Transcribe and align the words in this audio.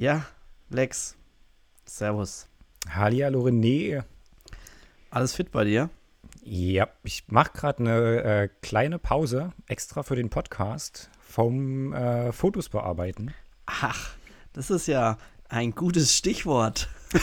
Ja, 0.00 0.24
Lex. 0.70 1.16
Servus. 1.84 2.46
Hallihallo 2.88 3.40
René. 3.44 4.04
Alles 5.10 5.34
fit 5.34 5.50
bei 5.50 5.64
dir? 5.64 5.90
Ja, 6.44 6.86
ich 7.02 7.24
mache 7.26 7.50
gerade 7.52 7.78
eine 7.80 8.22
äh, 8.22 8.48
kleine 8.62 9.00
Pause 9.00 9.52
extra 9.66 10.04
für 10.04 10.14
den 10.14 10.30
Podcast 10.30 11.10
vom 11.20 11.92
äh, 11.92 12.30
Fotos 12.30 12.68
bearbeiten. 12.68 13.34
Ach, 13.66 14.10
das 14.52 14.70
ist 14.70 14.86
ja 14.86 15.18
ein 15.48 15.72
gutes 15.72 16.16
Stichwort. 16.16 16.88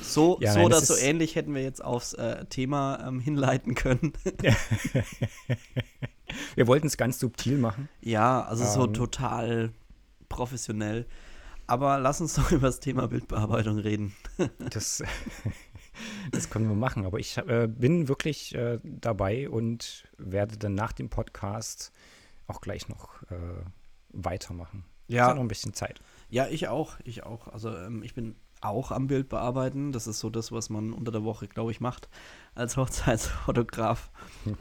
so, 0.00 0.38
Ja, 0.40 0.52
so 0.52 0.58
nein, 0.58 0.66
oder 0.66 0.80
so 0.80 0.94
ähnlich 0.96 1.34
hätten 1.34 1.56
wir 1.56 1.62
jetzt 1.64 1.82
aufs 1.84 2.12
äh, 2.14 2.44
Thema 2.46 3.04
ähm, 3.04 3.18
hinleiten 3.18 3.74
können. 3.74 4.12
Wir 6.54 6.66
wollten 6.66 6.86
es 6.86 6.96
ganz 6.96 7.18
subtil 7.18 7.58
machen. 7.58 7.88
ja, 8.00 8.42
also 8.44 8.64
so 8.64 8.86
Ähm. 8.86 8.94
total 8.94 9.72
professionell. 10.32 11.06
Aber 11.66 11.98
lass 11.98 12.20
uns 12.20 12.34
doch 12.36 12.50
über 12.50 12.66
das 12.66 12.80
Thema 12.80 13.08
Bildbearbeitung 13.08 13.78
reden. 13.78 14.14
Das, 14.58 15.02
das 16.32 16.50
können 16.50 16.68
wir 16.68 16.74
machen. 16.74 17.06
Aber 17.06 17.18
ich 17.18 17.38
äh, 17.38 17.68
bin 17.68 18.08
wirklich 18.08 18.54
äh, 18.54 18.78
dabei 18.82 19.48
und 19.48 20.04
werde 20.18 20.56
dann 20.56 20.74
nach 20.74 20.92
dem 20.92 21.10
Podcast 21.10 21.92
auch 22.46 22.60
gleich 22.60 22.88
noch 22.88 23.22
äh, 23.30 23.62
weitermachen. 24.08 24.84
Ja. 25.06 25.24
Ist 25.24 25.28
ja 25.28 25.34
noch 25.34 25.42
ein 25.42 25.48
bisschen 25.48 25.74
Zeit. 25.74 26.00
Ja, 26.30 26.46
ich 26.46 26.68
auch, 26.68 26.96
ich 27.04 27.24
auch. 27.24 27.48
Also 27.48 27.74
ähm, 27.76 28.02
ich 28.02 28.14
bin 28.14 28.36
auch 28.62 28.90
am 28.90 29.06
Bild 29.06 29.28
bearbeiten. 29.28 29.92
Das 29.92 30.06
ist 30.06 30.20
so 30.20 30.30
das, 30.30 30.52
was 30.52 30.70
man 30.70 30.92
unter 30.92 31.12
der 31.12 31.24
Woche, 31.24 31.48
glaube 31.48 31.70
ich, 31.72 31.80
macht 31.80 32.08
als 32.54 32.76
Hochzeitsfotograf. 32.76 34.10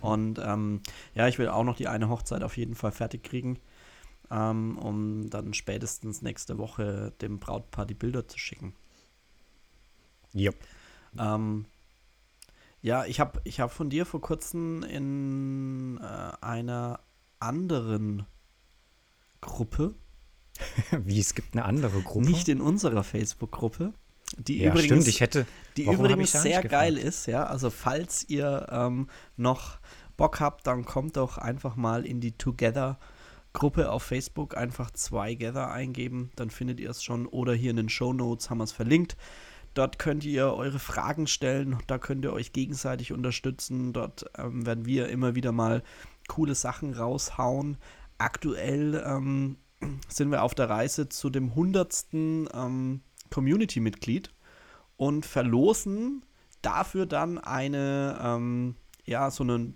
Und 0.01 0.39
ähm, 0.39 0.81
ja, 1.13 1.27
ich 1.27 1.39
will 1.39 1.47
auch 1.47 1.63
noch 1.63 1.77
die 1.77 1.87
eine 1.87 2.09
Hochzeit 2.09 2.43
auf 2.43 2.57
jeden 2.57 2.75
Fall 2.75 2.91
fertig 2.91 3.23
kriegen, 3.23 3.59
ähm, 4.31 4.77
um 4.77 5.29
dann 5.29 5.53
spätestens 5.53 6.21
nächste 6.21 6.57
Woche 6.57 7.13
dem 7.21 7.39
Brautpaar 7.39 7.85
die 7.85 7.93
Bilder 7.93 8.27
zu 8.27 8.39
schicken. 8.39 8.73
Jupp. 10.33 10.55
Ähm, 11.19 11.65
ja, 12.81 13.05
ich 13.05 13.19
habe 13.19 13.41
ich 13.43 13.59
hab 13.59 13.71
von 13.71 13.89
dir 13.89 14.05
vor 14.05 14.21
kurzem 14.21 14.81
in 14.83 15.99
äh, 16.01 16.31
einer 16.41 17.01
anderen 17.39 18.25
Gruppe 19.41 19.95
Wie, 20.91 21.19
es 21.19 21.35
gibt 21.35 21.53
eine 21.53 21.65
andere 21.65 22.01
Gruppe. 22.01 22.27
Nicht 22.27 22.49
in 22.49 22.61
unserer 22.61 23.03
Facebook-Gruppe. 23.03 23.93
Die 24.37 24.59
ja, 24.59 24.69
übrigens, 24.69 24.85
stimmt. 24.85 25.07
Ich 25.07 25.21
hätte. 25.21 25.45
die 25.77 25.85
übrigens 25.85 26.31
sehr 26.31 26.63
geil 26.63 26.95
gefragt? 26.95 27.07
ist, 27.07 27.25
ja. 27.25 27.45
Also 27.45 27.69
falls 27.69 28.27
ihr 28.29 28.67
ähm, 28.69 29.09
noch 29.35 29.79
Bock 30.15 30.39
habt, 30.39 30.67
dann 30.67 30.85
kommt 30.85 31.17
doch 31.17 31.37
einfach 31.37 31.75
mal 31.75 32.05
in 32.05 32.21
die 32.21 32.37
Together-Gruppe 33.53 33.91
auf 33.91 34.03
Facebook. 34.03 34.57
Einfach 34.57 34.91
zwei 34.91 35.35
Gather 35.35 35.71
eingeben, 35.71 36.31
dann 36.35 36.49
findet 36.49 36.79
ihr 36.79 36.89
es 36.89 37.03
schon. 37.03 37.25
Oder 37.27 37.53
hier 37.53 37.71
in 37.71 37.77
den 37.77 37.89
Show 37.89 38.13
Notes 38.13 38.49
haben 38.49 38.59
wir 38.59 38.63
es 38.63 38.71
verlinkt. 38.71 39.17
Dort 39.73 39.99
könnt 39.99 40.25
ihr 40.25 40.53
eure 40.53 40.79
Fragen 40.79 41.27
stellen, 41.27 41.77
da 41.87 41.97
könnt 41.97 42.25
ihr 42.25 42.33
euch 42.33 42.51
gegenseitig 42.51 43.13
unterstützen. 43.13 43.93
Dort 43.93 44.25
ähm, 44.37 44.65
werden 44.65 44.85
wir 44.85 45.07
immer 45.09 45.35
wieder 45.35 45.53
mal 45.53 45.81
coole 46.27 46.55
Sachen 46.55 46.93
raushauen. 46.93 47.77
Aktuell 48.17 49.01
ähm, 49.05 49.57
sind 50.09 50.29
wir 50.31 50.43
auf 50.43 50.55
der 50.55 50.69
Reise 50.69 51.07
zu 51.07 51.29
dem 51.29 51.49
100. 51.49 52.07
Ähm, 52.13 53.01
Community-Mitglied 53.29 54.33
und 54.97 55.25
verlosen 55.25 56.25
dafür 56.61 57.05
dann 57.05 57.37
eine, 57.37 58.19
ähm, 58.21 58.75
ja, 59.05 59.31
so 59.31 59.43
eine 59.43 59.73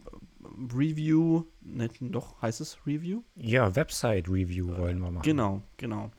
Review, 0.74 1.44
ne, 1.62 1.90
doch, 2.00 2.42
heißt 2.42 2.62
es 2.62 2.78
Review? 2.86 3.24
Ja, 3.36 3.76
Website-Review 3.76 4.78
wollen 4.78 5.00
wir 5.00 5.12
machen. 5.12 5.24
Genau, 5.24 5.62
genau. 5.78 6.12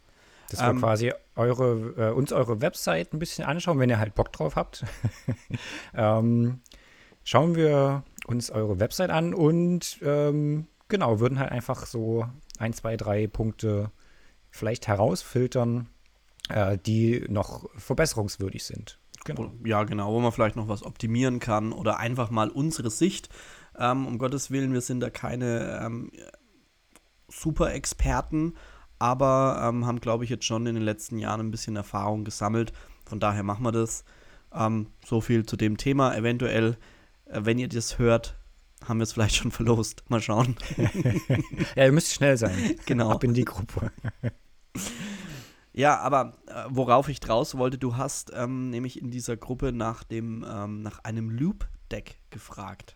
Dass 0.51 0.61
wir 0.61 0.69
Ähm, 0.69 0.79
quasi 0.79 1.13
eure, 1.35 1.95
äh, 1.97 2.13
uns 2.13 2.33
eure 2.33 2.61
Website 2.61 3.13
ein 3.13 3.19
bisschen 3.19 3.45
anschauen, 3.45 3.79
wenn 3.79 3.91
ihr 3.91 3.99
halt 3.99 4.15
Bock 4.15 4.33
drauf 4.33 4.57
habt. 4.57 4.85
ähm, 5.95 6.61
schauen 7.25 7.57
wir 7.57 8.05
uns 8.27 8.51
eure 8.51 8.79
Website 8.79 9.11
an 9.11 9.35
und 9.35 9.99
ähm, 10.03 10.67
genau, 10.89 11.21
würden 11.21 11.39
halt 11.39 11.51
einfach 11.51 11.87
so 11.87 12.27
ein, 12.59 12.73
zwei, 12.73 12.97
drei 12.97 13.27
Punkte 13.27 13.91
vielleicht 14.51 14.87
herausfiltern, 14.87 15.89
äh, 16.49 16.79
die 16.79 17.25
noch 17.29 17.69
verbesserungswürdig 17.77 18.65
sind. 18.65 18.99
Genau. 19.25 19.53
Ja, 19.65 19.83
genau, 19.85 20.13
wo 20.13 20.21
man 20.21 20.31
vielleicht 20.31 20.57
noch 20.57 20.69
was 20.69 20.85
optimieren 20.85 21.41
kann 21.41 21.73
oder 21.73 21.99
einfach 21.99 22.31
mal 22.31 22.49
unsere 22.49 22.91
Sicht. 22.91 23.29
Ähm, 23.79 24.07
um 24.07 24.19
Gottes 24.19 24.51
Willen, 24.51 24.73
wir 24.73 24.81
sind 24.81 25.01
da 25.01 25.11
keine 25.11 25.81
ähm, 25.83 26.11
super 27.29 27.73
Experten, 27.73 28.55
aber 28.99 29.61
ähm, 29.63 29.87
haben, 29.87 30.01
glaube 30.01 30.25
ich, 30.25 30.31
jetzt 30.31 30.45
schon 30.45 30.67
in 30.67 30.75
den 30.75 30.85
letzten 30.85 31.19
Jahren 31.19 31.41
ein 31.41 31.51
bisschen 31.51 31.77
Erfahrung 31.77 32.25
gesammelt. 32.25 32.73
Von 33.05 33.21
daher 33.21 33.43
machen 33.43 33.65
wir 33.65 33.73
das. 33.73 34.05
Ähm, 34.55 34.89
so 35.05 35.21
viel 35.21 35.45
zu 35.45 35.57
dem 35.57 35.77
Thema. 35.77 36.17
Eventuell, 36.17 36.77
äh, 37.27 37.41
wenn 37.43 37.59
ihr 37.59 37.69
das 37.69 37.99
hört, 37.99 38.37
haben 38.85 38.99
wir 38.99 39.05
es 39.05 39.13
vielleicht 39.13 39.37
schon 39.37 39.51
verlost. 39.51 40.05
Mal 40.09 40.21
schauen. 40.21 40.57
Ja, 41.75 41.85
ihr 41.85 41.93
müsst 41.93 42.15
schnell 42.15 42.37
sein. 42.37 42.77
Genau. 42.87 43.11
Ab 43.11 43.25
in 43.25 43.35
die 43.35 43.45
Gruppe. 43.45 43.91
Ja, 45.77 45.99
aber 45.99 46.33
äh, 46.47 46.65
worauf 46.71 47.11
ich 47.11 47.21
draus 47.21 47.59
wollte, 47.59 47.77
du 47.77 47.97
hast 47.97 48.33
ähm, 48.35 48.71
nämlich 48.71 48.99
in 48.99 49.11
dieser 49.11 49.37
Gruppe 49.37 49.73
nach 49.73 50.05
dem 50.05 50.45
ähm, 50.49 50.81
nach 50.81 51.01
einem 51.05 51.29
Loop-Deck 51.29 52.19
gefragt. 52.31 52.96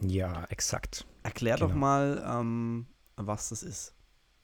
Ja, 0.00 0.44
exakt. 0.48 1.06
Erklär 1.22 1.56
doch 1.56 1.68
Genau. 1.68 1.80
mal, 1.80 2.24
ähm, 2.26 2.86
was 3.16 3.48
das 3.50 3.62
ist. 3.62 3.94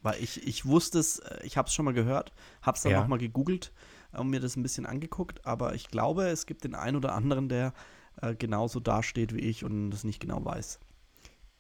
Weil 0.03 0.23
ich, 0.23 0.47
ich 0.47 0.67
wusste 0.67 0.99
es, 0.99 1.19
äh, 1.21 1.41
ich 1.45 1.57
habe 1.57 1.69
es 1.69 1.75
schon 1.75 1.85
mal 1.85 1.95
gehört, 1.95 2.33
habe 2.63 2.77
es 2.77 2.83
dann 2.83 2.93
Ja. 2.93 3.07
mal 3.09 3.19
gegoogelt 3.19 3.73
und 4.13 4.29
mir 4.31 4.41
das 4.41 4.57
ein 4.57 4.63
bisschen 4.63 4.87
angeguckt, 4.87 5.45
aber 5.47 5.75
ich 5.75 5.89
glaube, 5.89 6.27
es 6.29 6.47
gibt 6.47 6.65
den 6.65 6.75
einen 6.75 6.97
oder 6.97 7.15
anderen, 7.15 7.49
der 7.49 7.73
äh, 8.21 8.35
genauso 8.35 8.81
dasteht 8.81 9.35
wie 9.35 9.41
ich 9.41 9.65
und 9.65 9.91
das 9.91 10.05
nicht 10.05 10.21
genau 10.21 10.45
weiß. 10.45 10.79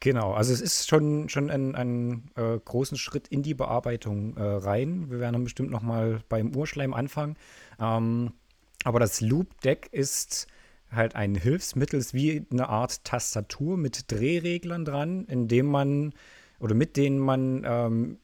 Genau, 0.00 0.34
also 0.34 0.52
es 0.52 0.60
ist 0.60 0.86
schon, 0.88 1.28
schon 1.30 1.50
ein, 1.50 1.74
ein 1.74 2.30
äh, 2.34 2.58
großen 2.62 2.98
Schritt 2.98 3.28
in 3.28 3.42
die 3.42 3.54
Bearbeitung 3.54 4.36
äh, 4.36 4.42
rein. 4.42 5.10
Wir 5.10 5.18
werden 5.18 5.32
dann 5.34 5.44
bestimmt 5.44 5.70
noch 5.70 5.80
mal 5.82 6.20
beim 6.28 6.54
Urschleim 6.54 6.92
anfangen. 6.92 7.36
Ähm, 7.80 8.34
aber 8.84 9.00
das 9.00 9.22
Loop-Deck 9.22 9.88
ist 9.92 10.46
halt 10.96 11.16
ein 11.16 11.34
Hilfsmittel, 11.34 11.98
ist 11.98 12.14
wie 12.14 12.46
eine 12.50 12.68
Art 12.68 13.04
Tastatur 13.04 13.76
mit 13.76 14.10
Drehreglern 14.10 14.84
dran, 14.84 15.24
in 15.26 15.66
man 15.66 16.14
oder 16.58 16.74
mit 16.74 16.96
denen 16.96 17.18
man 17.18 17.62
ähm, 17.66 18.18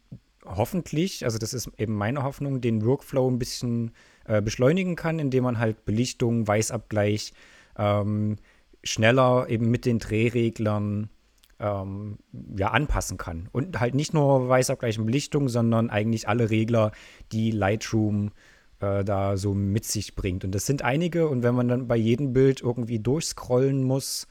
hoffentlich, 0.45 1.25
also 1.25 1.39
das 1.39 1.53
ist 1.53 1.71
eben 1.79 1.95
meine 1.95 2.23
Hoffnung, 2.23 2.61
den 2.61 2.85
Workflow 2.85 3.31
ein 3.31 3.39
bisschen 3.39 3.93
äh, 4.25 4.41
beschleunigen 4.41 4.97
kann, 4.97 5.19
indem 5.19 5.45
man 5.45 5.59
halt 5.59 5.85
Belichtung, 5.85 6.47
Weißabgleich 6.47 7.33
ähm, 7.77 8.37
schneller 8.83 9.47
eben 9.49 9.71
mit 9.71 9.85
den 9.85 9.99
Drehreglern 9.99 11.11
ähm, 11.59 12.19
ja, 12.57 12.69
anpassen 12.69 13.19
kann. 13.19 13.49
Und 13.53 13.79
halt 13.81 13.95
nicht 13.95 14.15
nur 14.15 14.49
Weißabgleich 14.49 14.99
und 14.99 15.07
Belichtung, 15.07 15.49
sondern 15.49 15.91
eigentlich 15.91 16.29
alle 16.29 16.51
Regler, 16.51 16.93
die 17.33 17.51
Lightroom 17.51 18.29
äh, 18.29 18.31
da 18.81 19.37
so 19.37 19.55
mit 19.55 19.85
sich 19.85 20.15
bringt. 20.15 20.45
Und 20.45 20.53
das 20.53 20.67
sind 20.67 20.83
einige. 20.83 21.29
Und 21.29 21.43
wenn 21.43 21.55
man 21.55 21.69
dann 21.69 21.87
bei 21.87 21.97
jedem 21.97 22.33
Bild 22.33 22.61
irgendwie 22.63 22.99
durchscrollen 22.99 23.85
muss, 23.85 24.27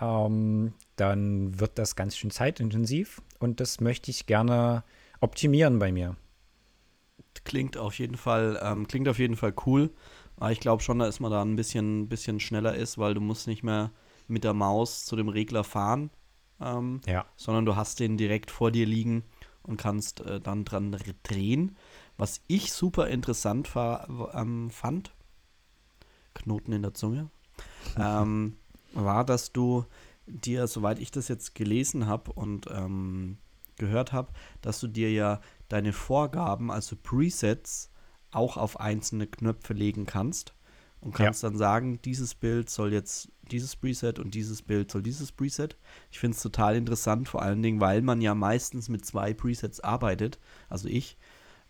ähm, 0.00 0.72
dann 0.96 1.58
wird 1.58 1.78
das 1.78 1.96
ganz 1.96 2.16
schön 2.16 2.30
zeitintensiv. 2.30 3.20
Und 3.40 3.60
das 3.60 3.80
möchte 3.80 4.10
ich 4.10 4.26
gerne 4.26 4.84
optimieren 5.20 5.78
bei 5.78 5.92
mir. 5.92 6.16
Klingt 7.44 7.76
auf 7.76 7.98
jeden 7.98 8.16
Fall, 8.16 8.58
ähm, 8.62 8.86
klingt 8.88 9.08
auf 9.08 9.18
jeden 9.18 9.36
Fall 9.36 9.54
cool. 9.66 9.90
Aber 10.36 10.52
ich 10.52 10.60
glaube 10.60 10.82
schon, 10.82 10.98
dass 10.98 11.20
man 11.20 11.30
da 11.30 11.42
ein 11.42 11.56
bisschen, 11.56 12.08
bisschen 12.08 12.40
schneller 12.40 12.74
ist, 12.74 12.98
weil 12.98 13.14
du 13.14 13.20
musst 13.20 13.46
nicht 13.46 13.62
mehr 13.62 13.90
mit 14.28 14.44
der 14.44 14.54
Maus 14.54 15.04
zu 15.04 15.16
dem 15.16 15.28
Regler 15.28 15.64
fahren, 15.64 16.10
ähm, 16.60 17.00
Ja. 17.06 17.24
sondern 17.36 17.64
du 17.64 17.74
hast 17.76 18.00
den 18.00 18.16
direkt 18.16 18.50
vor 18.50 18.70
dir 18.70 18.86
liegen 18.86 19.24
und 19.62 19.78
kannst 19.78 20.20
äh, 20.20 20.40
dann 20.40 20.64
dran 20.64 20.94
re- 20.94 21.14
drehen. 21.22 21.76
Was 22.18 22.40
ich 22.48 22.72
super 22.72 23.08
interessant 23.08 23.74
war, 23.74 24.34
ähm, 24.34 24.70
fand, 24.70 25.14
Knoten 26.34 26.72
in 26.72 26.82
der 26.82 26.92
Zunge, 26.92 27.30
ähm, 27.98 28.56
war, 28.92 29.24
dass 29.24 29.52
du 29.52 29.84
dir, 30.26 30.66
soweit 30.66 30.98
ich 30.98 31.10
das 31.10 31.28
jetzt 31.28 31.54
gelesen 31.54 32.06
habe 32.06 32.32
und 32.32 32.66
ähm, 32.70 33.38
gehört 33.76 34.12
habe, 34.12 34.32
dass 34.60 34.80
du 34.80 34.88
dir 34.88 35.10
ja 35.10 35.40
deine 35.68 35.92
Vorgaben, 35.92 36.70
also 36.70 36.96
Presets, 36.96 37.90
auch 38.30 38.56
auf 38.58 38.78
einzelne 38.78 39.26
Knöpfe 39.26 39.72
legen 39.72 40.04
kannst 40.04 40.52
und 41.00 41.14
kannst 41.14 41.44
dann 41.44 41.56
sagen, 41.56 42.00
dieses 42.02 42.34
Bild 42.34 42.68
soll 42.68 42.92
jetzt 42.92 43.30
dieses 43.50 43.76
Preset 43.76 44.18
und 44.18 44.34
dieses 44.34 44.62
Bild 44.62 44.90
soll 44.90 45.02
dieses 45.02 45.32
Preset. 45.32 45.76
Ich 46.10 46.18
finde 46.18 46.36
es 46.36 46.42
total 46.42 46.76
interessant, 46.76 47.28
vor 47.28 47.40
allen 47.40 47.62
Dingen, 47.62 47.80
weil 47.80 48.02
man 48.02 48.20
ja 48.20 48.34
meistens 48.34 48.88
mit 48.88 49.06
zwei 49.06 49.32
Presets 49.32 49.80
arbeitet, 49.80 50.38
also 50.68 50.88
ich, 50.88 51.16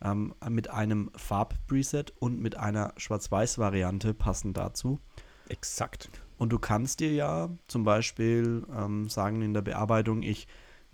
ähm, 0.02 0.34
mit 0.48 0.70
einem 0.70 1.10
Farb-Preset 1.16 2.12
und 2.18 2.40
mit 2.40 2.56
einer 2.56 2.92
Schwarz-Weiß-Variante 2.96 4.14
passend 4.14 4.56
dazu. 4.56 5.00
Exakt. 5.48 6.10
Und 6.36 6.50
du 6.50 6.58
kannst 6.58 7.00
dir 7.00 7.12
ja 7.12 7.50
zum 7.66 7.84
Beispiel 7.84 8.64
ähm, 8.74 9.08
sagen 9.08 9.42
in 9.42 9.54
der 9.54 9.62
Bearbeitung, 9.62 10.22
ich 10.22 10.46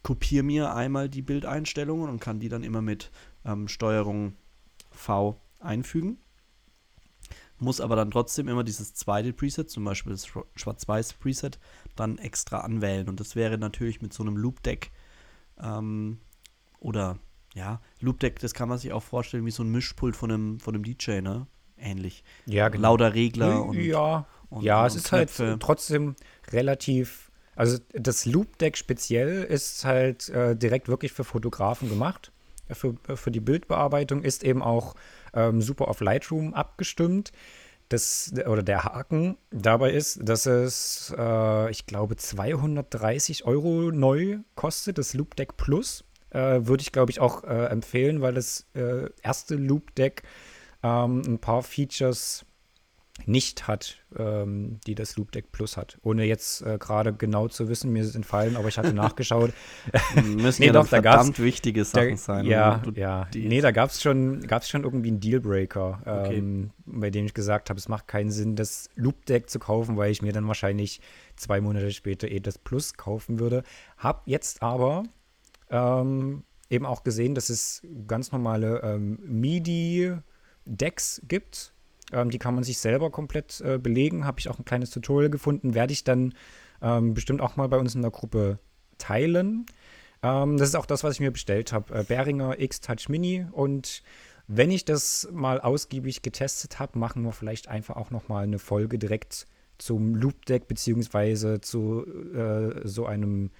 kopiere 0.03 0.43
mir 0.43 0.75
einmal 0.75 1.09
die 1.09 1.23
Bildeinstellungen 1.23 2.09
und 2.09 2.21
kann 2.21 2.41
die 2.41 2.49
dann 2.49 2.62
immer 2.62 2.83
mit 2.83 3.11
ähm, 3.45 3.69
Steuerung 3.69 4.37
V 4.91 5.41
einfügen. 5.61 6.19
Muss 7.59 7.81
aber 7.81 7.97
dann 7.97 8.11
trotzdem 8.11 8.49
immer 8.49 8.65
dieses 8.65 8.95
zweite 8.95 9.33
Preset, 9.33 9.71
zum 9.71 9.85
Beispiel 9.85 10.12
das 10.12 10.27
Schwarz-Weiß 10.27 11.15
Preset, 11.15 11.59
dann 11.95 12.19
extra 12.19 12.61
anwählen. 12.61 13.09
Und 13.09 13.21
das 13.21 13.37
wäre 13.37 13.59
natürlich 13.59 14.03
mit 14.03 14.12
so 14.12 14.23
einem 14.23 14.37
Loop-Deck 14.37 14.91
ähm, 15.59 16.19
oder 16.81 17.19
ja, 17.55 17.81
Loop-Deck, 18.01 18.41
das 18.41 18.53
kann 18.53 18.69
man 18.69 18.79
sich 18.79 18.93
auch 18.93 19.03
vorstellen 19.03 19.47
wie 19.47 19.51
so 19.51 19.62
ein 19.62 19.71
Mischpult 19.71 20.17
von 20.17 20.31
einem, 20.31 20.61
von 20.61 20.75
einem 20.75 20.85
DJ, 20.85 21.21
ne? 21.21 21.47
Ähnlich. 21.79 22.25
Ja, 22.47 22.69
genau. 22.69 22.91
Lauter 22.91 23.15
Regler 23.15 23.65
und. 23.65 23.77
Ja, 23.77 24.27
und, 24.51 24.62
ja 24.62 24.81
und 24.81 24.87
es 24.87 24.97
ist 24.97 25.12
halt 25.12 25.29
Knöpfe. 25.29 25.51
halt 25.51 25.62
trotzdem 25.62 26.17
relativ. 26.53 27.31
Also 27.56 27.79
das 27.93 28.27
Loop-Deck 28.27 28.77
speziell 28.77 29.45
ist 29.45 29.85
halt 29.85 30.29
äh, 30.29 30.56
direkt 30.56 30.89
wirklich 30.89 31.12
für 31.12 31.23
Fotografen 31.25 31.89
gemacht. 31.89 32.33
Für, 32.71 32.95
für 33.15 33.31
die 33.31 33.41
Bildbearbeitung 33.41 34.23
ist 34.23 34.43
eben 34.43 34.62
auch 34.62 34.95
ähm, 35.35 35.61
super 35.61 35.89
auf 35.89 36.01
Lightroom 36.01 36.55
abgestimmt. 36.55 37.31
Das, 37.91 38.33
oder 38.47 38.62
der 38.62 38.85
Haken 38.85 39.37
dabei 39.51 39.93
ist, 39.93 40.19
dass 40.23 40.47
es, 40.47 41.15
äh, 41.17 41.71
ich 41.71 41.87
glaube, 41.87 42.17
230 42.17 43.45
Euro 43.45 43.93
neu 43.93 44.39
kostet, 44.56 44.99
das 44.99 45.15
Loop 45.15 45.37
Deck 45.37 45.56
Plus. 45.56 46.05
Äh, 46.34 46.66
Würde 46.66 46.82
ich, 46.82 46.92
glaube 46.92 47.10
ich, 47.10 47.20
auch 47.20 47.44
äh, 47.44 47.66
empfehlen, 47.66 48.20
weil 48.20 48.34
das 48.34 48.66
äh, 48.75 49.08
erste 49.22 49.54
Loop 49.54 49.94
Deck 49.94 50.22
ähm, 50.82 51.22
ein 51.26 51.38
paar 51.38 51.62
Features 51.62 52.44
nicht 53.26 53.69
hat, 53.69 53.98
ähm, 54.19 54.81
die 54.86 54.96
das 54.96 55.16
Loop 55.16 55.31
Deck 55.31 55.52
Plus 55.52 55.76
hat. 55.76 55.98
Ohne 56.02 56.25
jetzt 56.25 56.62
äh, 56.62 56.78
gerade 56.78 57.12
genau 57.12 57.46
zu 57.46 57.69
wissen, 57.69 57.92
mir 57.92 58.02
ist 58.02 58.08
es 58.08 58.16
entfallen, 58.16 58.56
aber 58.56 58.69
ich 58.69 58.76
hatte 58.76 58.92
nachgeschaut. 58.94 59.52
Müssen 60.25 60.62
nee, 60.62 60.66
ja 60.66 60.72
doch, 60.72 60.82
da 60.82 61.00
verdammt 61.00 61.38
wichtige 61.38 61.84
Sachen 61.84 62.10
da, 62.10 62.16
sein. 62.16 62.44
Ja, 62.44 62.82
ja. 62.94 63.28
Nee, 63.32 63.60
da 63.60 63.70
gab 63.70 63.90
es 63.90 64.02
schon, 64.02 64.40
gab's 64.40 64.69
schon 64.69 64.82
irgendwie 64.82 65.08
einen 65.08 65.20
Dealbreaker, 65.20 66.02
ähm, 66.04 66.72
okay. 66.84 67.00
bei 67.00 67.10
dem 67.10 67.26
ich 67.26 67.34
gesagt 67.34 67.70
habe, 67.70 67.78
es 67.78 67.88
macht 67.88 68.08
keinen 68.08 68.32
Sinn, 68.32 68.56
das 68.56 68.90
Loop 68.96 69.25
Deck 69.26 69.48
zu 69.48 69.60
kaufen, 69.60 69.96
weil 69.96 70.10
ich 70.10 70.20
mir 70.20 70.32
dann 70.32 70.48
wahrscheinlich 70.48 71.00
zwei 71.36 71.60
Monate 71.60 71.92
später 71.92 72.28
eh 72.28 72.40
das 72.40 72.58
Plus 72.58 72.94
kaufen 72.94 73.38
würde. 73.38 73.62
Hab 73.96 74.26
jetzt 74.26 74.60
aber 74.60 75.04
ähm, 75.70 76.44
eben 76.70 76.87
auch 76.87 77.05
gesehen, 77.05 77.34
dass 77.34 77.50
es 77.50 77.82
ganz 78.06 78.32
normale 78.32 78.81
ähm, 78.82 79.19
MIDI-Decks 79.26 81.22
gibt 81.28 81.75
ähm, 82.12 82.31
die 82.31 82.38
kann 82.38 82.55
man 82.55 82.64
sich 82.64 82.78
selber 82.78 83.11
komplett 83.11 83.61
äh, 83.61 83.78
belegen. 83.78 84.26
Habe 84.26 84.40
ich 84.40 84.49
auch 84.49 84.58
ein 84.58 84.64
kleines 84.64 84.90
Tutorial 84.90 85.31
gefunden. 85.31 85.75
Werde 85.75 85.93
ich 85.93 86.05
dann 86.05 86.34
ähm, 86.82 87.14
bestimmt 87.14 87.40
auch 87.40 87.56
mal 87.56 87.69
bei 87.69 87.78
uns 87.78 87.94
in 87.94 88.02
der 88.02 88.11
Gruppe 88.11 88.58
teilen. 88.99 89.66
Ähm, 90.22 90.56
das 90.56 90.69
ist 90.69 90.75
auch 90.75 90.87
das, 90.87 91.02
was 91.05 91.14
ich 91.14 91.20
mir 91.20 91.32
bestellt 91.32 91.72
habe. 91.72 91.94
Äh, 91.94 92.05
Behringer 92.05 92.60
X-Touch 92.60 93.08
Mini. 93.08 93.46
Und 93.52 94.02
wenn 94.46 94.70
ich 94.70 94.84
das 94.84 95.28
mal 95.32 95.60
ausgiebig 95.60 96.22
getestet 96.22 96.78
habe, 96.78 96.99
machen 96.99 97.22
wir 97.22 97.32
vielleicht 97.32 97.69
einfach 97.69 97.96
auch 97.96 98.10
noch 98.10 98.28
mal 98.28 98.44
eine 98.44 98.58
Folge 98.58 98.99
direkt 98.99 99.46
zum 99.78 100.14
Loop 100.14 100.46
Deck 100.46 100.69
beziehungsweise 100.69 101.60
zu 101.60 102.06
äh, 102.34 102.87
so 102.87 103.06
einem 103.06 103.50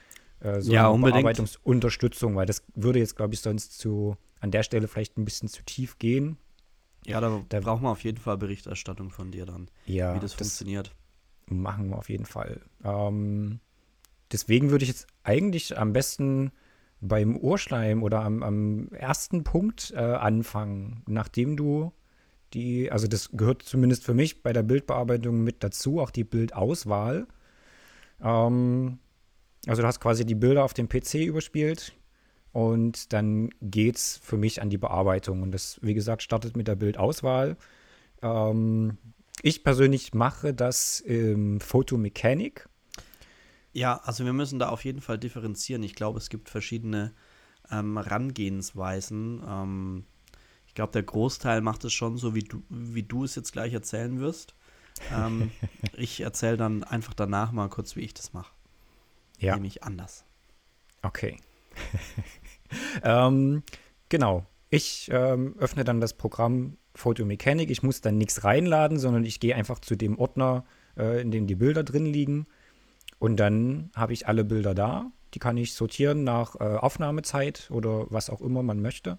äh, 0.45 0.61
so 0.61 0.73
ja, 0.73 0.91
einer 0.91 1.11
Bearbeitungsunterstützung, 1.11 2.37
weil 2.37 2.47
das 2.47 2.63
würde 2.75 2.99
jetzt, 2.99 3.17
glaube 3.17 3.35
ich, 3.35 3.41
sonst 3.41 3.79
zu 3.79 4.17
an 4.41 4.51
der 4.51 4.63
Stelle 4.63 4.89
vielleicht 4.89 5.17
ein 5.17 5.25
bisschen 5.25 5.49
zu 5.49 5.63
tief 5.65 5.99
gehen. 5.99 6.37
Ja, 7.07 7.21
da, 7.21 7.43
da 7.49 7.61
brauchen 7.61 7.83
wir 7.83 7.91
auf 7.91 8.05
jeden 8.05 8.19
Fall 8.19 8.37
Berichterstattung 8.37 9.11
von 9.11 9.31
dir 9.31 9.47
dann, 9.47 9.69
ja, 9.87 10.15
wie 10.15 10.21
das, 10.21 10.33
das 10.33 10.47
funktioniert. 10.49 10.95
Machen 11.47 11.89
wir 11.89 11.99
auf 11.99 12.09
jeden 12.09 12.27
Fall. 12.27 12.61
Ähm, 12.83 13.61
deswegen 14.33 14.71
würde 14.71 14.85
ich 14.85 14.91
jetzt 14.91 15.07
eigentlich 15.23 15.79
am 15.79 15.93
besten 15.93 16.53
beim 17.01 17.37
Urschleim 17.37 18.03
oder 18.03 18.23
am, 18.23 18.43
am 18.43 18.89
ersten 18.93 19.45
Punkt 19.45 19.93
äh, 19.95 19.99
anfangen, 19.99 21.03
nachdem 21.07 21.57
du 21.57 21.93
die, 22.55 22.91
also 22.91 23.07
das 23.09 23.31
gehört 23.33 23.63
zumindest 23.63 24.05
für 24.05 24.15
mich 24.15 24.43
bei 24.43 24.53
der 24.53 24.63
Bildbearbeitung 24.63 25.43
mit 25.43 25.63
dazu, 25.63 26.01
auch 26.01 26.11
die 26.11 26.25
Bildauswahl. 26.25 27.27
Ähm, 28.23 28.99
also 29.67 29.83
du 29.83 29.89
hast 29.89 30.01
quasi 30.01 30.25
die 30.25 30.35
Bilder 30.35 30.65
auf 30.65 30.75
dem 30.75 30.89
PC 30.89 31.15
überspielt, 31.27 31.95
und 32.55 33.13
dann 33.13 33.51
geht 33.61 33.97
es 33.97 34.17
für 34.23 34.37
mich 34.37 34.63
an 34.63 34.71
die 34.71 34.79
Bearbeitung. 34.79 35.43
Und 35.43 35.51
das, 35.51 35.81
wie 35.83 35.93
gesagt, 35.93 36.23
startet 36.23 36.57
mit 36.57 36.69
der 36.69 36.77
Bildauswahl. 36.77 37.57
Ähm, 38.23 38.97
ich 39.43 39.65
persönlich 39.65 40.15
mache 40.15 40.55
das 40.55 41.01
im 41.01 41.61
Photomechanik. 41.61 42.69
Ja, 43.73 44.01
also 44.05 44.25
wir 44.25 44.33
müssen 44.33 44.61
da 44.61 44.69
auf 44.69 44.85
jeden 44.85 45.01
Fall 45.01 45.19
differenzieren. 45.19 45.83
Ich 45.83 45.97
glaube, 45.97 46.19
es 46.19 46.29
gibt 46.29 46.49
verschiedene 46.49 47.13
ähm, 47.73 47.99
Herangehensweisen. 48.01 49.43
Ähm, 49.45 50.05
ich 50.69 50.75
glaube, 50.75 50.93
der 50.93 51.03
Großteil 51.03 51.61
macht 51.61 51.83
es 51.83 51.93
schon 51.93 52.19
so, 52.19 52.37
wie 52.37 52.45
du, 52.45 52.63
wie 52.69 53.03
du 53.03 53.25
es 53.25 53.35
jetzt 53.35 53.51
gleich 53.51 53.73
erzählen 53.73 54.21
wirst. 54.21 54.55
Ähm, 55.13 55.51
ich 55.97 56.21
erzähle 56.21 56.57
dann 56.57 56.85
einfach 56.85 57.15
danach 57.15 57.51
mal 57.51 57.69
kurz, 57.69 57.97
wie 57.97 58.03
ich 58.03 58.15
das 58.15 58.33
mache. 58.33 58.54
Ja. 59.39 59.55
Nämlich 59.55 59.83
anders. 59.83 60.25
Okay. 61.03 61.37
ähm, 63.03 63.63
genau. 64.09 64.47
Ich 64.71 65.09
ähm, 65.13 65.55
öffne 65.59 65.85
dann 65.85 66.01
das 66.01 66.15
Programm 66.15 66.79
Photomechanic. 66.95 67.71
Ich 67.71 67.83
muss 67.83 68.01
dann 68.01 68.19
nichts 68.19 68.45
reinladen, 68.45 68.99
sondern 68.99 69.25
ich 69.25 69.41
gehe 69.41 69.55
einfach 69.55 69.79
zu 69.81 69.97
dem 69.97 70.19
Ordner, 70.19 70.65
äh, 70.97 71.21
in 71.21 71.31
dem 71.31 71.47
die 71.47 71.57
Bilder 71.57 71.85
drin 71.85 72.07
liegen. 72.07 72.47
Und 73.19 73.37
dann 73.37 73.91
habe 73.95 74.13
ich 74.13 74.27
alle 74.27 74.45
Bilder 74.45 74.75
da. 74.75 75.11
Die 75.35 75.39
kann 75.39 75.57
ich 75.57 75.75
sortieren 75.75 76.25
nach 76.25 76.57
äh, 76.57 76.65
Aufnahmezeit 76.65 77.69
oder 77.71 78.07
was 78.11 78.31
auch 78.31 78.41
immer 78.41 78.63
man 78.63 78.81
möchte. 78.81 79.19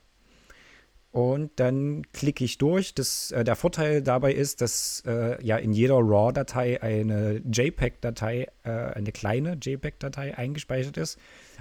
Und 1.16 1.52
dann 1.62 2.02
klicke 2.12 2.44
ich 2.44 2.58
durch. 2.58 2.94
Das, 2.94 3.32
äh, 3.32 3.46
der 3.46 3.56
Vorteil 3.56 4.02
dabei 4.02 4.34
ist, 4.34 4.60
dass 4.60 5.02
äh, 5.08 5.42
ja 5.42 5.56
in 5.56 5.72
jeder 5.72 5.96
RAW-Datei 5.96 6.84
eine 6.84 7.42
JPEG-Datei, 7.50 8.50
äh, 8.64 8.70
eine 8.70 9.14
kleine 9.14 9.54
JPEG-Datei 9.54 10.38
eingespeichert 10.38 10.98
ist. 10.98 11.18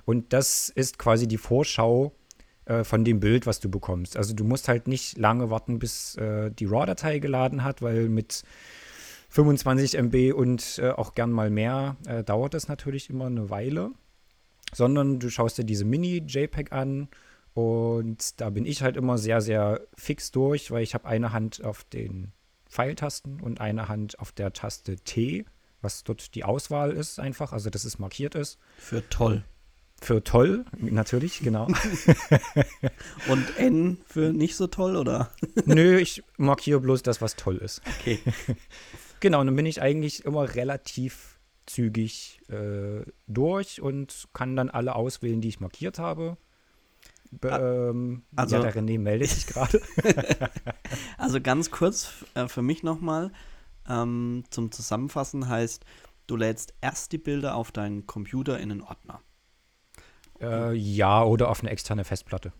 Und 0.06 0.32
das 0.32 0.70
ist 0.70 0.98
quasi 0.98 1.28
die 1.28 1.36
Vorschau 1.36 2.16
äh, 2.64 2.82
von 2.82 3.04
dem 3.04 3.20
Bild, 3.20 3.46
was 3.46 3.60
du 3.60 3.70
bekommst. 3.70 4.16
Also 4.16 4.34
du 4.34 4.42
musst 4.42 4.66
halt 4.66 4.88
nicht 4.88 5.18
lange 5.18 5.50
warten, 5.50 5.78
bis 5.78 6.16
äh, 6.16 6.50
die 6.50 6.64
RAW-Datei 6.64 7.20
geladen 7.20 7.62
hat, 7.62 7.80
weil 7.80 8.08
mit 8.08 8.42
25 9.28 9.96
MB 9.98 10.32
und 10.34 10.80
äh, 10.82 10.90
auch 10.90 11.14
gern 11.14 11.30
mal 11.30 11.50
mehr 11.50 11.96
dauert 12.26 12.54
das 12.54 12.66
natürlich 12.66 13.08
immer 13.08 13.26
eine 13.26 13.50
Weile. 13.50 13.92
Sondern 14.72 15.20
du 15.20 15.30
schaust 15.30 15.58
dir 15.58 15.64
diese 15.64 15.84
Mini-JPEG 15.84 16.72
an 16.72 17.06
und 17.54 18.40
da 18.40 18.50
bin 18.50 18.66
ich 18.66 18.82
halt 18.82 18.96
immer 18.96 19.16
sehr, 19.16 19.40
sehr 19.40 19.80
fix 19.96 20.32
durch, 20.32 20.70
weil 20.72 20.82
ich 20.82 20.94
habe 20.94 21.06
eine 21.06 21.32
Hand 21.32 21.64
auf 21.64 21.84
den 21.84 22.32
Pfeiltasten 22.68 23.40
und 23.40 23.60
eine 23.60 23.88
Hand 23.88 24.18
auf 24.18 24.32
der 24.32 24.52
Taste 24.52 24.96
T, 24.96 25.44
was 25.80 26.02
dort 26.02 26.34
die 26.34 26.42
Auswahl 26.42 26.90
ist 26.90 27.20
einfach, 27.20 27.52
also 27.52 27.70
dass 27.70 27.84
es 27.84 28.00
markiert 28.00 28.34
ist. 28.34 28.58
Für 28.76 29.08
toll. 29.08 29.44
Für 30.00 30.24
toll, 30.24 30.64
natürlich, 30.78 31.40
genau. 31.40 31.68
und 33.28 33.58
N 33.58 33.98
für 34.04 34.32
nicht 34.32 34.56
so 34.56 34.66
toll, 34.66 34.96
oder? 34.96 35.30
Nö, 35.64 35.98
ich 35.98 36.24
markiere 36.36 36.80
bloß 36.80 37.02
das, 37.02 37.22
was 37.22 37.36
toll 37.36 37.58
ist. 37.58 37.80
Okay. 38.00 38.18
genau, 39.20 39.40
und 39.40 39.46
dann 39.46 39.56
bin 39.56 39.66
ich 39.66 39.80
eigentlich 39.80 40.24
immer 40.24 40.56
relativ 40.56 41.38
zügig 41.66 42.40
äh, 42.48 43.04
durch 43.28 43.80
und 43.80 44.28
kann 44.32 44.56
dann 44.56 44.68
alle 44.68 44.96
auswählen, 44.96 45.40
die 45.40 45.48
ich 45.48 45.60
markiert 45.60 46.00
habe. 46.00 46.36
Ähm, 47.42 48.22
also, 48.36 48.56
ja, 48.56 48.62
der 48.62 48.74
René 48.74 48.98
meldet 48.98 49.30
sich 49.30 49.46
gerade. 49.46 49.80
also 51.18 51.40
ganz 51.40 51.70
kurz 51.70 52.24
äh, 52.34 52.48
für 52.48 52.62
mich 52.62 52.82
nochmal 52.82 53.32
ähm, 53.88 54.44
zum 54.50 54.70
Zusammenfassen 54.72 55.48
heißt, 55.48 55.84
du 56.26 56.36
lädst 56.36 56.74
erst 56.80 57.12
die 57.12 57.18
Bilder 57.18 57.54
auf 57.54 57.72
deinen 57.72 58.06
Computer 58.06 58.58
in 58.58 58.70
einen 58.70 58.82
Ordner. 58.82 59.20
Äh, 60.40 60.74
ja, 60.74 61.22
oder 61.22 61.50
auf 61.50 61.60
eine 61.60 61.70
externe 61.70 62.04
Festplatte. 62.04 62.52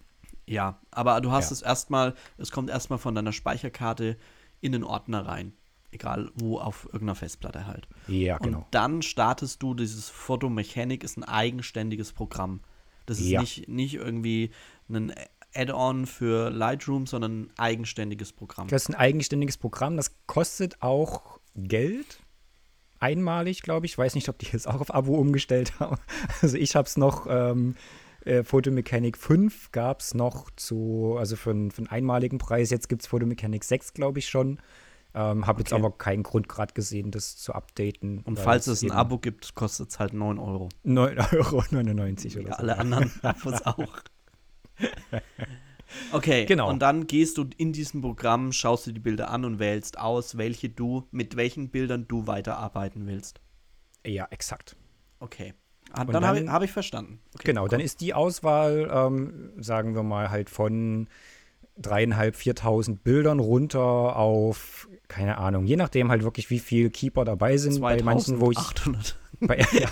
Ja, 0.47 0.81
aber 0.91 1.21
du 1.21 1.33
hast 1.33 1.51
ja. 1.51 1.55
es 1.55 1.63
erstmal, 1.63 2.15
es 2.37 2.51
kommt 2.51 2.71
erstmal 2.71 2.99
von 2.99 3.15
deiner 3.15 3.33
Speicherkarte 3.33 4.17
in 4.61 4.73
den 4.73 4.85
Ordner 4.85 5.27
rein. 5.27 5.55
Egal 5.91 6.31
wo, 6.35 6.59
auf 6.59 6.87
irgendeiner 6.87 7.15
Festplatte 7.15 7.67
halt. 7.67 7.89
Ja, 8.09 8.39
genau. 8.39 8.59
Und 8.59 8.67
dann 8.73 9.01
startest 9.03 9.63
du 9.63 9.75
dieses 9.75 10.11
Fotomechanik, 10.11 11.05
ist 11.05 11.17
ein 11.17 11.25
eigenständiges 11.25 12.13
Programm. 12.13 12.61
Das 13.07 13.19
ist 13.19 13.29
ja. 13.29 13.41
nicht, 13.41 13.69
nicht 13.69 13.95
irgendwie 13.95 14.51
ein 14.89 15.13
Add-on 15.55 16.07
für 16.07 16.51
Lightroom, 16.51 17.07
sondern 17.07 17.43
ein 17.43 17.51
eigenständiges 17.57 18.33
Programm. 18.33 18.69
Das 18.69 18.83
ist 18.83 18.89
ein 18.89 18.95
eigenständiges 18.95 19.57
Programm, 19.57 19.97
das 19.97 20.13
kostet 20.27 20.83
auch 20.83 21.39
Geld. 21.55 22.21
Einmalig, 22.99 23.63
glaube 23.63 23.87
ich. 23.87 23.93
Ich 23.93 23.99
weiß 23.99 24.15
nicht, 24.15 24.29
ob 24.29 24.39
die 24.39 24.47
jetzt 24.47 24.67
auch 24.67 24.81
auf 24.81 24.95
Abo 24.95 25.15
umgestellt 25.15 25.79
haben. 25.79 25.97
Also 26.43 26.57
ich 26.57 26.75
habe 26.75 26.87
es 26.87 26.97
noch, 26.97 27.27
ähm, 27.29 27.77
äh, 28.25 28.43
Photomechanic 28.43 29.19
5 29.19 29.73
gab 29.73 30.01
es 30.01 30.15
noch 30.15 30.51
zu, 30.57 31.17
also 31.19 31.37
für, 31.37 31.53
für 31.71 31.79
einen 31.79 31.87
einmaligen 31.89 32.39
Preis. 32.39 32.71
Jetzt 32.71 32.89
gibt 32.89 33.03
es 33.03 33.09
Photomechanic 33.09 33.65
6, 33.65 33.93
glaube 33.93 34.19
ich, 34.19 34.29
schon. 34.29 34.59
Ähm, 35.17 35.47
Habe 35.47 35.61
okay. 35.61 35.61
jetzt 35.61 35.73
aber 35.73 35.93
keinen 35.93 36.25
Grund 36.25 36.49
gerade 36.49 36.75
gesehen, 36.75 37.11
das 37.13 37.37
zu 37.37 37.53
updaten. 37.53 38.19
Und 38.25 38.39
falls 38.39 38.67
es 38.67 38.83
ein 38.83 38.91
Abo 38.91 39.19
gibt, 39.19 39.55
kostet 39.55 39.91
es 39.91 40.01
halt 40.01 40.13
9 40.13 40.39
Euro. 40.41 40.69
9,99 40.85 40.89
Euro 41.35 41.57
oder 41.57 42.49
ja, 42.49 42.55
so. 42.57 42.59
Alle 42.59 42.79
anderen 42.79 43.13
Abos 43.23 43.63
auch. 43.63 43.99
Okay, 46.13 46.45
Genau. 46.47 46.69
Und 46.69 46.81
dann 46.81 47.07
gehst 47.07 47.39
du 47.39 47.49
in 47.57 47.73
diesem 47.73 48.01
Programm, 48.01 48.51
schaust 48.53 48.87
du 48.89 48.93
die 48.93 49.01
Bilder 49.01 49.31
an 49.31 49.45
und 49.45 49.59
wählst 49.61 49.99
aus, 49.99 50.37
welche 50.37 50.69
du, 50.69 51.07
mit 51.13 51.37
welchen 51.37 51.69
Bildern 51.71 52.09
du 52.09 52.27
weiterarbeiten 52.27 53.07
willst. 53.07 53.41
Ja, 54.05 54.27
exakt. 54.31 54.77
Okay. 55.21 55.55
Ah, 55.93 56.01
Und 56.03 56.13
dann 56.13 56.27
habe 56.27 56.39
dann- 56.39 56.47
ich, 56.47 56.51
hab 56.51 56.63
ich 56.63 56.73
verstanden. 56.73 57.21
Okay, 57.35 57.45
Genau, 57.47 57.69
dann 57.69 57.79
cool. 57.81 57.85
ist 57.87 58.01
die 58.01 58.15
Auswahl, 58.15 58.91
ähm, 58.93 59.53
sagen 59.59 59.95
wir 59.95 60.03
mal, 60.03 60.31
halt 60.31 60.51
von 60.51 61.07
dreieinhalb, 61.77 62.37
4.000 62.37 62.99
Bildern 62.99 63.41
runter 63.41 64.17
auf, 64.17 64.89
keine 65.09 65.39
Ahnung, 65.39 65.67
je 65.67 65.77
nachdem 65.77 66.11
halt 66.11 66.23
wirklich, 66.23 66.49
wie 66.51 66.59
viel 66.61 66.91
Keeper 66.91 67.25
dabei 67.25 67.57
sind. 67.57 67.81
Bei 67.81 68.03
manchen, 68.03 68.41
wo 68.41 68.51
ich 68.51 68.59
2800. 68.59 69.19
Bei, 69.41 69.59
ja. 69.73 69.89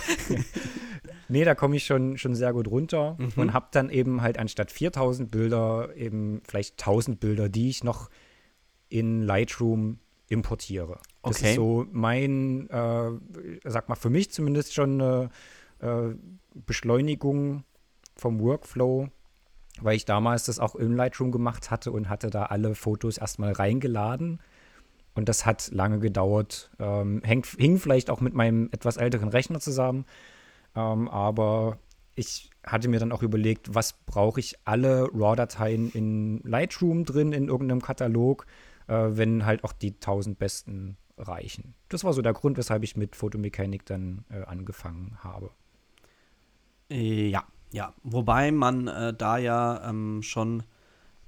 nee, 1.27 1.43
da 1.43 1.53
komme 1.55 1.75
ich 1.75 1.85
schon, 1.85 2.17
schon 2.17 2.33
sehr 2.35 2.53
gut 2.53 2.67
runter 2.67 3.17
Mhm. 3.19 3.31
und 3.35 3.53
habe 3.53 3.67
dann 3.71 3.89
eben 3.89 4.21
halt 4.21 4.39
anstatt 4.39 4.71
4000 4.71 5.29
Bilder 5.29 5.89
eben 5.95 6.41
vielleicht 6.47 6.79
1000 6.81 7.19
Bilder, 7.19 7.49
die 7.49 7.69
ich 7.69 7.83
noch 7.83 8.09
in 8.89 9.21
Lightroom 9.21 9.99
importiere. 10.29 10.99
Das 11.23 11.37
Okay. 11.37 11.49
ist 11.49 11.55
so 11.55 11.85
mein, 11.91 12.69
äh, 12.69 13.11
sag 13.65 13.89
mal, 13.89 13.95
für 13.95 14.09
mich 14.09 14.31
zumindest 14.31 14.73
schon 14.73 15.01
eine 15.01 15.29
äh, 15.79 16.15
Beschleunigung 16.65 17.63
vom 18.15 18.39
Workflow, 18.39 19.09
weil 19.83 19.95
ich 19.95 20.05
damals 20.05 20.45
das 20.45 20.59
auch 20.59 20.75
in 20.75 20.95
Lightroom 20.95 21.31
gemacht 21.31 21.71
hatte 21.71 21.91
und 21.91 22.09
hatte 22.09 22.29
da 22.29 22.43
alle 22.45 22.75
Fotos 22.75 23.17
erstmal 23.17 23.53
reingeladen. 23.53 24.39
Und 25.15 25.29
das 25.29 25.45
hat 25.45 25.69
lange 25.71 25.99
gedauert. 25.99 26.71
Ähm, 26.79 27.21
hängt, 27.23 27.45
hing 27.45 27.77
vielleicht 27.77 28.09
auch 28.09 28.19
mit 28.21 28.33
meinem 28.33 28.69
etwas 28.71 28.97
älteren 28.97 29.29
Rechner 29.29 29.59
zusammen. 29.59 30.05
Ähm, 30.75 31.07
aber 31.07 31.77
ich 32.15 32.49
hatte 32.65 32.87
mir 32.87 32.99
dann 32.99 33.11
auch 33.11 33.23
überlegt, 33.23 33.75
was 33.75 33.93
brauche 33.93 34.39
ich 34.39 34.55
alle 34.65 35.09
RAW-Dateien 35.13 35.91
in 35.91 36.39
Lightroom 36.43 37.05
drin, 37.05 37.33
in 37.33 37.47
irgendeinem 37.47 37.81
Katalog, 37.81 38.45
äh, 38.87 38.93
wenn 38.93 39.45
halt 39.45 39.63
auch 39.63 39.73
die 39.73 39.91
1000 39.91 40.39
besten 40.39 40.97
reichen. 41.17 41.75
Das 41.89 42.03
war 42.03 42.13
so 42.13 42.21
der 42.21 42.33
Grund, 42.33 42.57
weshalb 42.57 42.83
ich 42.83 42.95
mit 42.95 43.15
Photomechanik 43.15 43.85
dann 43.85 44.25
äh, 44.29 44.43
angefangen 44.43 45.17
habe. 45.23 45.51
Äh, 46.89 47.29
Ja, 47.29 47.43
ja. 47.73 47.93
Wobei 48.03 48.51
man 48.51 48.87
äh, 48.87 49.13
da 49.13 49.37
ja 49.37 49.89
ähm, 49.89 50.21
schon 50.21 50.63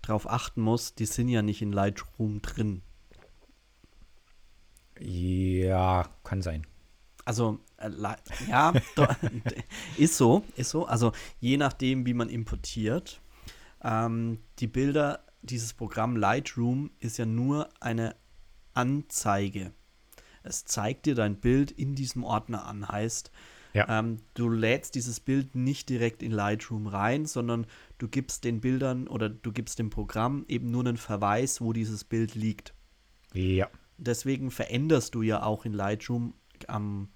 drauf 0.02 0.30
achten 0.30 0.62
muss, 0.62 0.94
die 0.94 1.08
sind 1.08 1.28
ja 1.28 1.42
nicht 1.42 1.62
in 1.62 1.72
Lightroom 1.72 2.42
drin. 2.42 2.82
Ja, 5.00 6.08
kann 6.24 6.42
sein. 6.42 6.66
Also, 7.26 7.60
äh, 7.78 7.90
ja, 8.48 8.74
ist 9.98 10.16
so, 10.16 10.44
ist 10.56 10.70
so. 10.70 10.86
Also, 10.86 11.12
je 11.40 11.58
nachdem, 11.58 12.06
wie 12.06 12.14
man 12.14 12.30
importiert. 12.30 13.20
Ähm, 13.84 14.40
die 14.60 14.68
Bilder, 14.68 15.26
dieses 15.42 15.74
Programm 15.74 16.16
Lightroom 16.16 16.92
ist 17.00 17.18
ja 17.18 17.26
nur 17.26 17.70
eine 17.80 18.16
Anzeige. 18.76 19.74
Es 20.44 20.64
zeigt 20.66 21.08
dir 21.08 21.16
dein 21.16 21.40
Bild 21.40 21.72
in 21.72 21.96
diesem 21.96 22.24
Ordner 22.24 22.66
an. 22.68 22.88
Heißt, 22.88 23.32
Ja. 23.76 24.00
ähm, 24.00 24.18
du 24.36 24.50
lädst 24.50 24.96
dieses 24.96 25.20
Bild 25.20 25.54
nicht 25.54 25.90
direkt 25.90 26.24
in 26.24 26.32
Lightroom 26.32 26.88
rein, 26.88 27.26
sondern 27.26 27.68
du 27.98 28.08
gibst 28.08 28.46
den 28.46 28.62
Bildern 28.62 29.08
oder 29.08 29.28
du 29.28 29.52
gibst 29.52 29.80
dem 29.80 29.90
Programm 29.90 30.46
eben 30.48 30.72
nur 30.72 30.86
einen 30.86 30.96
Verweis, 30.96 31.60
wo 31.60 31.74
dieses 31.74 32.06
Bild 32.06 32.36
liegt. 32.36 32.74
Ja. 33.34 33.68
Deswegen 33.98 34.50
veränderst 34.50 35.14
du 35.14 35.22
ja 35.24 35.44
auch 35.44 35.66
in 35.66 35.74
Lightroom 35.74 36.36
am 36.68 37.10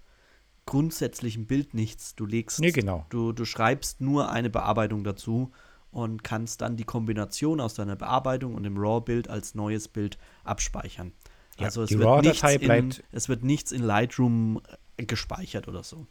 grundsätzlichen 0.66 1.48
Bild 1.48 1.74
nichts. 1.74 2.16
Du 2.16 2.26
legst, 2.26 2.60
Nee, 2.60 2.72
genau. 2.72 3.06
du, 3.10 3.32
du 3.32 3.46
schreibst 3.46 4.02
nur 4.02 4.30
eine 4.30 4.50
Bearbeitung 4.50 5.06
dazu 5.06 5.52
und 5.92 6.26
kannst 6.26 6.60
dann 6.60 6.76
die 6.76 6.84
Kombination 6.84 7.62
aus 7.62 7.74
deiner 7.74 7.96
Bearbeitung 7.96 8.54
und 8.54 8.64
dem 8.64 8.78
RAW-Bild 8.78 9.30
als 9.30 9.56
neues 9.56 9.88
Bild 9.88 10.18
abspeichern. 10.44 11.14
Ja, 11.58 11.68
also 11.68 11.84
es 11.84 11.98
wird, 11.98 12.62
in, 12.62 12.94
es 13.12 13.30
wird 13.30 13.44
nichts 13.44 13.72
in 13.72 13.82
Lightroom 13.82 14.62
äh, 14.98 15.06
gespeichert 15.06 15.70
oder 15.70 15.84
so. 15.84 16.06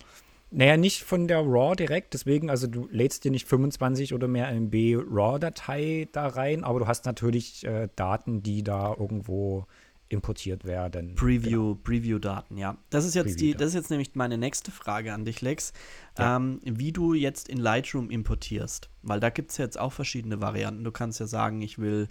Naja, 0.50 0.76
nicht 0.76 1.02
von 1.02 1.28
der 1.28 1.40
RAW 1.40 1.74
direkt, 1.74 2.14
deswegen, 2.14 2.48
also 2.48 2.66
du 2.66 2.88
lädst 2.90 3.24
dir 3.24 3.30
nicht 3.30 3.46
25 3.46 4.14
oder 4.14 4.28
mehr 4.28 4.48
MB 4.48 4.96
RAW-Datei 5.10 6.08
da 6.12 6.26
rein, 6.26 6.64
aber 6.64 6.80
du 6.80 6.86
hast 6.86 7.04
natürlich 7.04 7.64
äh, 7.64 7.88
Daten, 7.96 8.42
die 8.42 8.62
da 8.62 8.94
irgendwo 8.98 9.66
importiert 10.08 10.64
werden. 10.64 11.14
Preview, 11.14 11.74
Preview-Daten, 11.74 12.56
ja. 12.56 12.78
Das 12.88 13.04
ist 13.04 13.14
jetzt 13.14 13.40
die, 13.40 13.52
das 13.52 13.68
ist 13.68 13.74
jetzt 13.74 13.90
nämlich 13.90 14.14
meine 14.14 14.38
nächste 14.38 14.70
Frage 14.70 15.12
an 15.12 15.26
dich, 15.26 15.42
Lex. 15.42 15.72
Ja. 16.18 16.36
Ähm, 16.36 16.60
wie 16.64 16.92
du 16.92 17.12
jetzt 17.12 17.48
in 17.48 17.58
Lightroom 17.58 18.10
importierst. 18.10 18.88
Weil 19.02 19.20
da 19.20 19.28
gibt 19.28 19.50
es 19.50 19.58
jetzt 19.58 19.78
auch 19.78 19.92
verschiedene 19.92 20.40
Varianten. 20.40 20.82
Du 20.82 20.92
kannst 20.92 21.20
ja 21.20 21.26
sagen, 21.26 21.60
ich 21.60 21.78
will 21.78 22.08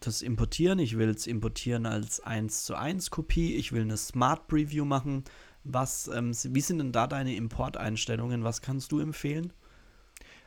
das 0.00 0.22
importieren, 0.22 0.78
ich 0.78 0.96
will 0.96 1.10
es 1.10 1.26
importieren 1.26 1.84
als 1.84 2.20
1 2.20 2.64
zu 2.64 2.74
1 2.74 3.10
Kopie, 3.10 3.56
ich 3.56 3.72
will 3.72 3.82
eine 3.82 3.98
Smart 3.98 4.48
Preview 4.48 4.86
machen. 4.86 5.24
Was, 5.64 6.08
ähm, 6.08 6.32
wie 6.34 6.60
sind 6.60 6.78
denn 6.78 6.92
da 6.92 7.06
deine 7.06 7.34
Importeinstellungen? 7.34 8.44
Was 8.44 8.62
kannst 8.62 8.92
du 8.92 9.00
empfehlen? 9.00 9.52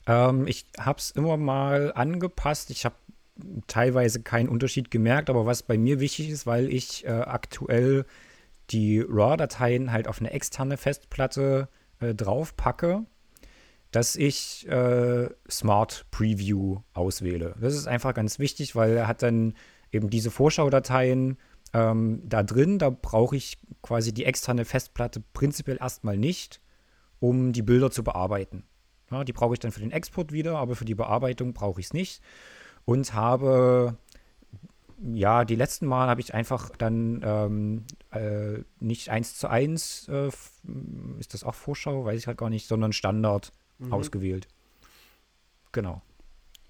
Ähm, 0.08 0.48
ich 0.48 0.66
habe 0.78 1.00
es 1.00 1.12
immer 1.12 1.38
mal 1.38 1.94
angepasst. 1.94 2.72
Ich 2.72 2.86
habe 2.86 2.96
teilweise 3.68 4.22
keinen 4.22 4.50
Unterschied 4.50 4.92
gemerkt, 4.92 5.30
aber 5.30 5.46
was 5.46 5.64
bei 5.64 5.78
mir 5.78 6.00
wichtig 6.00 6.30
ist, 6.30 6.46
weil 6.46 6.72
ich 6.72 7.06
äh, 7.06 7.10
aktuell 7.10 8.06
die 8.70 9.00
RAW-Dateien 9.02 9.92
halt 9.92 10.08
auf 10.08 10.20
eine 10.20 10.32
externe 10.32 10.78
Festplatte 10.78 11.68
äh, 12.00 12.14
draufpacke, 12.14 13.06
dass 13.92 14.16
ich 14.16 14.68
äh, 14.68 15.30
Smart 15.50 16.06
Preview 16.12 16.80
auswähle. 16.94 17.56
Das 17.60 17.74
ist 17.76 17.88
einfach 17.88 18.14
ganz 18.14 18.40
wichtig, 18.40 18.76
weil 18.76 18.98
er 18.98 19.08
hat 19.08 19.22
dann 19.22 19.54
eben 19.92 20.10
diese 20.10 20.32
Vorschaudateien 20.32 21.38
ähm, 21.74 22.22
da 22.24 22.44
drin. 22.44 22.80
Da 22.80 22.90
brauche 22.90 23.36
ich 23.36 23.58
quasi 23.82 24.14
die 24.14 24.26
externe 24.26 24.66
Festplatte 24.66 25.22
prinzipiell 25.34 25.78
erstmal 25.80 26.18
nicht, 26.18 26.62
um 27.20 27.54
die 27.54 27.62
Bilder 27.62 27.92
zu 27.92 28.04
bearbeiten. 28.04 28.64
Ja, 29.12 29.24
die 29.24 29.34
brauche 29.34 29.54
ich 29.54 29.60
dann 29.60 29.72
für 29.72 29.80
den 29.80 29.92
Export 29.92 30.32
wieder, 30.32 30.58
aber 30.58 30.76
für 30.76 30.86
die 30.86 30.96
Bearbeitung 30.96 31.54
brauche 31.54 31.80
ich 31.80 31.88
es 31.88 31.94
nicht. 31.94 32.22
Und 32.86 33.14
habe, 33.14 33.98
ja, 35.14 35.46
die 35.46 35.56
letzten 35.56 35.86
Mal 35.86 36.08
habe 36.08 36.22
ich 36.22 36.34
einfach 36.34 36.70
dann 36.72 37.22
ähm, 37.24 37.86
äh, 38.12 38.64
nicht 38.80 39.10
eins 39.10 39.38
zu 39.38 39.48
eins, 39.48 40.08
äh, 40.10 40.30
ist 41.20 41.34
das 41.34 41.44
auch 41.44 41.56
Vorschau, 41.56 42.06
weiß 42.06 42.20
ich 42.20 42.28
halt 42.28 42.38
gar 42.38 42.50
nicht, 42.50 42.68
sondern 42.68 42.94
Standard 42.94 43.52
ausgewählt. 43.90 44.48
Genau. 45.72 46.02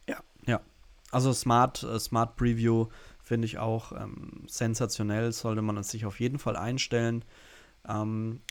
Ja, 0.07 0.17
ja. 0.45 0.61
Also 1.11 1.31
Smart, 1.33 1.83
äh, 1.83 1.99
Smart 1.99 2.35
Preview 2.37 2.87
finde 3.23 3.45
ich 3.45 3.57
auch 3.57 3.93
ähm, 3.93 4.43
sensationell, 4.47 5.31
sollte 5.31 5.61
man 5.61 5.77
es 5.77 5.89
sich 5.89 6.05
auf 6.05 6.19
jeden 6.19 6.39
Fall 6.39 6.57
einstellen. 6.57 7.23
Ähm, 7.87 8.41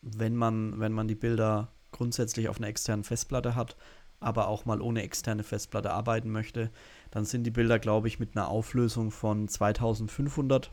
wenn, 0.00 0.36
man, 0.36 0.78
wenn 0.78 0.92
man 0.92 1.08
die 1.08 1.16
Bilder 1.16 1.72
grundsätzlich 1.90 2.48
auf 2.48 2.58
einer 2.58 2.68
externen 2.68 3.04
Festplatte 3.04 3.56
hat, 3.56 3.76
aber 4.20 4.48
auch 4.48 4.64
mal 4.64 4.80
ohne 4.80 5.02
externe 5.02 5.42
Festplatte 5.42 5.92
arbeiten 5.92 6.30
möchte, 6.30 6.70
dann 7.10 7.24
sind 7.24 7.44
die 7.44 7.50
Bilder, 7.50 7.78
glaube 7.78 8.08
ich, 8.08 8.20
mit 8.20 8.36
einer 8.36 8.48
Auflösung 8.48 9.10
von 9.10 9.48
2500 9.48 10.72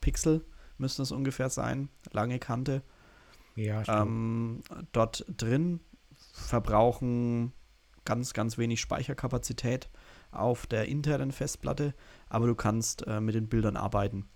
Pixel, 0.00 0.44
müsste 0.78 1.02
es 1.02 1.12
ungefähr 1.12 1.50
sein, 1.50 1.88
lange 2.12 2.38
Kante. 2.38 2.82
Ja, 3.56 3.82
ähm, 3.88 4.62
dort 4.92 5.24
drin, 5.28 5.80
verbrauchen 6.32 7.52
ganz, 8.04 8.32
ganz 8.32 8.58
wenig 8.58 8.80
Speicherkapazität 8.80 9.88
auf 10.30 10.66
der 10.66 10.86
internen 10.86 11.32
Festplatte, 11.32 11.94
aber 12.34 12.46
du 12.46 12.54
kannst 12.54 13.06
äh, 13.06 13.20
mit 13.20 13.34
den 13.34 13.48
Bildern 13.48 13.76
arbeiten. 13.76 14.26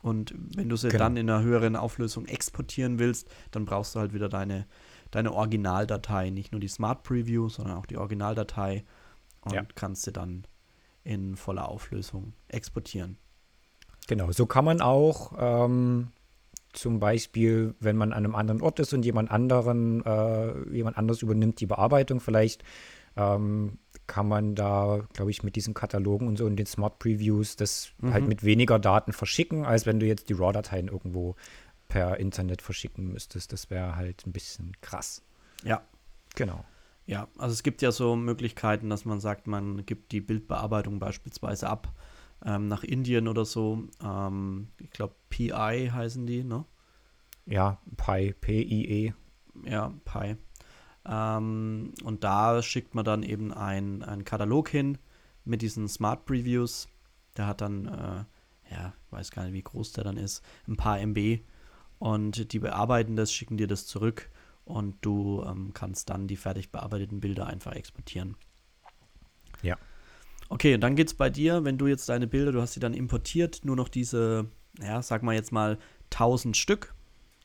Und 0.00 0.32
wenn 0.56 0.68
du 0.68 0.76
sie 0.76 0.88
Genau. 0.88 1.04
dann 1.04 1.16
in 1.16 1.28
einer 1.28 1.42
höheren 1.42 1.74
Auflösung 1.76 2.26
exportieren 2.26 2.98
willst, 2.98 3.28
dann 3.50 3.64
brauchst 3.64 3.94
du 3.94 3.98
halt 4.00 4.12
wieder 4.14 4.28
deine, 4.28 4.66
deine 5.10 5.32
Originaldatei, 5.32 6.30
nicht 6.30 6.52
nur 6.52 6.60
die 6.60 6.68
Smart 6.68 7.02
Preview, 7.02 7.48
sondern 7.48 7.76
auch 7.76 7.86
die 7.86 7.96
Originaldatei 7.96 8.84
und 9.42 9.52
Ja. 9.54 9.62
kannst 9.74 10.02
sie 10.04 10.12
dann 10.12 10.44
in 11.04 11.36
voller 11.36 11.68
Auflösung 11.68 12.32
exportieren. 12.48 13.18
Genau, 14.06 14.30
so 14.32 14.46
kann 14.46 14.64
man 14.64 14.80
auch 14.80 15.32
ähm, 15.38 16.08
zum 16.72 17.00
Beispiel, 17.00 17.74
wenn 17.80 17.96
man 17.96 18.12
an 18.12 18.24
einem 18.24 18.34
anderen 18.36 18.60
Ort 18.62 18.78
ist 18.78 18.92
und 18.92 19.04
jemand 19.04 19.30
anderen, 19.30 20.04
äh, 20.04 20.68
jemand 20.70 20.96
anderes 20.96 21.22
übernimmt 21.22 21.60
die 21.60 21.66
Bearbeitung, 21.66 22.20
vielleicht 22.20 22.62
ähm, 23.16 23.78
kann 24.08 24.26
man 24.26 24.56
da, 24.56 25.06
glaube 25.12 25.30
ich, 25.30 25.44
mit 25.44 25.54
diesen 25.54 25.74
Katalogen 25.74 26.26
und 26.26 26.36
so 26.36 26.46
und 26.46 26.56
den 26.56 26.66
Smart 26.66 26.98
Previews 26.98 27.54
das 27.54 27.92
halt 28.02 28.26
mit 28.26 28.42
weniger 28.42 28.80
Daten 28.80 29.12
verschicken, 29.12 29.64
als 29.64 29.86
wenn 29.86 30.00
du 30.00 30.06
jetzt 30.06 30.28
die 30.28 30.32
RAW-Dateien 30.32 30.88
irgendwo 30.88 31.36
per 31.86 32.18
Internet 32.18 32.60
verschicken 32.60 33.12
müsstest. 33.12 33.52
Das 33.52 33.70
wäre 33.70 33.94
halt 33.94 34.26
ein 34.26 34.32
bisschen 34.32 34.72
krass. 34.80 35.22
Ja, 35.62 35.82
Genau. 36.38 36.64
Ja, 37.06 37.26
also 37.38 37.52
es 37.52 37.62
gibt 37.62 37.80
ja 37.82 37.90
so 37.90 38.16
Möglichkeiten, 38.16 38.90
dass 38.90 39.04
man 39.04 39.18
sagt, 39.18 39.46
man 39.46 39.84
gibt 39.86 40.12
die 40.12 40.20
Bildbearbeitung 40.20 40.98
beispielsweise 40.98 41.68
ab 41.68 41.92
ähm, 42.44 42.68
nach 42.68 42.84
Indien 42.84 43.28
oder 43.28 43.44
so. 43.44 43.84
Ähm, 44.04 44.68
ich 44.78 44.90
glaube, 44.90 45.14
PI 45.30 45.90
heißen 45.92 46.26
die, 46.26 46.44
ne? 46.44 46.64
Ja, 47.46 47.80
Pi, 47.96 48.34
P-I-E. 48.34 49.14
Ja, 49.64 49.92
Pi. 50.04 50.36
Ähm, 51.08 51.92
und 52.04 52.22
da 52.24 52.62
schickt 52.62 52.94
man 52.94 53.04
dann 53.04 53.22
eben 53.22 53.52
ein- 53.52 54.02
einen 54.02 54.24
Katalog 54.24 54.68
hin 54.68 54.98
mit 55.44 55.62
diesen 55.62 55.88
Smart 55.88 56.26
Previews. 56.26 56.88
Der 57.36 57.46
hat 57.46 57.60
dann, 57.60 57.86
äh, 57.86 58.74
ja, 58.74 58.92
weiß 59.10 59.30
gar 59.30 59.44
nicht, 59.44 59.54
wie 59.54 59.62
groß 59.62 59.92
der 59.92 60.04
dann 60.04 60.16
ist, 60.16 60.42
ein 60.66 60.76
paar 60.76 61.00
MB. 61.00 61.40
Und 61.98 62.52
die 62.52 62.58
bearbeiten 62.58 63.16
das, 63.16 63.32
schicken 63.32 63.56
dir 63.56 63.66
das 63.66 63.86
zurück 63.86 64.30
und 64.64 64.96
du 65.00 65.42
ähm, 65.46 65.72
kannst 65.72 66.10
dann 66.10 66.28
die 66.28 66.36
fertig 66.36 66.70
bearbeiteten 66.70 67.20
Bilder 67.20 67.46
einfach 67.46 67.72
exportieren. 67.72 68.36
Ja. 69.62 69.76
Okay, 70.50 70.74
und 70.74 70.80
dann 70.82 70.94
geht 70.96 71.08
es 71.08 71.14
bei 71.14 71.30
dir, 71.30 71.64
wenn 71.64 71.78
du 71.78 71.86
jetzt 71.86 72.08
deine 72.08 72.26
Bilder, 72.26 72.52
du 72.52 72.60
hast 72.60 72.74
sie 72.74 72.80
dann 72.80 72.94
importiert, 72.94 73.64
nur 73.64 73.76
noch 73.76 73.88
diese, 73.88 74.46
ja, 74.80 75.02
sag 75.02 75.22
mal 75.22 75.34
jetzt 75.34 75.52
mal 75.52 75.78
1000 76.10 76.56
Stück 76.56 76.94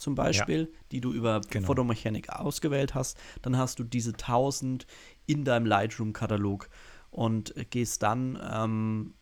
zum 0.04 0.16
Beispiel, 0.16 0.70
ja. 0.72 0.80
die 0.92 1.02
du 1.02 1.12
über 1.12 1.42
genau. 1.50 1.68
Photomechanik 1.68 2.30
ausgewählt 2.30 2.94
hast, 2.94 3.18
dann 3.42 3.58
hast 3.58 3.80
du 3.80 3.84
diese 3.84 4.12
1000 4.12 4.86
in 5.26 5.46
deinem 5.46 5.66
Lightroom-Katalog 5.66 6.70
und 7.10 7.54
gehst 7.70 8.04
dann, 8.04 8.40
ähm, 8.52 9.14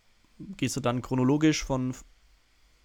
gehst 0.57 0.75
du 0.75 0.81
dann 0.81 1.01
chronologisch 1.01 1.63
von 1.63 1.93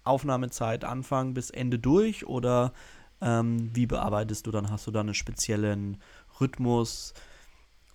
Aufnahmezeit 0.03 0.85
Anfang 0.85 1.33
bis 1.33 1.49
Ende 1.49 1.79
durch 1.79 2.25
oder 2.25 2.73
ähm, 3.21 3.71
wie 3.73 3.85
bearbeitest 3.85 4.47
du 4.47 4.51
dann? 4.51 4.69
Hast 4.69 4.87
du 4.87 4.91
da 4.91 5.01
einen 5.01 5.13
speziellen 5.13 5.97
Rhythmus 6.39 7.13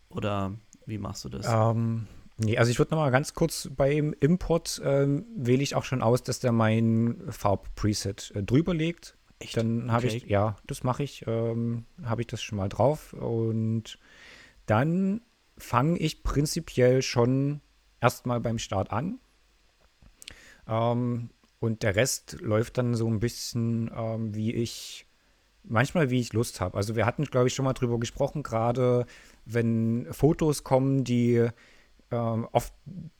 oder 0.08 0.52
wie 0.86 0.98
machst 0.98 1.24
du 1.24 1.28
das? 1.28 1.46
Ähm, 1.48 2.06
nee, 2.36 2.58
also 2.58 2.70
ich 2.70 2.78
würde 2.78 2.94
noch 2.94 3.02
mal 3.02 3.10
ganz 3.10 3.34
kurz 3.34 3.70
beim 3.74 4.14
Import 4.20 4.80
ähm, 4.84 5.24
wähle 5.34 5.62
ich 5.62 5.74
auch 5.74 5.84
schon 5.84 6.02
aus, 6.02 6.22
dass 6.22 6.40
der 6.40 6.52
mein 6.52 7.22
Farbpreset 7.28 8.32
äh, 8.34 8.42
drüber 8.42 8.74
legt. 8.74 9.16
Echt? 9.42 9.56
Dann 9.56 9.90
habe 9.92 10.06
okay. 10.06 10.16
ich, 10.16 10.26
ja, 10.26 10.56
das 10.66 10.84
mache 10.84 11.02
ich, 11.02 11.24
ähm, 11.26 11.84
habe 12.04 12.22
ich 12.22 12.26
das 12.26 12.42
schon 12.42 12.58
mal 12.58 12.68
drauf 12.68 13.12
und 13.12 13.98
dann 14.66 15.20
fange 15.58 15.98
ich 15.98 16.22
prinzipiell 16.22 17.02
schon 17.02 17.60
erstmal 18.00 18.40
beim 18.40 18.58
Start 18.58 18.92
an. 18.92 19.18
Ähm, 20.68 21.30
und 21.60 21.82
der 21.82 21.96
Rest 21.96 22.38
läuft 22.40 22.78
dann 22.78 22.94
so 22.94 23.06
ein 23.06 23.20
bisschen, 23.20 23.90
ähm, 23.96 24.34
wie 24.34 24.52
ich, 24.52 25.06
manchmal 25.62 26.10
wie 26.10 26.20
ich 26.20 26.32
Lust 26.32 26.60
habe. 26.60 26.76
Also 26.76 26.96
wir 26.96 27.06
hatten, 27.06 27.24
glaube 27.24 27.48
ich, 27.48 27.54
schon 27.54 27.64
mal 27.64 27.72
drüber 27.72 28.00
gesprochen, 28.00 28.42
gerade 28.42 29.06
wenn 29.44 30.08
Fotos 30.10 30.64
kommen, 30.64 31.04
die 31.04 31.48
ähm, 32.10 32.48
oft 32.52 32.74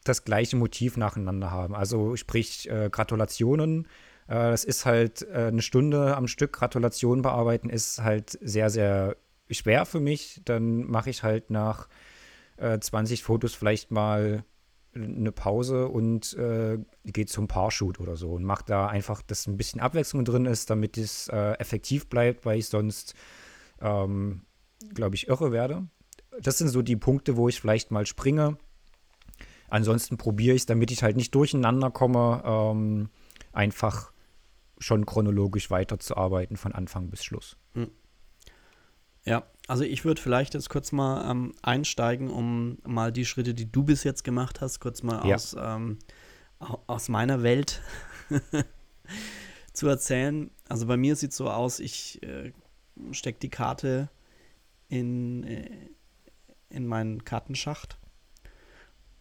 das 0.04 0.24
gleiche 0.24 0.56
Motiv 0.56 0.96
nacheinander 0.96 1.50
haben. 1.50 1.74
Also 1.74 2.16
sprich 2.16 2.68
äh, 2.68 2.90
Gratulationen. 2.90 3.88
Äh, 4.28 4.50
das 4.50 4.64
ist 4.64 4.86
halt 4.86 5.22
äh, 5.22 5.48
eine 5.48 5.62
Stunde 5.62 6.16
am 6.16 6.28
Stück 6.28 6.52
Gratulationen 6.52 7.22
bearbeiten, 7.22 7.70
ist 7.70 8.02
halt 8.02 8.38
sehr, 8.40 8.70
sehr 8.70 9.16
schwer 9.50 9.86
für 9.86 10.00
mich. 10.00 10.40
Dann 10.44 10.84
mache 10.84 11.10
ich 11.10 11.22
halt 11.22 11.50
nach 11.50 11.88
20 12.58 13.20
äh, 13.20 13.22
Fotos 13.22 13.54
vielleicht 13.54 13.90
mal 13.90 14.44
eine 14.94 15.32
Pause 15.32 15.88
und 15.88 16.36
geht 17.02 17.30
zum 17.30 17.48
Paarshoot 17.48 17.98
oder 17.98 18.14
so 18.14 18.32
und 18.32 18.44
macht 18.44 18.68
da 18.68 18.88
einfach, 18.88 19.22
dass 19.22 19.46
ein 19.46 19.56
bisschen 19.56 19.80
Abwechslung 19.80 20.22
drin 20.26 20.44
ist, 20.44 20.68
damit 20.68 20.98
es 20.98 21.28
effektiv 21.28 22.10
bleibt, 22.10 22.44
weil 22.44 22.58
ich 22.58 22.68
sonst, 22.68 23.14
ähm, 23.80 24.42
glaube 24.92 25.14
ich, 25.14 25.28
irre 25.28 25.50
werde. 25.50 25.86
Das 26.42 26.58
sind 26.58 26.68
so 26.68 26.82
die 26.82 26.96
Punkte, 26.96 27.38
wo 27.38 27.48
ich 27.48 27.58
vielleicht 27.58 27.90
mal 27.90 28.04
springe. 28.04 28.58
Ansonsten 29.70 30.18
probiere 30.18 30.54
ich 30.54 30.62
es, 30.62 30.66
damit 30.66 30.90
ich 30.90 31.02
halt 31.02 31.16
nicht 31.16 31.34
durcheinander 31.34 31.90
komme, 31.90 32.42
ähm, 32.44 33.08
einfach 33.54 34.11
schon 34.82 35.06
chronologisch 35.06 35.70
weiterzuarbeiten 35.70 36.56
von 36.56 36.72
Anfang 36.72 37.08
bis 37.08 37.24
Schluss. 37.24 37.56
Hm. 37.74 37.90
Ja, 39.24 39.44
also 39.68 39.84
ich 39.84 40.04
würde 40.04 40.20
vielleicht 40.20 40.54
jetzt 40.54 40.68
kurz 40.68 40.90
mal 40.90 41.30
ähm, 41.30 41.54
einsteigen, 41.62 42.28
um 42.28 42.78
mal 42.84 43.12
die 43.12 43.24
Schritte, 43.24 43.54
die 43.54 43.70
du 43.70 43.84
bis 43.84 44.02
jetzt 44.02 44.24
gemacht 44.24 44.60
hast, 44.60 44.80
kurz 44.80 45.02
mal 45.02 45.26
ja. 45.26 45.36
aus, 45.36 45.56
ähm, 45.58 45.98
aus 46.58 47.08
meiner 47.08 47.42
Welt 47.42 47.80
zu 49.72 49.86
erzählen. 49.86 50.50
Also 50.68 50.86
bei 50.86 50.96
mir 50.96 51.14
sieht 51.14 51.30
es 51.30 51.36
so 51.36 51.48
aus, 51.48 51.78
ich 51.78 52.20
äh, 52.24 52.52
stecke 53.12 53.38
die 53.38 53.50
Karte 53.50 54.10
in, 54.88 55.44
äh, 55.44 55.70
in 56.68 56.86
meinen 56.86 57.24
Kartenschacht 57.24 57.98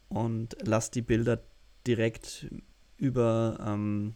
und 0.10 0.58
lasse 0.62 0.92
die 0.92 1.04
Bilder 1.04 1.44
direkt 1.86 2.50
über 2.98 3.58
ähm, 3.66 4.16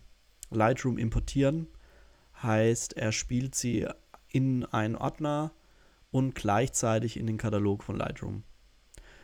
Lightroom 0.55 0.97
importieren. 0.97 1.67
Heißt, 2.41 2.97
er 2.97 3.11
spielt 3.11 3.55
sie 3.55 3.87
in 4.29 4.65
einen 4.65 4.95
Ordner 4.95 5.51
und 6.11 6.35
gleichzeitig 6.35 7.17
in 7.17 7.27
den 7.27 7.37
Katalog 7.37 7.83
von 7.83 7.95
Lightroom. 7.95 8.43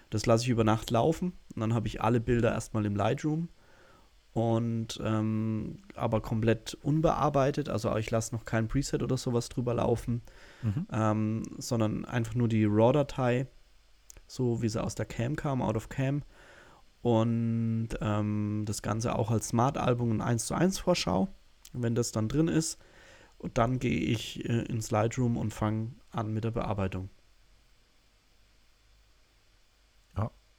Das 0.09 0.25
lasse 0.25 0.43
ich 0.43 0.49
über 0.49 0.63
Nacht 0.63 0.91
laufen 0.91 1.33
und 1.55 1.61
dann 1.61 1.73
habe 1.73 1.87
ich 1.87 2.01
alle 2.01 2.19
Bilder 2.19 2.51
erstmal 2.51 2.85
im 2.85 2.95
Lightroom 2.95 3.49
und 4.33 4.99
ähm, 5.03 5.79
aber 5.95 6.21
komplett 6.21 6.77
unbearbeitet. 6.81 7.69
Also 7.69 7.95
ich 7.97 8.11
lasse 8.11 8.33
noch 8.33 8.45
kein 8.45 8.67
Preset 8.67 9.03
oder 9.03 9.17
sowas 9.17 9.49
drüber 9.49 9.73
laufen, 9.73 10.21
mhm. 10.61 10.87
ähm, 10.91 11.43
sondern 11.57 12.05
einfach 12.05 12.35
nur 12.35 12.47
die 12.47 12.65
RAW-Datei, 12.65 13.47
so 14.27 14.61
wie 14.61 14.69
sie 14.69 14.81
aus 14.81 14.95
der 14.95 15.05
Cam 15.05 15.35
kam, 15.35 15.61
out 15.61 15.75
of 15.75 15.89
Cam. 15.89 16.23
Und 17.01 17.89
ähm, 17.99 18.63
das 18.65 18.81
Ganze 18.81 19.15
auch 19.17 19.31
als 19.31 19.49
Smart-Album 19.49 20.11
und 20.11 20.21
1 20.21 20.45
zu 20.45 20.53
1 20.53 20.79
Vorschau, 20.79 21.29
wenn 21.73 21.95
das 21.95 22.11
dann 22.11 22.29
drin 22.29 22.47
ist. 22.47 22.79
Und 23.37 23.57
dann 23.57 23.79
gehe 23.79 23.99
ich 23.99 24.47
äh, 24.47 24.63
ins 24.65 24.91
Lightroom 24.91 25.35
und 25.35 25.51
fange 25.51 25.91
an 26.11 26.31
mit 26.31 26.43
der 26.43 26.51
Bearbeitung. 26.51 27.09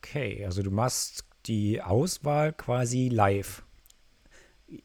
Okay, 0.03 0.45
also 0.45 0.63
du 0.63 0.71
machst 0.71 1.25
die 1.47 1.81
Auswahl 1.81 2.53
quasi 2.53 3.09
live. 3.09 3.65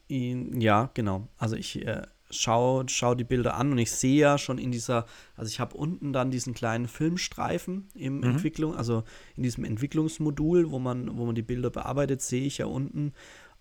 Ja, 0.08 0.90
genau. 0.94 1.28
Also 1.38 1.56
ich 1.56 1.84
äh, 1.84 2.02
schaue 2.30 2.84
schau 2.88 3.14
die 3.14 3.24
Bilder 3.24 3.54
an 3.54 3.72
und 3.72 3.78
ich 3.78 3.90
sehe 3.90 4.20
ja 4.20 4.38
schon 4.38 4.58
in 4.58 4.70
dieser, 4.70 5.06
also 5.36 5.48
ich 5.48 5.60
habe 5.60 5.76
unten 5.76 6.12
dann 6.12 6.30
diesen 6.30 6.54
kleinen 6.54 6.88
Filmstreifen 6.88 7.88
im 7.94 8.18
mhm. 8.18 8.24
Entwicklung, 8.24 8.74
also 8.74 9.04
in 9.36 9.42
diesem 9.42 9.64
Entwicklungsmodul, 9.64 10.70
wo 10.70 10.78
man, 10.78 11.16
wo 11.16 11.26
man 11.26 11.34
die 11.34 11.42
Bilder 11.42 11.70
bearbeitet, 11.70 12.20
sehe 12.22 12.44
ich 12.44 12.58
ja 12.58 12.66
unten, 12.66 13.12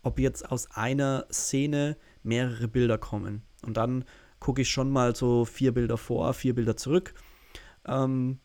ob 0.04 0.20
jetzt 0.20 0.52
aus 0.52 0.72
einer 0.72 1.26
Szene 1.32 1.98
mehrere 2.24 2.68
Bilder 2.68 2.98
kommen. 2.98 3.44
Und 3.64 3.78
dann 3.78 4.06
gucke 4.40 4.62
ich 4.62 4.70
schon 4.70 4.92
mal 4.92 5.16
so 5.16 5.46
vier 5.46 5.74
Bilder 5.74 5.98
vor, 5.98 6.34
vier 6.34 6.54
Bilder 6.54 6.78
zurück 6.78 7.14
ähm, 7.86 8.40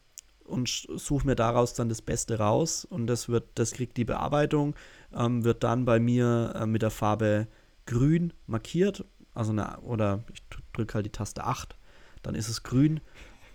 und 0.44 0.68
suche 0.68 1.26
mir 1.26 1.36
daraus 1.36 1.74
dann 1.74 1.88
das 1.88 2.02
Beste 2.02 2.38
raus. 2.38 2.84
Und 2.84 3.06
das 3.06 3.28
wird, 3.28 3.44
das 3.54 3.72
kriegt 3.72 3.96
die 3.96 4.04
Bearbeitung, 4.04 4.74
ähm, 5.14 5.44
wird 5.44 5.62
dann 5.62 5.84
bei 5.84 6.00
mir 6.00 6.54
äh, 6.56 6.66
mit 6.66 6.82
der 6.82 6.90
Farbe 6.90 7.48
grün 7.86 8.32
markiert. 8.46 9.04
Also 9.34 9.52
eine, 9.52 9.78
oder 9.80 10.24
ich 10.32 10.42
drücke 10.72 10.94
halt 10.94 11.06
die 11.06 11.12
Taste 11.12 11.44
8, 11.44 11.76
dann 12.22 12.34
ist 12.34 12.48
es 12.48 12.62
grün. 12.62 13.00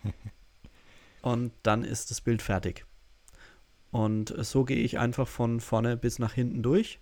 und 1.22 1.52
dann 1.64 1.84
ist 1.84 2.12
das 2.12 2.22
Bild 2.22 2.42
fertig. 2.42 2.86
Und 3.92 4.34
so 4.46 4.64
gehe 4.64 4.78
ich 4.78 5.00
einfach 5.00 5.28
von 5.28 5.60
vorne 5.60 5.98
bis 5.98 6.20
nach 6.20 6.34
hinten 6.34 6.62
durch. 6.62 7.00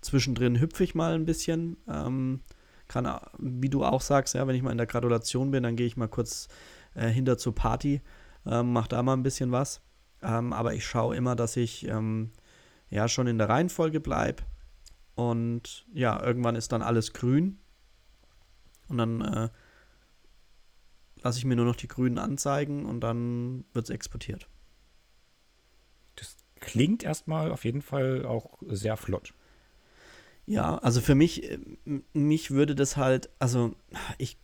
Zwischendrin 0.00 0.60
hüpfe 0.60 0.84
ich 0.84 0.94
mal 0.94 1.14
ein 1.14 1.24
bisschen. 1.24 1.76
Ähm, 1.88 2.40
kann, 2.88 3.08
wie 3.38 3.68
du 3.68 3.84
auch 3.84 4.00
sagst, 4.00 4.34
ja, 4.34 4.46
wenn 4.46 4.54
ich 4.54 4.62
mal 4.62 4.70
in 4.70 4.78
der 4.78 4.86
Gratulation 4.86 5.50
bin, 5.50 5.62
dann 5.62 5.76
gehe 5.76 5.86
ich 5.86 5.96
mal 5.96 6.08
kurz 6.08 6.48
äh, 6.94 7.08
hinter 7.08 7.36
zur 7.36 7.54
Party, 7.54 8.00
ähm, 8.46 8.72
mache 8.72 8.88
da 8.88 9.02
mal 9.02 9.14
ein 9.14 9.22
bisschen 9.22 9.52
was. 9.52 9.80
Ähm, 10.22 10.52
aber 10.52 10.74
ich 10.74 10.86
schaue 10.86 11.16
immer, 11.16 11.34
dass 11.34 11.56
ich 11.56 11.86
ähm, 11.88 12.30
ja 12.88 13.08
schon 13.08 13.26
in 13.26 13.38
der 13.38 13.48
Reihenfolge 13.48 14.00
bleibe. 14.00 14.44
Und 15.14 15.86
ja, 15.92 16.22
irgendwann 16.22 16.56
ist 16.56 16.72
dann 16.72 16.82
alles 16.82 17.12
grün. 17.12 17.58
Und 18.88 18.98
dann 18.98 19.20
äh, 19.20 19.48
lasse 21.22 21.38
ich 21.38 21.44
mir 21.44 21.56
nur 21.56 21.64
noch 21.64 21.76
die 21.76 21.88
grünen 21.88 22.18
anzeigen 22.18 22.86
und 22.86 23.00
dann 23.00 23.64
wird 23.72 23.86
es 23.86 23.90
exportiert. 23.90 24.48
Das 26.16 26.36
klingt 26.60 27.02
erstmal 27.02 27.50
auf 27.50 27.64
jeden 27.64 27.82
Fall 27.82 28.24
auch 28.24 28.58
sehr 28.66 28.96
flott. 28.96 29.34
Ja, 30.46 30.78
also 30.78 31.00
für 31.00 31.16
mich, 31.16 31.50
äh, 31.50 31.58
mich 32.12 32.52
würde 32.52 32.74
das 32.74 32.96
halt, 32.96 33.30
also 33.38 33.74
ich, 34.18 34.38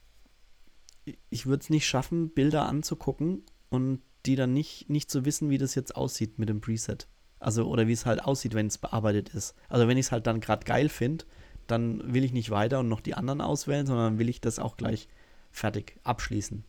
ich 1.31 1.47
würde 1.47 1.63
es 1.63 1.71
nicht 1.71 1.87
schaffen, 1.87 2.31
Bilder 2.31 2.67
anzugucken 2.67 3.45
und 3.71 4.03
die 4.27 4.37
dann 4.37 4.53
nicht, 4.53 4.91
nicht 4.91 5.11
zu 5.11 5.25
wissen, 5.25 5.51
wie 5.51 5.59
das 5.59 5.75
jetzt 5.75 5.97
aussieht 5.97 6.39
mit 6.39 6.49
dem 6.49 6.61
Preset. 6.61 7.09
Also, 7.39 7.67
oder 7.67 7.89
wie 7.89 7.93
es 7.93 8.07
halt 8.07 8.25
aussieht, 8.25 8.55
wenn 8.55 8.69
es 8.69 8.79
bearbeitet 8.79 9.31
ist. 9.31 9.55
Also, 9.69 9.89
wenn 9.89 9.99
ich 9.99 10.07
es 10.07 10.13
halt 10.13 10.27
dann 10.27 10.41
gerade 10.41 10.65
geil 10.65 10.89
finde, 10.89 11.25
dann 11.67 12.13
will 12.13 12.25
ich 12.25 12.33
nicht 12.33 12.51
weiter 12.51 12.81
und 12.81 12.89
noch 12.89 13.01
die 13.01 13.15
anderen 13.15 13.41
auswählen, 13.41 13.87
sondern 13.87 14.19
will 14.19 14.29
ich 14.29 14.41
das 14.41 14.59
auch 14.59 14.77
gleich 14.77 15.09
fertig 15.51 15.97
abschließen. 16.05 16.65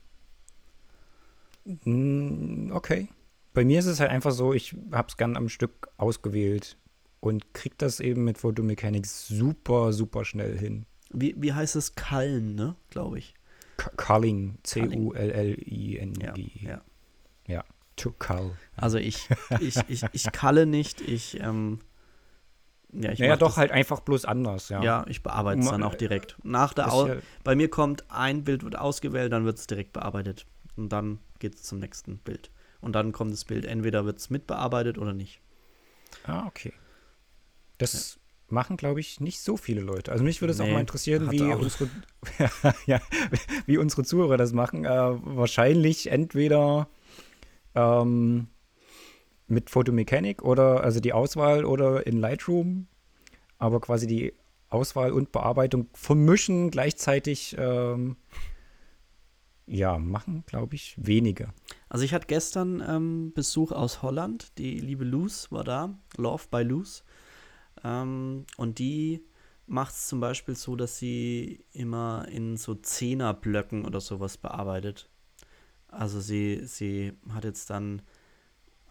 Mm, 1.86 2.72
okay. 2.72 3.08
Bei 3.54 3.64
mir 3.64 3.80
ist 3.80 3.86
es 3.86 4.00
halt 4.00 4.12
einfach 4.12 4.32
so, 4.32 4.54
ich 4.54 4.76
habe 4.92 5.08
es 5.10 5.18
gern 5.18 5.38
am 5.38 5.50
Stück 5.50 5.90
ausgewählt 5.98 6.78
und 7.20 7.54
kriegt 7.54 7.82
das 7.82 8.00
eben 8.00 8.24
mit 8.24 8.38
Photomechanics 8.38 9.28
super, 9.28 9.94
super 9.94 10.26
schnell 10.26 10.58
hin. 10.58 10.86
Wie, 11.12 11.36
wie 11.38 11.54
heißt 11.54 11.76
es? 11.76 11.96
Cullen, 11.96 12.56
ne? 12.56 12.76
Glaube 12.90 13.20
ich. 13.20 13.36
Culling. 13.98 14.58
C-U-L-L-I-N-G. 14.64 16.52
Ja, 16.62 16.70
ja. 16.70 16.82
ja. 17.48 17.64
To 17.96 18.12
cull. 18.12 18.58
Also 18.76 18.98
ich, 18.98 19.30
ich, 19.60 19.78
ich, 19.88 20.04
ich 20.12 20.32
kalle 20.32 20.66
nicht, 20.66 21.00
ich, 21.02 21.40
ähm, 21.40 21.80
Ja, 22.96 23.12
ich 23.12 23.20
Naja, 23.20 23.36
doch 23.38 23.58
halt 23.58 23.72
einfach 23.72 24.02
bloß 24.02 24.26
anders, 24.26 24.70
ja. 24.70 24.82
Ja, 24.84 25.06
ich 25.08 25.24
bearbeite 25.24 25.62
es 25.62 25.70
dann 25.70 25.84
auch 25.84 25.96
direkt. 25.96 26.38
Nach 26.44 26.74
der 26.74 26.94
Au 26.94 27.08
ja- 27.08 27.16
Bei 27.44 27.56
mir 27.56 27.70
kommt 27.70 28.04
ein 28.10 28.44
Bild 28.44 28.64
wird 28.64 28.78
ausgewählt, 28.78 29.32
dann 29.34 29.46
wird 29.46 29.58
es 29.58 29.68
direkt 29.68 29.94
bearbeitet. 29.94 30.46
Und 30.76 30.90
dann 30.90 31.20
geht 31.40 31.56
es 31.56 31.64
zum 31.64 31.80
nächsten 31.80 32.18
Bild. 32.20 32.52
Und 32.82 32.94
dann 32.94 33.12
kommt 33.12 33.32
das 33.34 33.46
Bild, 33.46 33.66
entweder 33.66 34.06
wird 34.06 34.20
es 34.20 34.30
mitbearbeitet 34.30 34.98
oder 34.98 35.14
nicht. 35.14 35.40
Ah, 36.26 36.46
okay. 36.46 36.74
Das 37.80 38.20
machen, 38.50 38.78
glaube 38.78 39.00
ich, 39.00 39.20
nicht 39.20 39.40
so 39.40 39.58
viele 39.58 39.82
Leute. 39.82 40.12
Also 40.12 40.24
mich 40.24 40.42
würde 40.42 40.52
es 40.54 40.60
auch 40.60 40.66
Nee, 40.66 40.74
mal 40.74 40.80
interessieren, 40.82 41.32
wie 41.32 41.42
auch- 41.52 41.60
unsere, 41.60 41.90
ja, 42.86 43.02
wie 43.66 43.78
unsere 43.78 44.04
Zuhörer 44.04 44.38
das 44.38 44.54
machen. 44.54 44.86
Äh, 44.86 44.90
wahrscheinlich 44.90 46.12
entweder 46.12 46.88
ähm, 47.76 48.48
mit 49.48 49.70
Photomechanik 49.70 50.42
oder 50.44 50.84
also 50.84 51.00
die 51.00 51.14
Auswahl 51.14 51.66
oder 51.66 52.08
in 52.08 52.18
Lightroom, 52.18 52.88
aber 53.58 53.82
quasi 53.82 54.08
die 54.08 54.34
Auswahl 54.70 55.12
und 55.12 55.32
Bearbeitung 55.32 55.88
vermischen 55.94 56.72
gleichzeitig. 56.72 57.56
Ähm, 57.60 58.18
ja, 59.66 59.98
machen, 59.98 60.44
glaube 60.46 60.76
ich, 60.76 60.96
wenige. 60.98 61.54
Also 61.88 62.04
ich 62.04 62.14
hatte 62.14 62.28
gestern 62.28 62.84
ähm, 62.86 63.32
Besuch 63.34 63.72
aus 63.72 64.02
Holland. 64.02 64.58
Die 64.58 64.80
liebe 64.80 65.06
Luz 65.06 65.52
war 65.52 65.64
da. 65.64 65.98
Love 66.18 66.44
by 66.52 66.64
Luz. 66.64 67.04
Ähm, 67.84 68.46
und 68.58 68.80
die 68.80 69.24
macht 69.66 69.94
es 69.94 70.08
zum 70.08 70.20
Beispiel 70.20 70.56
so, 70.56 70.76
dass 70.76 70.98
sie 70.98 71.66
immer 71.72 72.28
in 72.30 72.58
so 72.58 72.76
Zehnerblöcken 72.76 73.86
oder 73.86 74.02
sowas 74.02 74.38
bearbeitet. 74.38 75.10
Also 75.88 76.20
sie, 76.20 76.66
sie 76.66 77.14
hat 77.30 77.46
jetzt 77.46 77.70
dann 77.70 78.02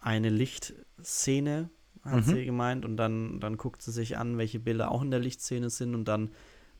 eine 0.03 0.29
Lichtszene, 0.29 1.69
hat 2.03 2.15
Mhm. 2.27 2.33
sie 2.35 2.45
gemeint, 2.45 2.85
und 2.85 2.97
dann, 2.97 3.39
dann 3.39 3.57
guckt 3.57 3.81
sie 3.81 3.91
sich 3.91 4.17
an, 4.17 4.37
welche 4.37 4.59
Bilder 4.59 4.91
auch 4.91 5.01
in 5.01 5.11
der 5.11 5.19
Lichtszene 5.21 5.69
sind 5.69 5.95
und 5.95 6.05
dann 6.05 6.31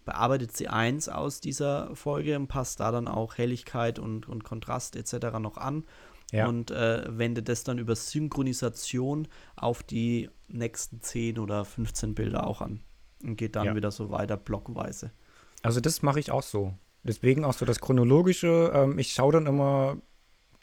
bearbeitet 0.06 0.56
sie 0.56 0.68
eins 0.68 1.08
aus 1.08 1.40
dieser 1.40 1.96
Folge 1.96 2.36
und 2.36 2.48
passt 2.48 2.82
da 2.82 2.92
dann 2.92 3.08
auch 3.08 3.38
Helligkeit 3.38 4.00
und, 4.00 4.28
und 4.28 4.44
Kontrast 4.44 4.98
etc. 4.98 5.40
noch 5.40 5.58
an 5.58 5.86
Ja. 6.34 6.48
und 6.48 6.72
äh, 6.72 7.06
wendet 7.18 7.48
das 7.48 7.64
dann 7.64 7.78
über 7.80 7.96
Synchronisation 7.96 9.28
auf 9.56 9.82
die 9.84 10.30
nächsten 10.50 11.02
10 11.02 11.40
oder 11.40 11.64
15 11.64 12.16
Bilder 12.16 12.46
auch 12.46 12.60
an 12.62 12.82
und 13.24 13.38
geht 13.38 13.56
dann 13.56 13.68
Ja. 13.68 13.76
wieder 13.76 13.92
so 13.92 14.10
weiter 14.10 14.36
blockweise. 14.36 15.12
Also 15.62 15.80
das 15.80 16.02
mache 16.02 16.20
ich 16.20 16.32
auch 16.32 16.44
so. 16.44 16.74
Deswegen 17.04 17.46
auch 17.46 17.54
so 17.54 17.66
das 17.66 17.80
Chronologische. 17.80 18.72
Ähm, 18.74 19.00
ich 19.00 19.14
schaue 19.14 19.32
dann 19.34 19.46
immer, 19.46 19.98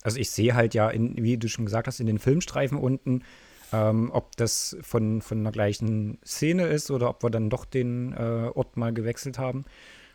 also 0.03 0.19
ich 0.19 0.31
sehe 0.31 0.55
halt 0.55 0.75
ja, 0.75 0.89
in, 0.91 1.23
wie 1.23 1.37
du 1.37 1.49
schon 1.49 1.65
gesagt 1.65 1.87
hast, 1.87 2.01
in 2.01 2.07
den 2.07 2.19
Filmstreifen 2.19 2.79
unten, 2.79 3.23
ähm, 3.73 4.11
ob 4.13 4.37
das 4.37 4.77
von, 4.83 5.23
von 5.23 5.43
der 5.43 5.53
gleichen 5.53 6.19
Szene 6.25 6.67
ist 6.67 6.91
oder 6.91 7.11
ob 7.11 7.23
wir 7.23 7.31
dann 7.31 7.51
doch 7.51 7.65
den 7.65 8.13
äh, 8.13 8.51
Ort 8.55 8.77
mal 8.77 8.93
gewechselt 8.93 9.39
haben. 9.39 9.65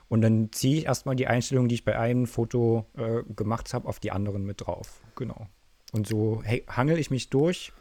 Und 0.08 0.22
dann 0.22 0.52
ziehe 0.52 0.78
ich 0.78 0.86
erstmal 0.86 1.16
die 1.16 1.28
Einstellungen, 1.28 1.70
die 1.70 1.76
ich 1.76 1.86
bei 1.86 1.98
einem 1.98 2.28
Foto 2.28 2.86
äh, 2.96 3.24
gemacht 3.36 3.74
habe, 3.74 3.88
auf 3.88 4.00
die 4.00 4.12
anderen 4.12 4.44
mit 4.46 4.62
drauf. 4.62 5.02
Genau. 5.16 5.48
Und 5.94 6.08
so 6.08 6.44
he- 6.46 6.64
hangel 6.70 7.00
ich 7.00 7.10
mich 7.10 7.30
durch. 7.30 7.72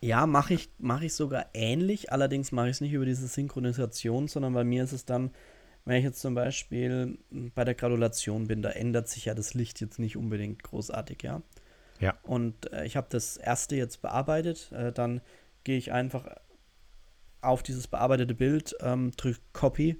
Ja, 0.00 0.26
mache 0.26 0.54
ich, 0.54 0.68
mach 0.78 1.00
ich 1.00 1.14
sogar 1.14 1.46
ähnlich, 1.54 2.12
allerdings 2.12 2.52
mache 2.52 2.66
ich 2.66 2.72
es 2.72 2.80
nicht 2.82 2.92
über 2.92 3.06
diese 3.06 3.26
Synchronisation, 3.26 4.28
sondern 4.28 4.52
bei 4.52 4.64
mir 4.64 4.84
ist 4.84 4.92
es 4.92 5.06
dann, 5.06 5.30
wenn 5.84 5.98
ich 5.98 6.04
jetzt 6.04 6.20
zum 6.20 6.34
Beispiel 6.34 7.18
bei 7.54 7.64
der 7.64 7.74
Gradulation 7.74 8.46
bin, 8.46 8.62
da 8.62 8.70
ändert 8.70 9.08
sich 9.08 9.26
ja 9.26 9.34
das 9.34 9.54
Licht 9.54 9.80
jetzt 9.80 9.98
nicht 9.98 10.16
unbedingt 10.16 10.62
großartig, 10.62 11.22
ja. 11.22 11.42
Ja. 12.00 12.14
Und 12.22 12.72
äh, 12.72 12.84
ich 12.86 12.96
habe 12.96 13.06
das 13.10 13.36
erste 13.36 13.76
jetzt 13.76 14.02
bearbeitet, 14.02 14.72
äh, 14.72 14.92
dann 14.92 15.20
gehe 15.62 15.78
ich 15.78 15.92
einfach 15.92 16.26
auf 17.40 17.62
dieses 17.62 17.86
bearbeitete 17.86 18.34
Bild, 18.34 18.74
ähm, 18.80 19.12
drücke 19.16 19.40
Copy 19.52 19.96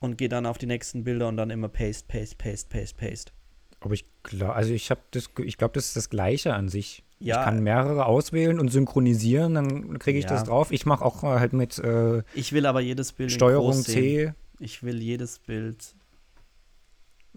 und 0.00 0.18
gehe 0.18 0.28
dann 0.28 0.46
auf 0.46 0.58
die 0.58 0.66
nächsten 0.66 1.04
Bilder 1.04 1.28
und 1.28 1.36
dann 1.36 1.50
immer 1.50 1.68
Paste, 1.68 2.04
Paste, 2.08 2.36
Paste, 2.36 2.68
Paste, 2.68 2.96
Paste. 2.96 3.32
Aber 3.80 3.94
ich 3.94 4.04
glaube, 4.24 4.54
also 4.54 4.72
ich 4.72 4.90
habe 4.90 5.00
das, 5.12 5.30
ich 5.44 5.56
glaube, 5.56 5.74
das 5.74 5.86
ist 5.86 5.96
das 5.96 6.10
Gleiche 6.10 6.54
an 6.54 6.68
sich. 6.68 7.04
Ja. 7.20 7.38
Ich 7.38 7.44
kann 7.44 7.62
mehrere 7.62 8.06
auswählen 8.06 8.60
und 8.60 8.68
synchronisieren, 8.68 9.54
dann 9.54 9.98
kriege 9.98 10.18
ich 10.18 10.24
Ja. 10.24 10.30
das 10.30 10.44
drauf. 10.44 10.70
Ich 10.70 10.86
mache 10.86 11.04
auch 11.04 11.22
halt 11.22 11.52
mit 11.52 11.78
äh, 11.78 12.22
Ich 12.34 12.52
will 12.52 12.66
aber 12.66 12.80
jedes 12.80 13.12
Bild 13.12 13.32
Steuerung 13.32 13.72
groß 13.72 13.84
sehen. 13.84 14.34
C. 14.34 14.34
Ich 14.58 14.82
will 14.82 15.00
jedes 15.00 15.38
Bild 15.38 15.94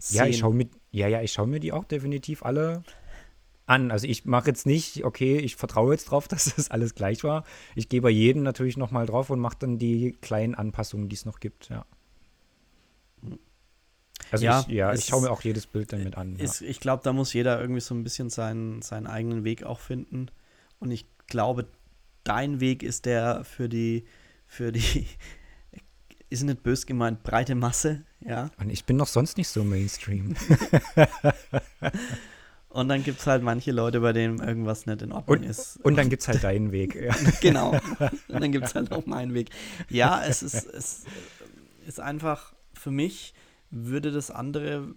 Ja, 0.10 0.26
ich 0.26 0.38
sehen. 0.38 0.42
schaue 0.42 0.54
mir, 0.54 0.68
ja, 0.92 1.08
ja, 1.08 1.22
ich 1.22 1.32
schaue 1.34 1.48
mir 1.48 1.60
die 1.60 1.72
auch 1.72 1.86
definitiv 1.86 2.44
alle 2.44 2.84
an. 3.68 3.92
Also 3.92 4.08
ich 4.08 4.26
mache 4.26 4.48
jetzt 4.48 4.66
nicht, 4.66 5.04
okay, 5.06 5.38
ich 5.38 5.56
vertraue 5.56 5.94
jetzt 5.94 6.06
drauf, 6.06 6.28
dass 6.28 6.56
das 6.56 6.72
alles 6.72 6.96
gleich 6.96 7.24
war. 7.24 7.44
Ich 7.76 7.90
gehe 7.90 8.02
bei 8.02 8.10
jedem 8.10 8.44
natürlich 8.44 8.78
noch 8.78 8.92
mal 8.92 9.06
drauf 9.06 9.30
und 9.30 9.40
mache 9.40 9.58
dann 9.60 9.78
die 9.78 10.14
kleinen 10.22 10.56
Anpassungen, 10.56 11.10
die 11.10 11.16
es 11.16 11.26
noch 11.26 11.40
gibt, 11.40 11.70
ja. 11.70 11.86
Also 14.32 14.46
Ja, 14.46 14.62
ich, 14.62 14.68
ja, 14.68 14.94
ich 14.94 15.06
schaue 15.06 15.22
mir 15.24 15.32
auch 15.32 15.42
jedes 15.42 15.68
Bild 15.68 15.92
dann 15.94 16.04
mit 16.04 16.16
an. 16.18 16.36
Ja. 16.38 16.44
Ist, 16.44 16.62
ich 16.62 16.80
glaube, 16.80 17.04
da 17.04 17.12
muss 17.12 17.34
jeder 17.34 17.60
irgendwie 17.60 17.82
so 17.82 17.94
ein 17.96 18.04
bisschen 18.04 18.30
seinen, 18.30 18.82
seinen 18.82 19.08
eigenen 19.08 19.44
Weg 19.44 19.64
auch 19.64 19.80
finden. 19.80 20.28
Und 20.80 20.92
ich 20.92 21.06
glaube, 21.28 21.68
dein 22.24 22.60
Weg 22.60 22.84
ist 22.84 23.06
der 23.06 23.44
für 23.44 23.68
die, 23.68 24.06
für 24.48 24.72
die, 24.72 25.06
ist 26.32 26.44
nicht 26.44 26.64
bös 26.64 26.86
gemeint, 26.86 27.22
breite 27.24 27.54
Masse, 27.56 28.04
ja. 28.22 28.50
Und 28.60 28.70
ich 28.72 28.86
bin 28.86 28.98
noch 28.98 29.08
sonst 29.08 29.38
nicht 29.38 29.48
so 29.50 29.64
Mainstream. 29.64 30.36
Und 32.70 32.88
dann 32.88 33.04
gibt 33.04 33.20
es 33.20 33.28
halt 33.28 33.44
manche 33.44 33.72
Leute, 33.74 34.00
bei 34.00 34.14
denen 34.14 34.40
irgendwas 34.40 34.86
nicht 34.86 35.02
in 35.02 35.12
Ordnung 35.12 35.40
Und, 35.40 35.44
ist. 35.44 35.78
und 35.84 35.98
dann 35.98 36.08
gibt 36.10 36.22
es 36.22 36.30
halt 36.30 36.42
deinen 36.42 36.72
Weg. 36.72 36.96
Ja. 36.96 37.14
genau. 37.42 37.72
Und 38.30 38.42
dann 38.42 38.52
gibt 38.54 38.66
es 38.66 38.76
halt 38.76 38.94
auch 38.94 39.06
meinen 39.06 39.34
Weg. 39.34 39.50
Ja, 39.90 40.24
es 40.24 40.42
ist, 40.42 40.68
es 40.68 41.04
ist 41.86 42.00
einfach, 42.00 42.54
für 42.74 42.92
mich 42.92 43.34
würde 43.72 44.12
das 44.12 44.32
andere 44.32 44.88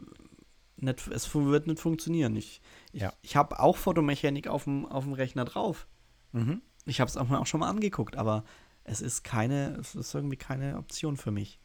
nicht, 0.76 1.08
es 1.08 1.34
wird 1.34 1.66
nicht 1.66 1.80
funktionieren. 1.80 2.36
Ich, 2.36 2.60
ich, 2.92 3.02
Ja. 3.02 3.12
ich 3.22 3.34
habe 3.34 3.58
auch 3.58 3.76
Fotomechanik 3.76 4.46
auf 4.46 4.64
dem, 4.64 4.86
auf 4.86 5.02
dem 5.02 5.12
Rechner 5.14 5.44
drauf. 5.44 5.88
Mhm. 6.30 6.62
Ich 6.86 7.00
habe 7.00 7.08
es 7.08 7.16
auch, 7.16 7.28
mal- 7.28 7.38
auch 7.38 7.46
schon 7.46 7.58
mal 7.60 7.70
angeguckt, 7.70 8.14
aber 8.16 8.44
es 8.84 9.00
ist 9.00 9.24
keine, 9.24 9.76
es 9.80 9.94
ist 9.94 10.14
irgendwie 10.14 10.36
keine 10.36 10.76
Option 10.78 11.16
für 11.16 11.30
mich. 11.30 11.58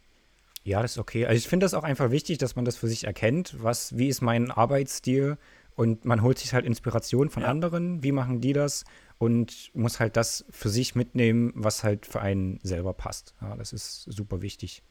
Ja, 0.63 0.81
das 0.81 0.91
ist 0.91 0.97
okay. 0.97 1.25
Also 1.25 1.37
ich 1.37 1.47
finde 1.47 1.65
das 1.65 1.73
auch 1.73 1.83
einfach 1.83 2.11
wichtig, 2.11 2.37
dass 2.37 2.55
man 2.55 2.65
das 2.65 2.75
für 2.77 2.87
sich 2.87 3.05
erkennt, 3.05 3.55
was, 3.61 3.97
wie 3.97 4.07
ist 4.07 4.21
mein 4.21 4.51
Arbeitsstil 4.51 5.37
und 5.75 6.03
man 6.05 6.21
holt 6.21 6.37
sich 6.37 6.53
halt 6.53 6.65
Inspiration 6.65 7.29
von 7.29 7.43
Ja. 7.43 7.49
anderen, 7.49 8.03
wie 8.03 8.11
machen 8.11 8.41
die 8.41 8.53
das 8.53 8.83
und 9.17 9.71
muss 9.73 9.99
halt 9.99 10.17
das 10.17 10.45
für 10.49 10.69
sich 10.69 10.95
mitnehmen, 10.95 11.51
was 11.55 11.83
halt 11.83 12.05
für 12.05 12.21
einen 12.21 12.59
selber 12.63 12.93
passt. 12.93 13.33
Ja, 13.41 13.55
das 13.55 13.71
ist 13.73 14.03
super 14.03 14.41
wichtig. 14.41 14.83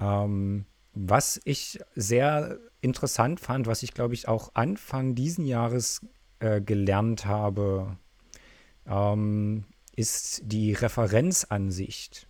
Ähm, 0.00 0.66
was 0.94 1.40
ich 1.44 1.80
sehr 1.94 2.58
interessant 2.82 3.40
fand, 3.40 3.66
was 3.66 3.82
ich 3.82 3.94
glaube 3.94 4.14
ich 4.14 4.28
auch 4.28 4.50
Anfang 4.54 5.14
diesen 5.14 5.46
Jahres 5.46 6.00
äh, 6.40 6.60
gelernt 6.60 7.24
habe, 7.24 7.96
ähm, 8.86 9.64
ist 10.02 10.42
die 10.44 10.72
Referenzansicht. 10.72 12.26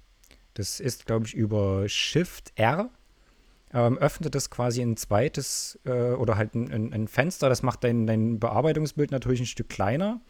Das 0.53 0.79
ist, 0.79 1.07
glaube 1.07 1.27
ich, 1.27 1.33
über 1.33 1.89
Shift 1.89 2.53
R. 2.57 2.91
Ähm, 3.73 3.97
öffnet 3.97 4.35
das 4.35 4.51
quasi 4.51 4.83
ein 4.83 4.99
zweites 4.99 5.81
äh, 5.87 6.13
oder 6.13 6.37
halt 6.37 6.55
ein, 6.55 6.93
ein, 6.93 7.09
Fenster. 7.09 7.49
Das 7.49 7.63
macht 7.63 7.83
dein, 7.85 8.07
dein 8.07 8.39
Bearbeitungsbild 8.39 9.11
natürlich 9.11 9.41
ein 9.41 9.47
Stück 9.47 9.71
kleiner. 9.71 10.21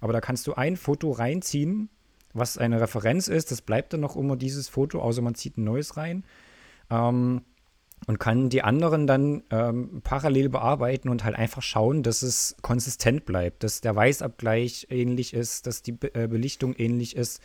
Aber 0.00 0.12
da 0.12 0.20
kannst 0.20 0.46
du 0.46 0.54
ein 0.54 0.76
Foto 0.76 1.10
reinziehen, 1.10 1.90
was 2.32 2.58
eine 2.58 2.80
Referenz 2.80 3.26
ist. 3.26 3.50
Das 3.50 3.60
bleibt 3.60 3.92
dann 3.92 4.00
noch 4.00 4.14
immer 4.14 4.36
dieses 4.36 4.68
Foto, 4.68 5.00
außer 5.00 5.20
man 5.20 5.34
zieht 5.34 5.58
ein 5.58 5.64
neues 5.64 5.96
rein. 5.96 6.22
Ähm, 6.90 7.42
und 8.06 8.18
kann 8.18 8.48
die 8.48 8.62
anderen 8.62 9.06
dann 9.06 9.42
ähm, 9.50 10.00
parallel 10.02 10.48
bearbeiten 10.48 11.08
und 11.08 11.24
halt 11.24 11.36
einfach 11.36 11.62
schauen, 11.62 12.02
dass 12.02 12.22
es 12.22 12.56
konsistent 12.62 13.24
bleibt, 13.24 13.62
dass 13.62 13.80
der 13.80 13.94
Weißabgleich 13.94 14.88
ähnlich 14.90 15.34
ist, 15.34 15.66
dass 15.66 15.82
die 15.82 15.92
Be 15.92 16.14
äh, 16.14 16.26
Belichtung 16.26 16.74
ähnlich 16.74 17.16
ist 17.16 17.40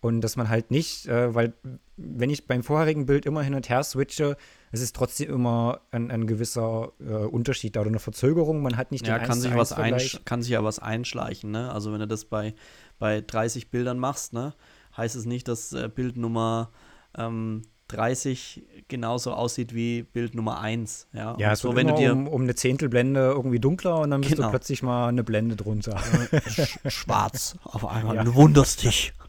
und 0.00 0.20
dass 0.20 0.36
man 0.36 0.48
halt 0.48 0.70
nicht, 0.70 1.06
äh, 1.06 1.34
weil 1.34 1.54
wenn 1.96 2.28
ich 2.28 2.46
beim 2.46 2.62
vorherigen 2.62 3.06
Bild 3.06 3.24
immer 3.24 3.42
hin 3.42 3.54
und 3.54 3.68
her 3.68 3.84
switche, 3.84 4.36
es 4.72 4.80
ist 4.80 4.96
trotzdem 4.96 5.30
immer 5.30 5.80
ein, 5.92 6.10
ein 6.10 6.26
gewisser 6.26 6.92
äh, 6.98 7.12
Unterschied 7.12 7.76
da 7.76 7.80
oder 7.80 7.88
eine 7.90 8.00
Verzögerung. 8.00 8.62
Man 8.62 8.76
hat 8.76 8.90
nicht 8.90 9.06
Ja, 9.06 9.18
den 9.18 9.26
kann 9.26 9.40
sich, 9.40 9.52
1 9.52 9.68
zu 9.68 9.76
1 9.76 9.94
was 9.94 10.24
kann 10.24 10.42
sich 10.42 10.50
ja 10.50 10.64
was 10.64 10.80
einschleichen, 10.80 11.52
ne? 11.52 11.72
Also 11.72 11.92
wenn 11.92 12.00
du 12.00 12.08
das 12.08 12.24
bei, 12.24 12.54
bei 12.98 13.20
30 13.20 13.70
Bildern 13.70 13.98
machst, 13.98 14.32
ne, 14.32 14.54
heißt 14.96 15.14
es 15.14 15.24
nicht, 15.24 15.46
dass 15.46 15.72
äh, 15.72 15.88
Bild 15.88 16.16
Nummer 16.16 16.70
ähm, 17.16 17.62
30 17.88 18.62
genauso 18.88 19.32
aussieht 19.32 19.74
wie 19.74 20.02
Bild 20.02 20.34
Nummer 20.34 20.60
1. 20.60 21.08
Ja, 21.12 21.36
Ja, 21.38 21.56
so 21.56 21.74
wenn 21.76 21.88
du 21.88 21.94
dir 21.94 22.12
um, 22.12 22.26
um 22.26 22.42
eine 22.42 22.54
Zehntelblende 22.54 23.20
irgendwie 23.20 23.58
dunkler 23.60 24.00
und 24.00 24.10
dann 24.10 24.20
bist 24.22 24.34
Genau. 24.34 24.46
du 24.48 24.50
plötzlich 24.50 24.82
mal 24.82 25.08
eine 25.08 25.24
Blende 25.24 25.56
drunter. 25.56 25.98
sch 26.48 26.78
schwarz 26.88 27.56
auf 27.64 27.84
einmal, 27.86 28.16
Ja. 28.16 28.24
du 28.24 28.34
wunderst 28.34 28.82
dich. 28.84 29.12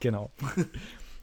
Genau. 0.00 0.30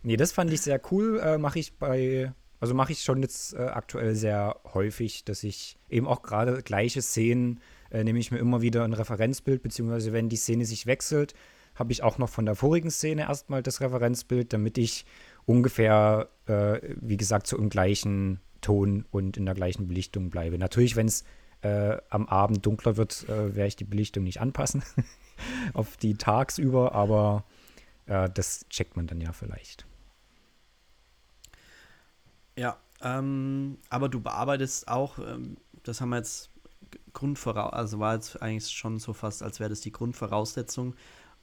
nee, 0.03 0.17
das 0.17 0.33
fand 0.33 0.51
ich 0.51 0.59
sehr 0.59 0.81
cool. 0.91 1.17
Äh, 1.23 1.37
mache 1.37 1.59
ich 1.59 1.77
bei, 1.77 2.33
also 2.59 2.73
mache 2.73 2.91
ich 2.91 3.03
schon 3.03 3.21
jetzt 3.21 3.53
äh, 3.53 3.59
aktuell 3.59 4.15
sehr 4.15 4.57
häufig, 4.73 5.23
dass 5.23 5.43
ich 5.43 5.77
eben 5.89 6.05
auch 6.07 6.23
gerade 6.23 6.61
gleiche 6.61 7.01
Szenen, 7.01 7.61
äh, 7.89 8.03
nehme 8.03 8.19
ich 8.19 8.31
mir 8.31 8.37
immer 8.39 8.61
wieder 8.61 8.83
ein 8.83 8.91
Referenzbild, 8.91 9.63
beziehungsweise 9.63 10.11
wenn 10.11 10.27
die 10.27 10.35
Szene 10.35 10.65
sich 10.65 10.87
wechselt, 10.87 11.35
habe 11.75 11.93
ich 11.93 12.03
auch 12.03 12.17
noch 12.17 12.27
von 12.27 12.45
der 12.45 12.55
vorigen 12.55 12.91
Szene 12.91 13.21
erstmal 13.21 13.63
das 13.63 13.79
Referenzbild, 13.79 14.51
damit 14.51 14.77
ich 14.77 15.05
ungefähr, 15.45 16.29
äh, 16.47 16.79
wie 17.01 17.17
gesagt, 17.17 17.47
so 17.47 17.57
im 17.57 17.69
gleichen 17.69 18.39
Ton 18.61 19.05
und 19.11 19.37
in 19.37 19.45
der 19.45 19.55
gleichen 19.55 19.87
Belichtung 19.87 20.29
bleibe. 20.29 20.57
Natürlich, 20.57 20.95
wenn 20.95 21.07
es 21.07 21.23
äh, 21.61 21.97
am 22.09 22.27
Abend 22.27 22.65
dunkler 22.65 22.97
wird, 22.97 23.27
äh, 23.29 23.55
werde 23.55 23.67
ich 23.67 23.75
die 23.75 23.85
Belichtung 23.85 24.23
nicht 24.23 24.41
anpassen 24.41 24.83
auf 25.73 25.97
die 25.97 26.15
tagsüber, 26.15 26.93
aber 26.93 27.43
äh, 28.05 28.29
das 28.29 28.67
checkt 28.69 28.95
man 28.95 29.07
dann 29.07 29.21
ja 29.21 29.31
vielleicht. 29.31 29.85
Ja, 32.57 32.77
ähm, 33.01 33.77
aber 33.89 34.09
du 34.09 34.21
bearbeitest 34.21 34.87
auch, 34.87 35.19
ähm, 35.19 35.57
das 35.83 36.01
haben 36.01 36.09
wir 36.09 36.17
jetzt 36.17 36.49
Grundvoraus, 37.13 37.73
also 37.73 37.99
war 37.99 38.15
jetzt 38.15 38.41
eigentlich 38.41 38.69
schon 38.69 38.99
so 38.99 39.13
fast, 39.13 39.43
als 39.43 39.59
wäre 39.59 39.69
das 39.69 39.81
die 39.81 39.91
Grundvoraussetzung 39.91 40.95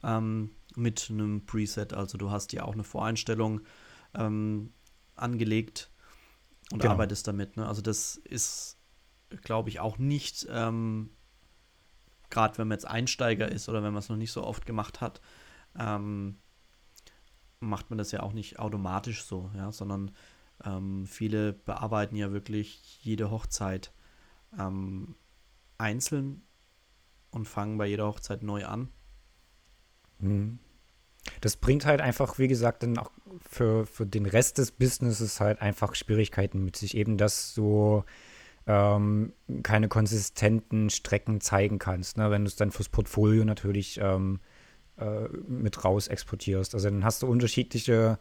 ähm, 0.03 0.51
mit 0.75 1.09
einem 1.09 1.45
Preset. 1.45 1.93
Also 1.93 2.17
du 2.17 2.31
hast 2.31 2.53
ja 2.53 2.63
auch 2.63 2.73
eine 2.73 2.83
Voreinstellung 2.83 3.61
ähm, 4.15 4.73
angelegt 5.15 5.91
und 6.71 6.79
genau. 6.79 6.93
arbeitest 6.93 7.27
damit. 7.27 7.57
Ne? 7.57 7.67
Also 7.67 7.81
das 7.81 8.15
ist, 8.15 8.77
glaube 9.41 9.69
ich, 9.69 9.79
auch 9.79 9.97
nicht, 9.97 10.47
ähm, 10.49 11.11
gerade 12.29 12.57
wenn 12.57 12.67
man 12.67 12.75
jetzt 12.75 12.87
Einsteiger 12.87 13.51
ist 13.51 13.69
oder 13.69 13.83
wenn 13.83 13.93
man 13.93 13.99
es 13.99 14.09
noch 14.09 14.17
nicht 14.17 14.31
so 14.31 14.43
oft 14.43 14.65
gemacht 14.65 15.01
hat, 15.01 15.21
ähm, 15.77 16.37
macht 17.59 17.89
man 17.89 17.97
das 17.97 18.11
ja 18.11 18.21
auch 18.21 18.33
nicht 18.33 18.59
automatisch 18.59 19.23
so, 19.23 19.51
ja, 19.55 19.71
sondern 19.71 20.11
ähm, 20.63 21.05
viele 21.05 21.53
bearbeiten 21.53 22.15
ja 22.15 22.31
wirklich 22.31 23.03
jede 23.03 23.31
Hochzeit 23.31 23.93
ähm, 24.57 25.15
einzeln 25.77 26.43
und 27.31 27.47
fangen 27.47 27.77
bei 27.77 27.87
jeder 27.87 28.07
Hochzeit 28.07 28.43
neu 28.43 28.65
an. 28.65 28.89
Mhm. 30.19 30.59
Das 31.41 31.57
bringt 31.57 31.85
halt 31.85 32.01
einfach, 32.01 32.37
wie 32.37 32.47
gesagt, 32.47 32.83
dann 32.83 32.97
auch 32.97 33.11
für, 33.49 33.85
für 33.85 34.05
den 34.05 34.25
Rest 34.25 34.57
des 34.57 34.71
Businesses 34.71 35.39
halt 35.39 35.61
einfach 35.61 35.95
Schwierigkeiten 35.95 36.63
mit 36.63 36.75
sich. 36.75 36.95
Eben, 36.95 37.17
dass 37.17 37.53
du 37.53 38.03
ähm, 38.67 39.33
keine 39.63 39.87
konsistenten 39.87 40.89
Strecken 40.89 41.41
zeigen 41.41 41.79
kannst, 41.79 42.17
ne? 42.17 42.31
wenn 42.31 42.43
du 42.43 42.47
es 42.47 42.55
dann 42.55 42.71
fürs 42.71 42.89
Portfolio 42.89 43.43
natürlich 43.45 43.99
ähm, 44.01 44.39
äh, 44.97 45.27
mit 45.47 45.83
raus 45.83 46.07
exportierst. 46.07 46.73
Also 46.73 46.89
dann 46.89 47.03
hast 47.03 47.23
du 47.23 47.27
unterschiedliche 47.27 48.19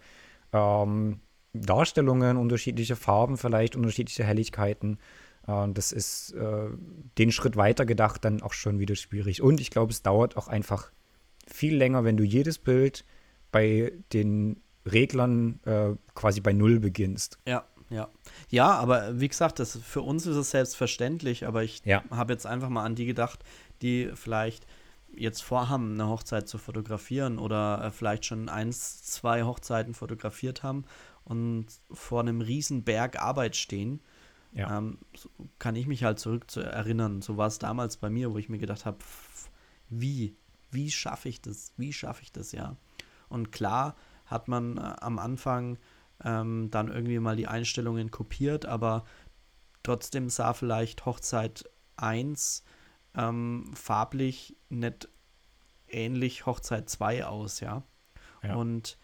ähm, 0.53 1.21
Darstellungen, 1.53 2.37
unterschiedliche 2.37 2.97
Farben 2.97 3.37
vielleicht, 3.37 3.77
unterschiedliche 3.77 4.25
Helligkeiten. 4.25 4.99
Äh, 5.47 5.69
das 5.73 5.93
ist 5.93 6.33
äh, 6.33 6.69
den 7.19 7.31
Schritt 7.31 7.57
weiter 7.57 7.87
gedacht 7.87 8.25
dann 8.25 8.43
auch 8.43 8.53
schon 8.53 8.79
wieder 8.79 8.97
schwierig. 8.97 9.43
Und 9.43 9.61
ich 9.61 9.71
glaube, 9.71 9.93
es 9.93 10.03
dauert 10.03 10.37
auch 10.37 10.49
einfach 10.49 10.91
viel 11.55 11.77
länger, 11.77 12.05
wenn 12.05 12.17
du 12.17 12.25
jedes 12.25 12.59
Bild 12.59 13.05
bei 13.51 13.93
den 14.13 14.61
Reglern 14.87 15.61
äh, 15.65 15.91
quasi 16.15 16.41
bei 16.41 16.53
Null 16.53 16.81
beginnst. 16.81 17.39
Ja, 17.47 17.65
ja. 17.91 18.09
Ja, 18.49 18.71
aber 18.73 19.21
wie 19.21 19.29
gesagt, 19.29 19.59
das, 19.59 19.77
für 19.77 20.03
uns 20.03 20.27
ist 20.27 20.37
es 20.37 20.51
selbstverständlich, 20.51 21.47
aber 21.47 21.63
ich 21.63 21.83
ja. 21.85 22.03
habe 22.11 22.33
jetzt 22.33 22.47
einfach 22.47 22.69
mal 22.69 22.85
an 22.85 22.95
die 22.95 23.07
gedacht, 23.07 23.45
die 23.83 24.11
vielleicht 24.15 24.67
jetzt 25.15 25.43
vorhaben, 25.43 25.93
eine 25.93 26.09
Hochzeit 26.09 26.49
zu 26.49 26.59
fotografieren 26.59 27.39
oder 27.39 27.85
äh, 27.85 27.91
vielleicht 27.91 28.25
schon 28.25 28.49
eins, 28.49 29.03
zwei 29.03 29.43
Hochzeiten 29.43 29.95
fotografiert 29.95 30.63
haben 30.63 30.85
und 31.25 31.67
vor 31.91 32.21
einem 32.21 32.41
riesen 32.41 32.83
Berg 32.83 33.21
Arbeit 33.21 33.57
stehen. 33.57 34.01
Ja. 34.53 34.79
Ähm, 34.79 34.99
so 35.15 35.29
kann 35.59 35.77
ich 35.77 35.87
mich 35.87 36.05
halt 36.05 36.19
zurück 36.19 36.51
zu 36.51 36.61
erinnern. 36.61 37.23
So 37.23 37.37
war 37.37 37.47
es 37.47 37.59
damals 37.59 37.99
bei 37.99 38.11
mir, 38.11 38.33
wo 38.33 38.39
ich 38.39 38.49
mir 38.49 38.59
gedacht 38.59 38.87
habe, 38.87 38.99
wie, 39.89 40.35
wie 40.73 40.91
schaffe 40.91 41.29
ich 41.29 41.41
das? 41.41 41.73
Wie 41.77 41.93
schaffe 41.93 42.23
ich 42.23 42.33
das 42.33 42.53
ja? 42.53 42.77
Und 43.29 43.53
klar 43.53 43.97
hat 44.27 44.49
man 44.49 44.77
äh, 44.79 44.95
am 45.01 45.19
Anfang 45.19 45.79
ähm, 46.25 46.71
dann 46.71 46.89
irgendwie 46.89 47.19
mal 47.19 47.37
die 47.37 47.49
Einstellungen 47.49 48.11
kopiert, 48.11 48.67
aber 48.67 49.05
trotzdem 49.83 50.29
sah 50.29 50.53
vielleicht 50.53 51.07
Hochzeit 51.07 51.69
1 51.97 52.65
ähm, 53.15 53.71
farblich 53.75 54.57
nicht 54.69 55.09
ähnlich 55.89 56.47
Hochzeit 56.47 56.89
2 56.89 57.27
aus, 57.27 57.61
ja? 57.61 57.83
ja. 58.43 58.55
Und 58.55 58.99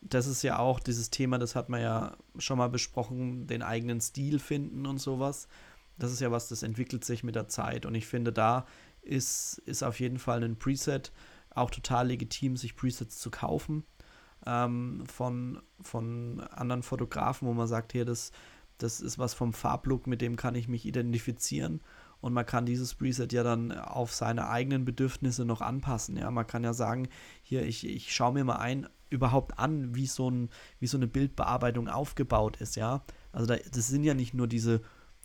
das 0.00 0.26
ist 0.26 0.42
ja 0.42 0.58
auch 0.58 0.80
dieses 0.80 1.10
Thema, 1.10 1.38
das 1.38 1.54
hat 1.54 1.68
man 1.68 1.80
ja 1.80 2.16
schon 2.38 2.58
mal 2.58 2.68
besprochen, 2.68 3.46
den 3.46 3.62
eigenen 3.62 4.00
Stil 4.00 4.38
finden 4.38 4.86
und 4.86 4.98
sowas. 4.98 5.48
Das 5.96 6.12
ist 6.12 6.20
ja 6.20 6.30
was, 6.30 6.48
das 6.48 6.62
entwickelt 6.62 7.04
sich 7.04 7.22
mit 7.22 7.36
der 7.36 7.48
Zeit. 7.48 7.86
Und 7.86 7.94
ich 7.94 8.06
finde, 8.06 8.32
da 8.32 8.66
ist, 9.04 9.58
ist 9.66 9.82
auf 9.82 10.00
jeden 10.00 10.18
Fall 10.18 10.42
ein 10.42 10.56
Preset 10.56 11.12
auch 11.50 11.70
total 11.70 12.08
legitim, 12.08 12.56
sich 12.56 12.76
Presets 12.76 13.18
zu 13.18 13.30
kaufen 13.30 13.84
ähm, 14.46 15.04
von, 15.06 15.62
von 15.80 16.40
anderen 16.40 16.82
Fotografen, 16.82 17.48
wo 17.48 17.52
man 17.52 17.66
sagt, 17.66 17.92
hier, 17.92 18.04
das, 18.04 18.32
das 18.78 19.00
ist 19.00 19.18
was 19.18 19.34
vom 19.34 19.52
Farblook, 19.52 20.06
mit 20.06 20.20
dem 20.20 20.36
kann 20.36 20.54
ich 20.54 20.68
mich 20.68 20.84
identifizieren. 20.84 21.80
Und 22.20 22.32
man 22.32 22.46
kann 22.46 22.64
dieses 22.64 22.94
Preset 22.94 23.32
ja 23.32 23.42
dann 23.42 23.70
auf 23.72 24.14
seine 24.14 24.48
eigenen 24.48 24.84
Bedürfnisse 24.84 25.44
noch 25.44 25.60
anpassen. 25.60 26.16
Ja, 26.16 26.30
man 26.30 26.46
kann 26.46 26.64
ja 26.64 26.72
sagen, 26.72 27.08
hier, 27.42 27.66
ich, 27.66 27.86
ich 27.86 28.14
schaue 28.14 28.32
mir 28.32 28.44
mal 28.44 28.56
ein, 28.56 28.88
überhaupt 29.10 29.58
an, 29.58 29.94
wie 29.94 30.06
so, 30.06 30.30
ein, 30.30 30.48
wie 30.80 30.86
so 30.86 30.96
eine 30.96 31.06
Bildbearbeitung 31.06 31.88
aufgebaut 31.88 32.56
ist, 32.56 32.76
ja. 32.76 33.04
Also 33.30 33.46
da, 33.46 33.56
das 33.56 33.88
sind 33.88 34.04
ja 34.04 34.14
nicht 34.14 34.32
nur 34.32 34.48
diese 34.48 34.80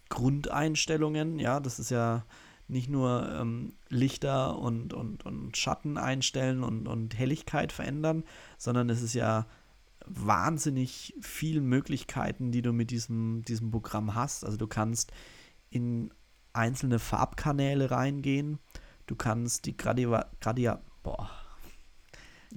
Grundeinstellungen, 0.09 1.39
ja, 1.39 1.59
das 1.59 1.79
ist 1.79 1.89
ja 1.89 2.25
nicht 2.69 2.89
nur 2.89 3.29
ähm, 3.31 3.73
Lichter 3.89 4.57
und, 4.57 4.93
und, 4.93 5.25
und 5.25 5.57
Schatten 5.57 5.97
einstellen 5.97 6.63
und, 6.63 6.87
und 6.87 7.17
Helligkeit 7.17 7.71
verändern, 7.71 8.23
sondern 8.57 8.89
es 8.89 9.01
ist 9.01 9.13
ja 9.13 9.45
wahnsinnig 10.05 11.13
viele 11.21 11.61
Möglichkeiten, 11.61 12.51
die 12.51 12.61
du 12.61 12.71
mit 12.71 12.91
diesem, 12.91 13.43
diesem 13.43 13.71
Programm 13.71 14.15
hast. 14.15 14.43
Also 14.45 14.57
du 14.57 14.67
kannst 14.67 15.11
in 15.69 16.11
einzelne 16.53 16.99
Farbkanäle 16.99 17.91
reingehen, 17.91 18.59
du 19.07 19.15
kannst 19.15 19.65
die 19.65 19.77
Gradia, 19.77 20.25
Gradia 20.39 20.81
boah, 21.03 21.29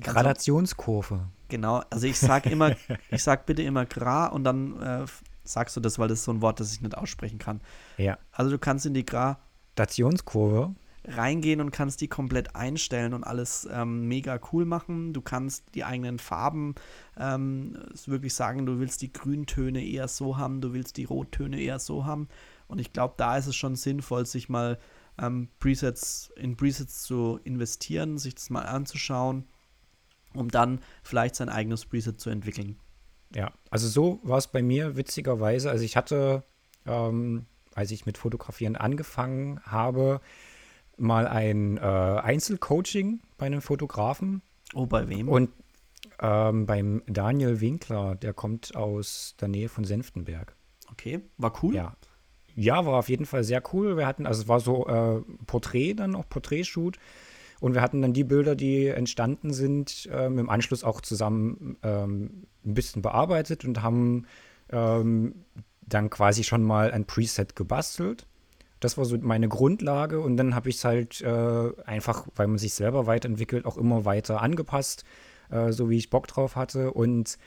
Gradationskurve. 0.01 1.29
Genau, 1.49 1.83
also 1.91 2.07
ich 2.07 2.19
sag 2.19 2.47
immer, 2.47 2.75
ich 3.11 3.23
sag 3.23 3.47
bitte 3.47 3.63
immer 3.63 3.85
Gra 3.85 4.27
und 4.27 4.45
dann 4.45 4.81
äh, 4.81 5.05
sagst 5.45 5.77
du 5.77 5.81
das, 5.81 5.99
weil 5.99 6.09
das 6.09 6.21
ist 6.21 6.25
so 6.25 6.33
ein 6.33 6.41
Wort, 6.41 6.61
das 6.61 6.73
ich 6.73 6.81
nicht 6.81 6.97
aussprechen 6.97 7.39
kann. 7.39 7.61
Ja. 7.99 8.19
Also 8.31 8.51
du 8.51 8.59
kannst 8.59 8.87
in 8.87 8.95
die 8.95 9.05
Gra 9.05 9.39
Stationskurve 9.73 10.75
reingehen 11.05 11.61
und 11.61 11.73
kannst 11.73 12.01
die 12.01 12.09
komplett 12.09 12.55
einstellen 12.55 13.13
und 13.13 13.25
alles 13.25 13.69
ähm, 13.71 14.07
mega 14.07 14.39
cool 14.53 14.65
machen. 14.65 15.13
Du 15.13 15.21
kannst 15.21 15.75
die 15.75 15.85
eigenen 15.85 16.19
Farben 16.19 16.75
ähm, 17.19 17.77
wirklich 18.07 18.35
sagen, 18.35 18.67
du 18.67 18.79
willst 18.79 19.03
die 19.03 19.13
Grüntöne 19.13 19.85
eher 19.85 20.09
so 20.09 20.39
haben, 20.39 20.61
du 20.61 20.73
willst 20.73 20.97
die 20.97 21.05
Rottöne 21.05 21.61
eher 21.61 21.79
so 21.79 22.05
haben. 22.07 22.29
Und 22.69 22.79
ich 22.79 22.93
glaube, 22.93 23.15
da 23.17 23.37
ist 23.37 23.49
es 23.49 23.57
schon 23.57 23.75
sinnvoll, 23.75 24.27
sich 24.27 24.49
mal 24.49 24.79
ähm, 25.19 25.49
Presets 25.59 26.33
in 26.37 26.57
Presets 26.57 27.03
zu 27.03 27.41
investieren, 27.43 28.19
sich 28.19 28.35
das 28.35 28.51
mal 28.51 28.63
anzuschauen, 28.63 29.47
um 30.35 30.49
dann 30.49 30.81
vielleicht 31.03 31.35
sein 31.35 31.49
eigenes 31.49 31.85
Preset 31.85 32.21
zu 32.21 32.31
entwickeln. 32.31 32.79
Ja, 33.35 33.53
also 33.71 33.89
so 33.89 34.21
war 34.23 34.39
es 34.39 34.47
bei 34.47 34.63
mir 34.63 34.97
witzigerweise. 34.97 35.71
Also 35.71 35.85
ich 35.85 35.97
hatte 35.97 36.45
ähm, 36.87 37.47
als 37.75 37.91
ich 37.91 38.07
mit 38.07 38.19
Fotografieren 38.19 38.77
angefangen 38.77 39.61
habe, 39.65 40.21
mal 40.97 41.27
ein 41.27 41.79
äh, 41.79 41.81
Einzelcoaching 41.81 43.21
bei 43.39 43.47
einem 43.47 43.61
Fotografen. 43.61 44.43
Oh, 44.75 44.87
bei 44.87 45.09
wem? 45.09 45.29
Und 45.29 45.51
ähm, 46.21 46.67
beim 46.67 47.03
Daniel 47.07 47.61
Winkler, 47.61 48.15
der 48.15 48.33
kommt 48.33 48.77
aus 48.77 49.35
der 49.41 49.49
Nähe 49.49 49.69
von 49.69 49.85
Senftenberg. 49.85 50.55
Okay, 50.91 51.21
war 51.39 51.53
cool. 51.63 51.75
Ja. 51.75 51.97
Ja, 52.55 52.85
war 52.85 52.99
auf 52.99 53.09
jeden 53.09 53.25
Fall 53.25 53.45
sehr 53.45 53.63
cool. 53.73 53.97
Wir 53.97 54.07
hatten, 54.07 54.27
also 54.27 54.43
es 54.43 54.49
war 54.49 54.61
so 54.61 54.87
äh, 54.87 55.23
Porträt 55.47 55.95
dann 55.95 56.15
auch, 56.15 56.29
Porträtshoot. 56.29 56.99
Und 57.61 57.75
wir 57.75 57.81
hatten 57.81 58.03
dann 58.03 58.13
die 58.13 58.25
Bilder, 58.25 58.57
die 58.57 58.89
entstanden 58.89 59.53
sind, 59.53 60.09
ähm, 60.13 60.39
im 60.39 60.51
Anschluss 60.51 60.85
auch 60.85 61.01
zusammen 61.01 61.77
ähm, 61.83 62.47
ein 62.65 62.75
bisschen 62.75 63.03
bearbeitet 63.03 63.65
und 63.65 63.83
haben 63.83 64.27
ähm, 64.71 65.45
dann 65.93 66.11
quasi 66.11 66.45
schon 66.45 66.63
mal 66.63 66.91
ein 66.91 67.07
Preset 67.07 67.57
gebastelt. 67.57 68.27
Das 68.81 68.99
war 68.99 69.05
so 69.05 69.17
meine 69.19 69.49
Grundlage 69.49 70.21
und 70.21 70.37
dann 70.37 70.55
habe 70.55 70.69
ich 70.69 70.77
es 70.77 70.85
halt 70.85 71.21
äh, 71.21 71.83
einfach, 71.85 72.27
weil 72.35 72.49
man 72.49 72.59
sich 72.59 72.75
selber 72.75 73.07
weiterentwickelt, 73.07 73.65
auch 73.65 73.77
immer 73.77 74.05
weiter 74.05 74.43
angepasst, 74.43 75.05
äh, 75.51 75.71
so 75.73 75.89
wie 75.89 75.99
ich 75.99 76.11
Bock 76.11 76.27
drauf 76.27 76.57
hatte. 76.57 76.93
Und 76.93 77.39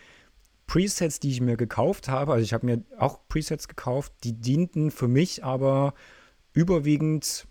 Presets, 0.67 1.19
die 1.19 1.31
ich 1.31 1.41
mir 1.41 1.57
gekauft 1.57 2.07
habe, 2.07 2.33
also 2.33 2.43
ich 2.43 2.53
habe 2.53 2.65
mir 2.65 2.83
auch 2.97 3.19
Presets 3.27 3.67
gekauft, 3.67 4.13
die 4.23 4.33
dienten 4.33 4.91
für 4.91 5.07
mich 5.07 5.43
aber 5.43 5.93
überwiegend 6.53 7.47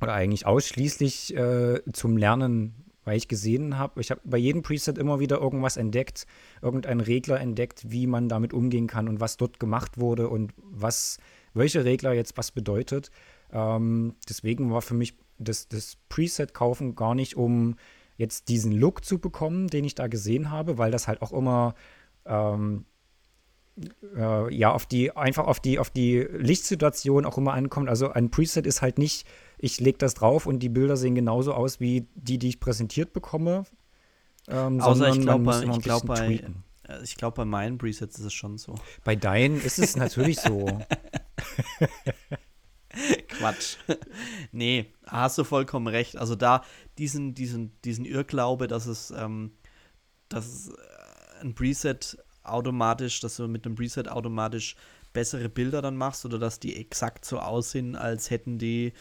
oder 0.00 0.14
eigentlich 0.14 0.46
ausschließlich 0.46 1.36
äh, 1.36 1.80
zum 1.92 2.16
Lernen 2.16 2.91
weil 3.04 3.16
ich 3.16 3.28
gesehen 3.28 3.78
habe, 3.78 4.00
ich 4.00 4.10
habe 4.10 4.20
bei 4.24 4.38
jedem 4.38 4.62
Preset 4.62 4.98
immer 4.98 5.20
wieder 5.20 5.40
irgendwas 5.40 5.76
entdeckt, 5.76 6.26
irgendeinen 6.60 7.00
Regler 7.00 7.40
entdeckt, 7.40 7.90
wie 7.90 8.06
man 8.06 8.28
damit 8.28 8.52
umgehen 8.52 8.86
kann 8.86 9.08
und 9.08 9.20
was 9.20 9.36
dort 9.36 9.58
gemacht 9.58 9.98
wurde 9.98 10.28
und 10.28 10.52
was, 10.56 11.18
welche 11.54 11.84
Regler 11.84 12.12
jetzt 12.12 12.36
was 12.36 12.50
bedeutet. 12.50 13.10
Ähm, 13.52 14.14
deswegen 14.28 14.70
war 14.70 14.82
für 14.82 14.94
mich 14.94 15.16
das, 15.38 15.68
das 15.68 15.96
Preset 16.08 16.54
kaufen 16.54 16.94
gar 16.94 17.14
nicht 17.14 17.36
um 17.36 17.76
jetzt 18.16 18.48
diesen 18.48 18.72
Look 18.72 19.04
zu 19.04 19.18
bekommen, 19.18 19.68
den 19.68 19.84
ich 19.84 19.94
da 19.94 20.06
gesehen 20.06 20.50
habe, 20.50 20.78
weil 20.78 20.90
das 20.90 21.08
halt 21.08 21.22
auch 21.22 21.32
immer 21.32 21.74
ähm, 22.24 22.84
äh, 24.16 24.54
ja 24.54 24.72
auf 24.72 24.86
die 24.86 25.16
einfach 25.16 25.46
auf 25.46 25.60
die 25.60 25.78
auf 25.78 25.90
die 25.90 26.18
Lichtsituation 26.18 27.24
auch 27.24 27.38
immer 27.38 27.54
ankommt. 27.54 27.88
Also 27.88 28.10
ein 28.10 28.30
Preset 28.30 28.66
ist 28.66 28.82
halt 28.82 28.98
nicht, 28.98 29.26
ich 29.58 29.80
lege 29.80 29.98
das 29.98 30.14
drauf 30.14 30.46
und 30.46 30.60
die 30.60 30.68
Bilder 30.68 30.96
sehen 30.96 31.14
genauso 31.14 31.54
aus 31.54 31.80
wie 31.80 32.06
die, 32.14 32.38
die 32.38 32.48
ich 32.48 32.60
präsentiert 32.60 33.12
bekomme. 33.12 33.64
Ähm, 34.48 34.80
Außer 34.80 35.08
ich 35.08 35.20
glaube, 35.20 35.64
ich 35.72 35.82
glaube 35.82 36.06
bei, 36.06 36.42
äh, 36.88 37.02
ich 37.02 37.16
glaube 37.16 37.36
bei 37.36 37.44
meinen 37.44 37.78
Presets 37.78 38.18
ist 38.18 38.26
es 38.26 38.32
schon 38.32 38.58
so. 38.58 38.74
Bei 39.04 39.16
deinen 39.16 39.60
ist 39.60 39.78
es 39.78 39.96
natürlich 39.96 40.40
so. 40.40 40.66
Quatsch. 43.28 43.76
nee, 44.52 44.92
hast 45.06 45.38
du 45.38 45.44
vollkommen 45.44 45.86
recht. 45.86 46.16
Also 46.16 46.34
da 46.34 46.62
diesen, 46.98 47.34
diesen, 47.34 47.80
diesen 47.82 48.04
Irrglaube, 48.04 48.66
dass 48.68 48.86
es, 48.86 49.10
ähm, 49.16 49.52
dass 50.28 50.46
es 50.46 50.68
äh, 50.68 51.40
ein 51.40 51.54
Preset 51.54 52.18
automatisch, 52.44 53.20
dass 53.20 53.36
du 53.36 53.48
mit 53.48 53.66
einem 53.66 53.74
Preset 53.74 54.08
automatisch 54.08 54.76
bessere 55.12 55.48
Bilder 55.48 55.82
dann 55.82 55.96
machst 55.96 56.24
oder 56.24 56.38
dass 56.38 56.58
die 56.58 56.76
exakt 56.76 57.24
so 57.24 57.38
aussehen, 57.38 57.96
als 57.96 58.30
hätten 58.30 58.58
die 58.58 58.92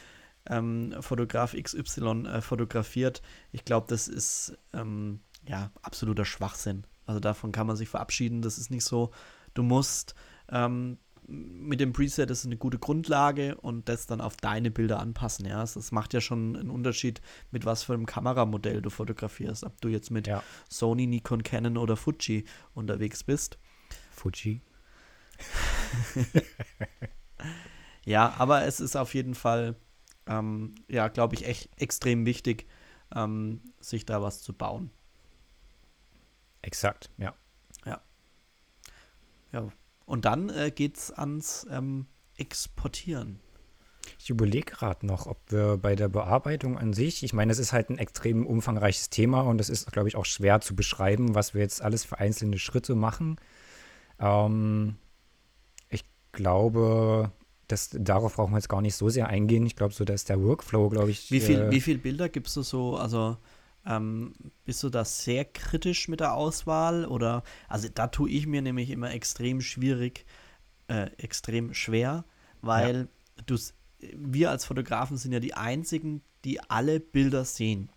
ähm, 0.48 0.96
Fotograf 1.00 1.56
XY 1.56 2.26
äh, 2.26 2.42
fotografiert. 2.42 3.22
Ich 3.52 3.66
glaube, 3.66 3.88
das 3.90 4.08
ist 4.08 4.58
ähm, 4.74 5.20
ja 5.48 5.72
absoluter 5.82 6.26
Schwachsinn. 6.26 6.84
Also 7.06 7.20
davon 7.20 7.52
kann 7.52 7.68
man 7.68 7.76
sich 7.76 7.90
verabschieden. 7.90 8.42
Das 8.42 8.58
ist 8.58 8.72
nicht 8.72 8.84
so. 8.84 9.12
Du 9.54 9.64
musst 9.64 10.16
ähm, 10.50 10.98
mit 11.28 11.80
dem 11.80 11.94
Preset 11.94 12.30
ist 12.30 12.46
eine 12.46 12.58
gute 12.58 12.80
Grundlage 12.80 13.56
und 13.56 13.88
das 13.88 14.08
dann 14.08 14.22
auf 14.22 14.38
deine 14.38 14.72
Bilder 14.72 15.00
anpassen. 15.00 15.46
Ja, 15.46 15.60
das 15.62 15.92
macht 15.92 16.14
ja 16.14 16.22
schon 16.22 16.56
einen 16.56 16.70
Unterschied, 16.70 17.22
mit 17.52 17.66
was 17.66 17.84
für 17.84 17.94
einem 17.94 18.06
Kameramodell 18.06 18.82
du 18.82 18.90
fotografierst. 18.90 19.64
Ob 19.64 19.80
du 19.82 19.88
jetzt 19.88 20.12
mit 20.12 20.28
ja. 20.28 20.44
Sony, 20.70 21.08
Nikon, 21.08 21.44
Canon 21.44 21.78
oder 21.78 21.96
Fuji 21.96 22.46
unterwegs 22.74 23.24
bist. 23.24 23.58
Fuji. 24.12 24.62
ja, 28.06 28.34
aber 28.38 28.66
es 28.66 28.80
ist 28.80 28.96
auf 28.96 29.14
jeden 29.14 29.36
Fall, 29.36 29.76
ähm, 30.28 30.76
ja, 30.88 31.08
glaube 31.08 31.36
ich, 31.36 31.46
echt 31.46 31.70
extrem 31.80 32.26
wichtig, 32.26 32.68
ähm, 33.16 33.62
sich 33.80 34.06
da 34.06 34.22
was 34.22 34.42
zu 34.42 34.54
bauen. 34.54 34.92
Exakt, 36.62 37.10
ja. 37.18 37.34
Ja. 37.86 38.02
Ja, 39.52 39.68
und 40.06 40.26
dann 40.26 40.50
äh, 40.50 40.72
es 40.78 41.12
ans 41.12 41.66
ähm, 41.70 42.08
Exportieren. 42.38 43.40
Ich 44.20 44.30
überlege 44.30 44.72
gerade 44.72 45.06
noch, 45.06 45.28
ob 45.28 45.40
wir 45.52 45.78
bei 45.78 45.96
der 45.96 46.10
Bearbeitung 46.10 46.78
an 46.78 46.94
sich, 46.94 47.24
ich 47.24 47.34
meine, 47.34 47.52
es 47.52 47.60
ist 47.60 47.74
halt 47.74 47.90
ein 47.90 47.98
extrem 47.98 48.46
umfangreiches 48.46 49.10
Thema 49.10 49.42
und 49.42 49.62
es 49.62 49.70
ist, 49.70 49.92
glaube 49.92 50.08
ich, 50.08 50.16
auch 50.16 50.26
schwer 50.26 50.62
zu 50.62 50.76
beschreiben, 50.76 51.36
was 51.36 51.54
wir 51.54 51.62
jetzt 51.62 51.82
alles 51.82 52.04
für 52.04 52.20
einzelne 52.20 52.58
Schritte 52.58 52.96
machen. 52.96 53.38
Ähm, 54.20 54.96
ich 55.90 56.04
glaube, 56.32 57.32
das, 57.68 57.90
darauf 57.94 58.36
brauchen 58.36 58.52
wir 58.52 58.58
jetzt 58.58 58.70
gar 58.70 58.82
nicht 58.82 58.96
so 58.96 59.10
sehr 59.10 59.28
eingehen. 59.28 59.66
Ich 59.66 59.76
glaube, 59.76 59.94
so 59.94 60.04
dass 60.04 60.26
der 60.26 60.42
Workflow, 60.42 60.90
glaube 60.90 61.12
ich. 61.12 61.32
Wie 61.32 61.40
viele 61.40 61.72
äh, 61.72 61.80
viel 61.80 61.98
Bilder 61.98 62.30
gibst 62.30 62.56
du 62.58 62.64
so? 62.64 62.98
Also 62.98 63.38
ähm, 63.86 64.34
bist 64.66 64.84
du 64.84 64.90
da 64.90 65.06
sehr 65.06 65.46
kritisch 65.46 66.08
mit 66.08 66.20
der 66.20 66.34
Auswahl? 66.34 67.06
Oder, 67.06 67.44
also 67.68 67.88
da 67.94 68.08
tue 68.08 68.30
ich 68.30 68.48
mir 68.48 68.62
nämlich 68.62 68.90
immer 68.90 69.12
extrem 69.12 69.62
schwierig, 69.62 70.26
äh, 70.88 71.10
extrem 71.18 71.74
schwer, 71.74 72.26
weil 72.62 73.08
ja. 73.38 73.44
du, 73.46 73.58
wir 74.16 74.52
als 74.52 74.66
Fotografen 74.66 75.18
sind 75.18 75.32
ja 75.32 75.40
die 75.40 75.54
einzigen, 75.54 76.22
die 76.46 76.60
alle 76.70 77.00
Bilder 77.00 77.46
sehen. 77.46 77.90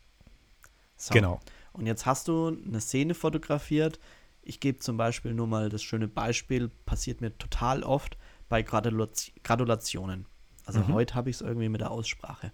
So. 0.97 1.13
Genau. 1.13 1.41
Und 1.73 1.87
jetzt 1.87 2.07
hast 2.07 2.29
du 2.29 2.49
eine 2.49 2.81
Szene 2.81 3.15
fotografiert. 3.15 3.99
Ich 4.43 4.61
gebe 4.61 4.79
zum 4.79 4.97
Beispiel 4.97 5.35
nur 5.35 5.47
mal 5.47 5.69
das 5.69 5.83
schöne 5.83 6.09
Beispiel, 6.09 6.71
passiert 6.87 7.21
mir 7.21 7.37
total 7.37 7.83
oft 7.83 8.17
bei 8.49 8.63
Gratulationen. 8.63 10.27
Also 10.67 10.81
mhm. 10.81 10.95
heute 10.95 11.15
habe 11.15 11.31
ich 11.31 11.37
es 11.37 11.43
irgendwie 11.43 11.69
mit 11.69 11.81
der 11.81 11.91
Aussprache. 11.91 12.53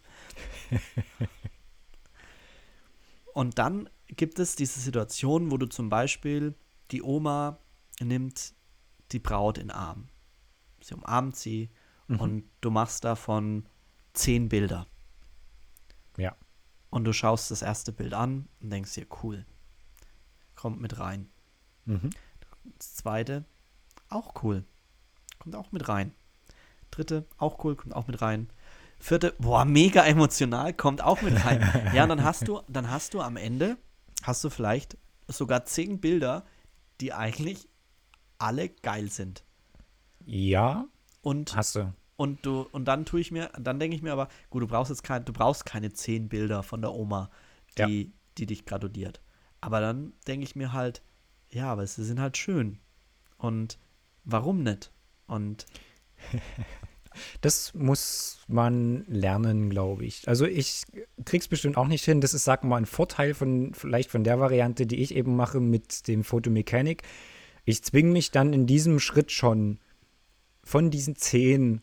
Und 3.34 3.58
dann 3.58 3.88
gibt 4.08 4.38
es 4.38 4.56
diese 4.56 4.80
Situation, 4.80 5.50
wo 5.50 5.56
du 5.56 5.66
zum 5.66 5.88
Beispiel 5.88 6.54
die 6.90 7.02
Oma 7.02 7.58
nimmt 8.00 8.54
die 9.12 9.18
Braut 9.18 9.58
in 9.58 9.70
Arm. 9.70 10.08
Sie 10.80 10.94
umarmt 10.94 11.36
sie 11.36 11.70
mhm. 12.08 12.20
und 12.20 12.50
du 12.60 12.70
machst 12.70 13.04
davon 13.04 13.66
zehn 14.12 14.48
Bilder. 14.48 14.86
Ja. 16.16 16.36
Und 16.90 17.04
du 17.04 17.12
schaust 17.12 17.50
das 17.50 17.62
erste 17.62 17.92
Bild 17.92 18.14
an 18.14 18.48
und 18.60 18.70
denkst 18.70 18.94
dir, 18.94 19.06
cool, 19.22 19.46
kommt 20.56 20.80
mit 20.80 20.98
rein. 20.98 21.28
Mhm. 21.84 22.10
Das 22.78 22.94
zweite, 22.96 23.44
auch 24.08 24.42
cool, 24.42 24.64
kommt 25.38 25.54
auch 25.54 25.72
mit 25.72 25.88
rein. 25.88 26.14
Dritte, 26.90 27.26
auch 27.38 27.62
cool, 27.64 27.76
kommt 27.76 27.94
auch 27.94 28.08
mit 28.08 28.20
rein. 28.20 28.50
Vierte, 29.00 29.34
boah, 29.38 29.64
mega 29.64 30.04
emotional, 30.04 30.74
kommt 30.74 31.02
auch 31.02 31.22
mit 31.22 31.44
rein. 31.44 31.90
ja, 31.94 32.02
und 32.02 32.10
dann 32.10 32.22
hast 32.22 32.46
du, 32.46 32.60
dann 32.68 32.90
hast 32.90 33.14
du 33.14 33.22
am 33.22 33.36
Ende, 33.36 33.78
hast 34.22 34.44
du 34.44 34.50
vielleicht 34.50 34.98
sogar 35.26 35.64
zehn 35.64 36.00
Bilder, 36.00 36.44
die 37.00 37.14
eigentlich 37.14 37.66
alle 38.38 38.68
geil 38.68 39.10
sind. 39.10 39.42
Ja. 40.26 40.86
Und 41.22 41.56
hast 41.56 41.76
du. 41.76 41.92
Und 42.16 42.44
du, 42.44 42.68
und 42.72 42.84
dann 42.84 43.06
tue 43.06 43.20
ich 43.20 43.30
mir, 43.30 43.50
dann 43.58 43.80
denke 43.80 43.96
ich 43.96 44.02
mir 44.02 44.12
aber, 44.12 44.28
gut, 44.50 44.62
du 44.62 44.66
brauchst 44.66 44.90
jetzt 44.90 45.02
kein, 45.02 45.24
du 45.24 45.32
brauchst 45.32 45.64
keine 45.64 45.90
zehn 45.90 46.28
Bilder 46.28 46.62
von 46.62 46.82
der 46.82 46.92
Oma, 46.92 47.30
die, 47.78 48.02
ja. 48.02 48.10
die 48.36 48.46
dich 48.46 48.66
gratuliert. 48.66 49.22
Aber 49.62 49.80
dann 49.80 50.12
denke 50.26 50.44
ich 50.44 50.54
mir 50.54 50.74
halt, 50.74 51.02
ja, 51.50 51.72
aber 51.72 51.86
sie 51.86 52.04
sind 52.04 52.20
halt 52.20 52.36
schön. 52.36 52.78
Und 53.38 53.78
warum 54.24 54.62
nicht? 54.62 54.92
Und 55.26 55.64
Das 57.40 57.74
muss 57.74 58.40
man 58.48 59.04
lernen, 59.08 59.70
glaube 59.70 60.04
ich. 60.04 60.28
Also 60.28 60.46
ich 60.46 60.84
krieg's 61.24 61.48
bestimmt 61.48 61.76
auch 61.76 61.88
nicht 61.88 62.04
hin. 62.04 62.20
Das 62.20 62.34
ist, 62.34 62.44
sag 62.44 62.64
mal, 62.64 62.76
ein 62.76 62.86
Vorteil 62.86 63.34
von 63.34 63.74
vielleicht 63.74 64.10
von 64.10 64.24
der 64.24 64.40
Variante, 64.40 64.86
die 64.86 65.02
ich 65.02 65.14
eben 65.14 65.36
mache 65.36 65.60
mit 65.60 66.08
dem 66.08 66.24
Fotomechanik. 66.24 67.02
Ich 67.64 67.82
zwinge 67.82 68.10
mich 68.10 68.30
dann 68.30 68.52
in 68.52 68.66
diesem 68.66 69.00
Schritt 69.00 69.32
schon 69.32 69.78
von 70.62 70.90
diesen 70.90 71.16
zehn 71.16 71.82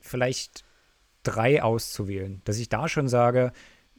vielleicht 0.00 0.64
drei 1.22 1.62
auszuwählen. 1.62 2.40
Dass 2.44 2.58
ich 2.58 2.68
da 2.68 2.88
schon 2.88 3.08
sage, 3.08 3.52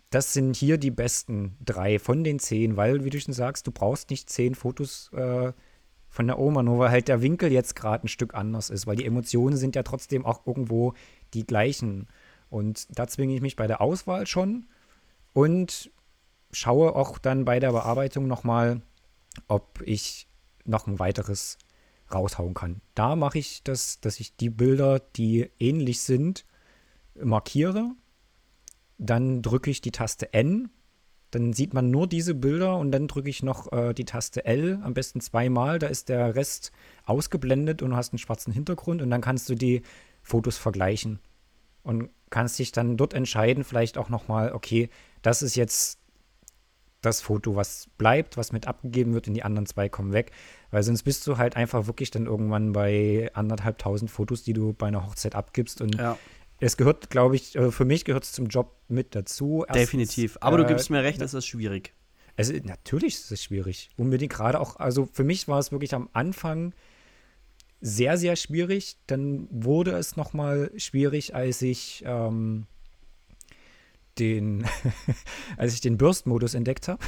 das 0.10 0.34
sind 0.34 0.56
hier 0.56 0.78
die 0.78 0.92
besten 0.92 1.58
drei 1.64 1.98
von 1.98 2.24
den 2.24 2.40
zehn, 2.40 2.76
weil, 2.76 3.06
wie 3.06 3.10
du 3.10 3.20
schon 3.20 3.34
sagst, 3.34 3.66
du 3.68 3.72
brauchst 3.72 4.10
nicht 4.10 4.30
zehn 4.30 4.56
Fotos 4.56 5.10
äh, 5.14 5.54
von 6.12 6.28
der 6.28 6.38
Oma, 6.38 6.62
nur 6.62 6.78
weil 6.78 6.92
halt 6.92 7.08
der 7.08 7.22
Winkel 7.22 7.52
jetzt 7.52 7.76
gerade 7.76 8.06
ein 8.06 8.10
Stück 8.10 8.36
anders 8.36 8.70
ist, 8.70 8.86
weil 8.86 8.98
die 8.98 9.06
Emotionen 9.06 9.56
sind 9.56 9.78
ja 9.78 9.82
trotzdem 9.82 10.26
auch 10.26 10.46
irgendwo 10.46 10.94
die 11.34 11.48
gleichen. 11.48 12.08
Und 12.50 12.86
da 13.00 13.08
zwinge 13.08 13.34
ich 13.34 13.42
mich 13.42 13.56
bei 13.56 13.66
der 13.66 13.80
Auswahl 13.80 14.28
schon 14.28 14.68
und 15.32 15.90
schaue 16.52 16.96
auch 16.96 17.18
dann 17.18 17.46
bei 17.46 17.62
der 17.62 17.72
Bearbeitung 17.72 18.28
nochmal, 18.28 18.82
ob 19.48 19.82
ich 19.86 20.28
noch 20.66 20.86
ein 20.86 21.00
weiteres 21.00 21.58
raushauen 22.14 22.54
kann. 22.54 22.82
Da 22.94 23.16
mache 23.16 23.40
ich 23.40 23.64
das, 23.64 24.02
dass 24.02 24.20
ich 24.20 24.36
die 24.36 24.50
Bilder, 24.50 25.00
die 25.00 25.50
ähnlich 25.60 26.02
sind, 26.02 26.46
markiere. 27.16 27.92
Dann 28.98 29.42
drücke 29.42 29.72
ich 29.72 29.80
die 29.80 29.94
Taste 29.94 30.34
N 30.34 30.70
dann 31.32 31.54
sieht 31.54 31.74
man 31.74 31.90
nur 31.90 32.08
diese 32.08 32.36
Bilder 32.36 32.78
und 32.78 32.92
dann 32.92 33.08
drücke 33.08 33.30
ich 33.30 33.42
noch 33.42 33.72
äh, 33.72 33.94
die 33.94 34.06
Taste 34.06 34.46
L, 34.46 34.80
am 34.84 34.94
besten 34.94 35.22
zweimal. 35.22 35.80
Da 35.80 35.88
ist 35.88 36.10
der 36.10 36.36
Rest 36.36 36.72
ausgeblendet 37.06 37.82
und 37.82 37.92
du 37.92 37.96
hast 37.96 38.12
einen 38.14 38.20
schwarzen 38.20 38.54
Hintergrund 38.54 39.02
und 39.02 39.10
dann 39.10 39.22
kannst 39.22 39.50
du 39.50 39.56
die 39.56 39.82
Fotos 40.22 40.58
vergleichen 40.58 41.20
und 41.84 42.10
kannst 42.30 42.60
dich 42.60 42.72
dann 42.72 42.98
dort 42.98 43.14
entscheiden, 43.14 43.64
vielleicht 43.64 43.98
auch 43.98 44.10
nochmal, 44.10 44.52
okay, 44.52 44.90
das 45.22 45.42
ist 45.42 45.56
jetzt 45.56 46.00
das 47.02 47.22
Foto, 47.22 47.56
was 47.56 47.88
bleibt, 47.98 48.38
was 48.38 48.52
mit 48.52 48.68
abgegeben 48.68 49.14
wird 49.14 49.28
und 49.28 49.34
die 49.34 49.42
anderen 49.42 49.66
zwei 49.66 49.90
kommen 49.90 50.14
weg. 50.14 50.32
Weil 50.70 50.84
sonst 50.84 51.02
bist 51.04 51.26
du 51.26 51.38
halt 51.38 51.56
einfach 51.56 51.88
wirklich 51.88 52.12
dann 52.12 52.28
irgendwann 52.28 52.74
bei 52.74 53.32
anderthalb 53.34 53.80
tausend 53.80 54.12
Fotos, 54.12 54.44
die 54.44 54.54
du 54.54 54.74
bei 54.74 54.88
einer 54.88 55.06
Hochzeit 55.06 55.34
abgibst 55.34 55.82
und 55.82 55.96
ja 55.96 56.18
es 56.62 56.78
gehört, 56.78 57.10
glaube 57.10 57.36
ich, 57.36 57.56
äh, 57.56 57.72
für 57.72 57.86
mich 57.86 58.06
gehört 58.06 58.24
es 58.24 58.32
zum 58.32 58.46
Job 58.46 58.78
mit 58.88 59.16
dazu. 59.16 59.66
Erstens, 59.68 59.82
Definitiv. 59.82 60.38
Aber 60.42 60.58
äh, 60.58 60.62
du 60.62 60.68
gibst 60.68 60.90
mir 60.90 61.04
recht, 61.04 61.22
es 61.22 61.34
ist 61.34 61.48
schwierig. 61.48 61.94
Also, 62.38 62.54
natürlich 62.64 63.16
ist 63.16 63.32
es 63.32 63.44
schwierig. 63.44 63.90
Unbedingt 63.98 64.32
gerade 64.32 64.60
auch, 64.60 64.78
also 64.78 65.10
für 65.12 65.24
mich 65.24 65.48
war 65.48 65.60
es 65.60 65.72
wirklich 65.72 65.94
am 65.94 66.08
Anfang 66.14 66.74
sehr, 67.82 68.18
sehr 68.18 68.36
schwierig. 68.36 68.98
Dann 69.08 69.48
wurde 69.50 69.92
es 69.92 70.16
nochmal 70.16 70.72
schwierig, 70.78 71.36
als 71.36 71.62
ich 71.62 72.04
ähm, 72.06 72.68
den, 74.20 74.66
als 75.58 75.74
ich 75.74 75.82
den 75.82 75.98
Burst-Modus 75.98 76.54
entdeckt 76.54 76.88
habe. 76.88 77.04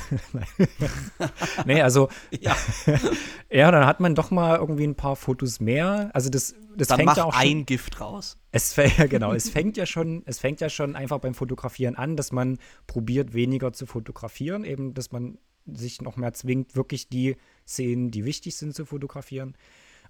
nee, 1.66 1.82
also 1.82 2.10
Ja. 2.40 2.56
ja, 3.50 3.72
dann 3.72 3.86
hat 3.86 4.00
man 4.00 4.16
doch 4.16 4.32
mal 4.32 4.58
irgendwie 4.58 4.86
ein 4.86 4.96
paar 4.96 5.16
Fotos 5.16 5.60
mehr. 5.60 6.10
Also 6.14 6.30
das, 6.30 6.56
das 6.76 6.88
Dann 6.88 6.98
fängt 6.98 7.18
ja 7.18 7.26
auch 7.26 7.34
schon, 7.34 7.42
ein 7.42 7.66
Gift 7.66 8.00
raus. 8.00 8.38
es 8.52 8.74
fängt, 8.74 8.98
ja, 8.98 9.08
genau, 9.08 9.34
es 9.34 9.50
fängt 9.50 9.78
ja 9.78 9.86
schon, 9.86 10.24
es 10.26 10.40
fängt 10.40 10.62
ja 10.62 10.70
schon 10.70 10.96
einfach 10.96 11.20
beim 11.20 11.34
Fotografieren 11.34 11.96
an, 11.96 12.16
dass 12.16 12.32
man 12.32 12.58
probiert, 12.88 13.34
weniger 13.34 13.74
zu 13.74 13.86
fotografieren, 13.86 14.64
eben, 14.64 14.94
dass 14.94 15.12
man 15.12 15.38
sich 15.66 16.02
noch 16.02 16.18
mehr 16.18 16.34
zwingt, 16.34 16.76
wirklich 16.76 17.08
die 17.08 17.38
Szenen, 17.68 18.12
die 18.12 18.26
wichtig 18.26 18.56
sind, 18.56 18.76
zu 18.76 18.86
fotografieren 18.86 19.56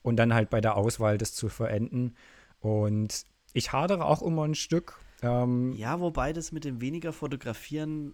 und 0.02 0.18
dann 0.18 0.34
halt 0.34 0.50
bei 0.50 0.62
der 0.62 0.78
Auswahl 0.78 1.18
das 1.18 1.34
zu 1.34 1.50
verenden. 1.50 2.16
Und 2.60 3.26
ich 3.54 3.72
hadere 3.72 4.06
auch 4.06 4.22
immer 4.22 4.44
ein 4.44 4.56
Stück. 4.56 5.00
Ähm, 5.24 5.74
Ja, 5.74 6.00
wobei 6.00 6.34
das 6.34 6.52
mit 6.52 6.64
dem 6.66 6.82
weniger 6.82 7.14
fotografieren, 7.14 8.14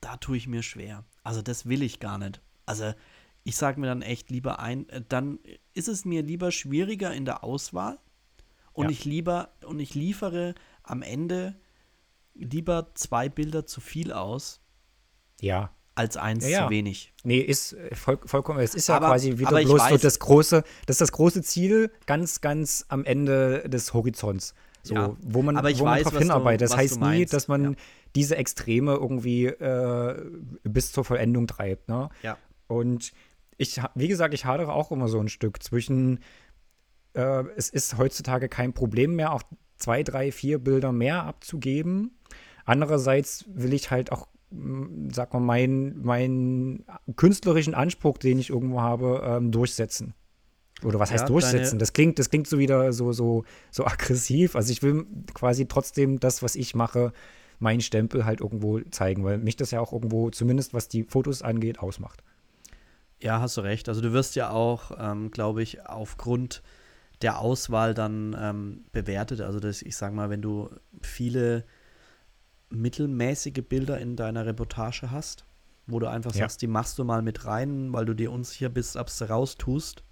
da 0.00 0.16
tue 0.16 0.36
ich 0.36 0.46
mir 0.46 0.62
schwer. 0.62 1.04
Also 1.22 1.42
das 1.42 1.66
will 1.66 1.82
ich 1.82 2.00
gar 2.00 2.18
nicht. 2.18 2.40
Also 2.66 2.92
ich 3.44 3.56
sage 3.56 3.80
mir 3.80 3.86
dann 3.86 4.02
echt 4.02 4.30
lieber 4.30 4.58
ein, 4.60 4.88
äh, 4.90 5.02
dann 5.08 5.38
ist 5.74 5.88
es 5.88 6.04
mir 6.04 6.22
lieber 6.22 6.50
schwieriger 6.52 7.12
in 7.12 7.24
der 7.24 7.42
Auswahl 7.42 7.98
und 8.72 8.84
Ja. 8.86 8.90
ich 8.90 9.04
lieber 9.04 9.50
und 9.64 9.80
ich 9.80 9.94
liefere 9.94 10.54
am 10.82 11.02
Ende 11.02 11.56
lieber 12.34 12.90
zwei 12.94 13.28
Bilder 13.28 13.66
zu 13.66 13.80
viel 13.80 14.12
aus 14.12 14.60
ja, 15.40 15.70
als 15.94 16.16
eins 16.16 16.44
Ja, 16.44 16.50
ja. 16.50 16.64
zu 16.64 16.70
wenig. 16.70 17.12
Nee, 17.24 17.40
ist 17.40 17.72
äh, 17.72 17.94
voll, 17.94 18.18
vollkommen. 18.24 18.60
Es 18.60 18.74
ist 18.74 18.88
ja 18.88 18.96
Aber- 18.96 19.08
quasi 19.08 19.38
wieder 19.38 19.50
bloß 19.50 19.68
so 19.68 19.76
weiß- 19.78 20.02
das 20.02 20.18
große, 20.18 20.62
das 20.86 20.94
ist 20.94 21.00
das 21.00 21.12
große 21.12 21.42
Ziel 21.42 21.90
ganz, 22.06 22.40
ganz 22.40 22.84
am 22.88 23.04
Ende 23.04 23.68
des 23.68 23.92
Horizonts. 23.94 24.54
So, 24.82 24.94
Ja, 24.94 25.16
wo 25.22 25.42
man, 25.42 25.56
aber 25.56 25.70
ich 25.70 25.78
wo 25.80 25.84
man 25.84 25.94
weiß, 25.94 26.04
drauf 26.04 26.12
was 26.14 26.18
du- 26.18 26.24
hinarbeitet. 26.24 26.62
Das 26.70 26.76
heißt 26.76 27.00
nie, 27.00 27.26
dass 27.26 27.48
man 27.48 27.64
Ja. 27.64 27.72
diese 28.16 28.36
Extreme 28.36 28.94
irgendwie 28.94 29.46
äh, 29.46 30.24
bis 30.64 30.92
zur 30.92 31.04
Vollendung 31.04 31.46
treibt. 31.46 31.88
Ne? 31.88 32.08
Ja. 32.22 32.38
Und 32.66 33.12
ich, 33.58 33.80
wie 33.94 34.08
gesagt, 34.08 34.32
ich 34.32 34.44
hadere 34.46 34.72
auch 34.72 34.90
immer 34.90 35.08
so 35.08 35.20
ein 35.20 35.28
Stück 35.28 35.62
zwischen, 35.62 36.20
äh, 37.14 37.44
es 37.56 37.68
ist 37.68 37.98
heutzutage 37.98 38.48
kein 38.48 38.72
Problem 38.72 39.16
mehr, 39.16 39.32
auch 39.34 39.42
zwei, 39.76 40.02
drei, 40.02 40.32
vier 40.32 40.58
Bilder 40.58 40.92
mehr 40.92 41.24
abzugeben. 41.24 42.12
Andererseits 42.64 43.44
will 43.48 43.72
ich 43.74 43.90
halt 43.90 44.12
auch, 44.12 44.28
m, 44.50 45.08
sag 45.12 45.32
mal, 45.34 45.40
meinen 45.40 46.02
meinen 46.02 46.84
künstlerischen 47.16 47.74
Anspruch, 47.74 48.18
den 48.18 48.38
ich 48.38 48.50
irgendwo 48.50 48.80
habe, 48.80 49.22
ähm, 49.26 49.50
durchsetzen. 49.52 50.14
Oder 50.84 50.98
was 50.98 51.10
heißt 51.10 51.22
Ja, 51.22 51.28
durchsetzen? 51.28 51.70
deine- 51.72 51.78
Das 51.78 51.92
klingt, 51.92 52.18
das 52.18 52.30
klingt 52.30 52.46
so 52.46 52.58
wieder 52.58 52.92
so, 52.92 53.12
so, 53.12 53.44
so 53.70 53.84
aggressiv. 53.86 54.56
Also 54.56 54.72
ich 54.72 54.82
will 54.82 55.06
quasi 55.34 55.66
trotzdem 55.66 56.18
das, 56.20 56.42
was 56.42 56.56
ich 56.56 56.74
mache, 56.74 57.12
meinen 57.58 57.80
Stempel 57.80 58.24
halt 58.24 58.40
irgendwo 58.40 58.80
zeigen, 58.90 59.22
weil 59.24 59.38
mich 59.38 59.56
das 59.56 59.70
ja 59.70 59.80
auch 59.80 59.92
irgendwo, 59.92 60.30
zumindest 60.30 60.72
was 60.72 60.88
die 60.88 61.04
Fotos 61.04 61.42
angeht, 61.42 61.78
ausmacht. 61.80 62.22
Ja, 63.20 63.40
hast 63.40 63.56
du 63.58 63.60
recht. 63.60 63.88
Also 63.90 64.00
du 64.00 64.12
wirst 64.12 64.34
ja 64.36 64.50
auch, 64.50 64.92
ähm, 64.98 65.30
glaube 65.30 65.62
ich, 65.62 65.86
aufgrund 65.86 66.62
der 67.20 67.38
Auswahl 67.38 67.92
dann 67.92 68.34
ähm, 68.40 68.84
bewertet. 68.92 69.42
Also 69.42 69.60
das, 69.60 69.82
ich 69.82 69.94
sage 69.94 70.14
mal, 70.14 70.30
wenn 70.30 70.40
du 70.40 70.70
viele 71.02 71.64
mittelmäßige 72.70 73.62
Bilder 73.68 73.98
in 73.98 74.16
deiner 74.16 74.46
Reportage 74.46 75.10
hast, 75.10 75.44
wo 75.86 75.98
du 75.98 76.06
einfach 76.08 76.32
Ja. 76.34 76.40
sagst, 76.44 76.62
die 76.62 76.66
machst 76.66 76.98
du 76.98 77.04
mal 77.04 77.20
mit 77.22 77.44
rein, 77.44 77.92
weil 77.92 78.04
du 78.06 78.14
dir 78.14 78.30
unsicher 78.32 78.68
bist, 78.68 78.96
ob 78.96 79.08
du 79.16 79.24
raustust. 79.28 80.02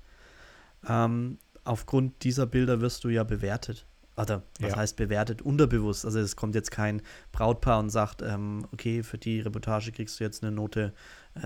Ähm, 0.86 1.38
aufgrund 1.64 2.24
dieser 2.24 2.46
Bilder 2.46 2.80
wirst 2.80 3.04
du 3.04 3.08
ja 3.08 3.24
bewertet. 3.24 3.86
Oder 4.16 4.42
was 4.58 4.72
Ja. 4.72 4.76
heißt 4.78 4.96
bewertet? 4.96 5.42
Unterbewusst. 5.42 6.04
Also 6.04 6.18
es 6.18 6.34
kommt 6.34 6.54
jetzt 6.54 6.70
kein 6.70 7.02
Brautpaar 7.30 7.78
und 7.78 7.90
sagt, 7.90 8.20
ähm, 8.22 8.66
okay, 8.72 9.02
für 9.02 9.18
die 9.18 9.40
Reportage 9.40 9.92
kriegst 9.92 10.18
du 10.18 10.24
jetzt 10.24 10.42
eine 10.42 10.50
Note 10.50 10.92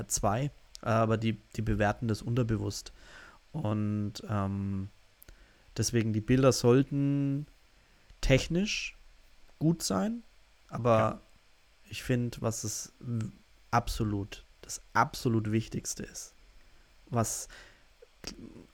2, 0.07 0.51
aber 0.81 1.19
die, 1.19 1.35
die 1.57 1.63
bewerten 1.63 2.09
das 2.09 2.23
unterbewusst. 2.23 2.93
Und 3.53 4.15
ähm, 4.29 4.89
deswegen, 5.77 6.15
die 6.15 6.23
Bilder 6.23 6.53
sollten 6.53 7.47
technisch 8.23 8.97
gut 9.59 9.83
sein, 9.83 10.23
aber 10.69 10.99
Ja. 10.99 11.21
ich 11.91 12.03
finde, 12.03 12.39
was 12.41 12.65
es 12.65 12.93
absolut, 13.71 14.45
das 14.63 14.81
absolut 14.95 15.53
Wichtigste 15.53 16.05
ist, 16.05 16.35
was 17.11 17.49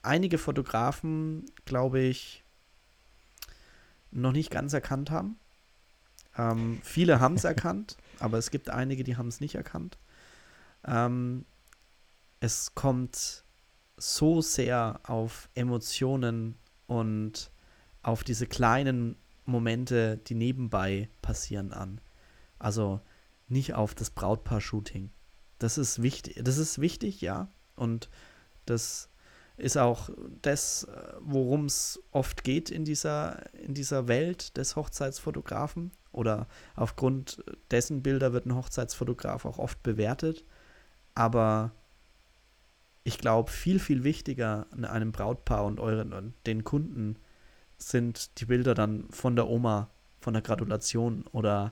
einige 0.01 0.37
Fotografen, 0.37 1.45
glaube 1.65 1.99
ich, 1.99 2.43
noch 4.11 4.31
nicht 4.31 4.51
ganz 4.51 4.73
erkannt 4.73 5.11
haben. 5.11 5.37
Ähm, 6.37 6.79
viele 6.83 7.19
haben 7.19 7.35
es 7.35 7.43
erkannt, 7.45 7.97
aber 8.19 8.37
es 8.37 8.51
gibt 8.51 8.69
einige, 8.69 9.03
die 9.03 9.17
haben 9.17 9.27
es 9.27 9.39
nicht 9.39 9.55
erkannt. 9.55 9.97
Ähm, 10.85 11.45
es 12.39 12.73
kommt 12.73 13.43
so 13.97 14.41
sehr 14.41 15.01
auf 15.03 15.49
Emotionen 15.55 16.55
und 16.87 17.51
auf 18.01 18.23
diese 18.23 18.47
kleinen 18.47 19.17
Momente, 19.45 20.17
die 20.17 20.35
nebenbei 20.35 21.09
passieren, 21.21 21.73
an. 21.73 21.99
Also 22.59 23.01
nicht 23.47 23.73
auf 23.73 23.95
das 23.95 24.09
Brautpaar-Shooting. 24.11 25.09
Das 25.57 25.77
ist 25.77 26.01
wichtig. 26.01 26.39
Das 26.43 26.57
ist 26.57 26.79
wichtig, 26.79 27.19
ja. 27.19 27.49
Und 27.75 28.09
das 28.65 29.08
ist 29.59 29.77
auch 29.77 30.09
das, 30.41 30.87
worum 31.19 31.65
es 31.65 31.99
oft 32.11 32.43
geht 32.43 32.69
in 32.69 32.85
dieser, 32.85 33.53
in 33.55 33.73
dieser 33.73 34.07
Welt 34.07 34.57
des 34.57 34.75
Hochzeitsfotografen. 34.75 35.91
Oder 36.11 36.47
aufgrund 36.75 37.43
dessen 37.69 38.01
Bilder 38.01 38.33
wird 38.33 38.45
ein 38.45 38.55
Hochzeitsfotograf 38.55 39.45
auch 39.45 39.59
oft 39.59 39.83
bewertet. 39.83 40.43
Aber 41.13 41.71
ich 43.03 43.17
glaube, 43.17 43.51
viel, 43.51 43.79
viel 43.79 44.03
wichtiger 44.03 44.65
an 44.71 44.85
einem 44.85 45.11
Brautpaar 45.11 45.65
und 45.65 45.79
euren 45.79 46.13
und 46.13 46.33
den 46.45 46.63
Kunden 46.63 47.17
sind 47.77 48.39
die 48.39 48.45
Bilder 48.45 48.73
dann 48.73 49.09
von 49.09 49.35
der 49.35 49.47
Oma, 49.47 49.89
von 50.19 50.33
der 50.33 50.43
Gratulation 50.43 51.25
oder 51.31 51.71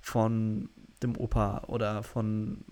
von 0.00 0.70
dem 1.02 1.16
Opa 1.16 1.64
oder 1.66 2.02
von 2.02 2.64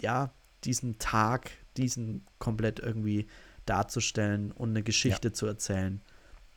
ja, 0.00 0.30
diesen 0.64 0.98
Tag, 0.98 1.50
diesen 1.78 2.24
komplett 2.38 2.78
irgendwie 2.80 3.26
darzustellen 3.64 4.52
und 4.52 4.70
eine 4.70 4.82
Geschichte 4.82 5.32
zu 5.32 5.46
erzählen. 5.46 6.00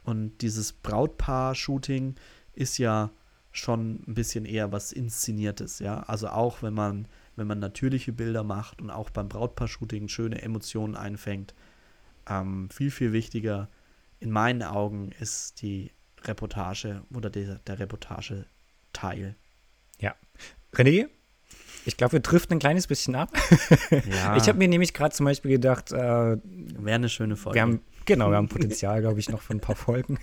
Und 0.03 0.41
dieses 0.41 0.73
Brautpaar-Shooting 0.73 2.15
ist 2.53 2.77
ja 2.77 3.11
schon 3.51 4.03
ein 4.07 4.13
bisschen 4.13 4.45
eher 4.45 4.71
was 4.71 4.91
Inszeniertes, 4.91 5.79
ja. 5.79 6.01
Also 6.01 6.29
auch 6.29 6.61
wenn 6.61 6.73
man, 6.73 7.07
wenn 7.35 7.47
man 7.47 7.59
natürliche 7.59 8.13
Bilder 8.13 8.43
macht 8.43 8.81
und 8.81 8.91
auch 8.91 9.09
beim 9.09 9.27
Brautpaar-Shooting 9.27 10.07
schöne 10.07 10.41
Emotionen 10.41 10.95
einfängt, 10.95 11.53
ähm, 12.27 12.69
viel, 12.69 12.91
viel 12.91 13.11
wichtiger 13.11 13.69
in 14.19 14.31
meinen 14.31 14.63
Augen 14.63 15.11
ist 15.19 15.61
die 15.61 15.91
Reportage 16.23 17.03
oder 17.13 17.29
der, 17.29 17.55
der 17.59 17.79
Reportage-Teil. 17.79 19.35
René, 20.73 21.07
ich 21.85 21.97
glaube, 21.97 22.13
wir 22.13 22.19
driften 22.19 22.55
ein 22.55 22.59
kleines 22.59 22.87
bisschen 22.87 23.15
ab. 23.15 23.29
Ja, 23.91 24.35
Ich 24.37 24.47
habe 24.47 24.57
mir 24.57 24.67
nämlich 24.67 24.93
gerade 24.93 25.13
zum 25.15 25.25
Beispiel 25.25 25.51
gedacht, 25.51 25.91
äh, 25.91 25.95
wäre 25.97 26.39
eine 26.95 27.09
schöne 27.09 27.35
Folge. 27.35 27.55
wir 27.55 27.61
haben, 27.61 27.81
genau, 28.05 28.29
wir 28.29 28.37
haben 28.37 28.47
Potenzial, 28.49 29.01
glaube 29.01 29.19
ich, 29.19 29.29
noch 29.29 29.41
für 29.41 29.53
ein 29.53 29.59
paar 29.59 29.75
Folgen. 29.75 30.17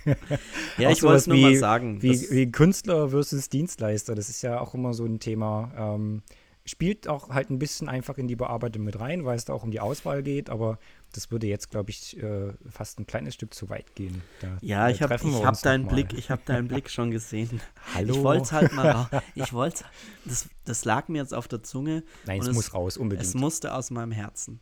ja, 0.77 0.87
auch 0.89 0.91
ich 0.91 1.03
wollte 1.03 1.17
es 1.17 1.27
nur 1.27 1.37
mal 1.37 1.51
wie- 1.51 1.57
sagen. 1.57 2.01
Wie, 2.01 2.29
wie 2.31 2.51
Künstler 2.51 3.09
versus 3.09 3.49
Dienstleister, 3.49 4.15
das 4.15 4.29
ist 4.29 4.41
ja 4.41 4.59
auch 4.59 4.73
immer 4.73 4.93
so 4.93 5.05
ein 5.05 5.19
Thema. 5.19 5.71
Ähm, 5.77 6.21
spielt 6.65 7.07
auch 7.07 7.29
halt 7.29 7.49
ein 7.49 7.59
bisschen 7.59 7.87
einfach 7.87 8.17
in 8.17 8.27
die 8.27 8.35
Bearbeitung 8.35 8.83
mit 8.83 8.99
rein, 8.99 9.23
weil 9.23 9.37
es 9.37 9.45
da 9.45 9.53
auch 9.53 9.63
um 9.63 9.71
die 9.71 9.79
Auswahl 9.79 10.21
geht, 10.21 10.49
aber 10.49 10.79
das 11.13 11.31
würde 11.31 11.47
jetzt, 11.47 11.69
glaube 11.71 11.89
ich, 11.89 12.17
äh, 12.21 12.53
fast 12.69 12.99
ein 12.99 13.07
kleines 13.07 13.33
Stück 13.33 13.53
zu 13.53 13.69
weit 13.69 13.95
gehen. 13.95 14.21
Da, 14.41 14.57
Ja, 14.61 14.89
ich 14.89 15.01
habe 15.01 15.21
wir 15.21 15.45
hab 15.45 15.61
deinen. 15.61 15.87
Blick, 15.87 16.13
ich 16.13 16.29
habe 16.29 16.41
deinen 16.45 16.67
Blick 16.67 16.89
schon 16.89 17.11
gesehen. 17.11 17.61
Hallo. 17.93 18.15
Ich 18.15 18.23
wollte 18.23 18.43
es 18.43 18.51
halt 18.51 18.73
mal, 18.73 19.09
ich 19.35 19.53
wollte, 19.53 19.85
das, 20.25 20.47
das 20.65 20.85
lag 20.85 21.07
mir 21.07 21.19
jetzt 21.19 21.33
auf 21.33 21.47
der 21.47 21.63
Zunge. 21.63 22.03
Nein, 22.25 22.41
es 22.41 22.51
muss 22.51 22.73
raus, 22.73 22.97
unbedingt. 22.97 23.27
Es 23.27 23.33
musste 23.33 23.73
aus 23.73 23.89
meinem 23.89 24.11
Herzen. 24.11 24.59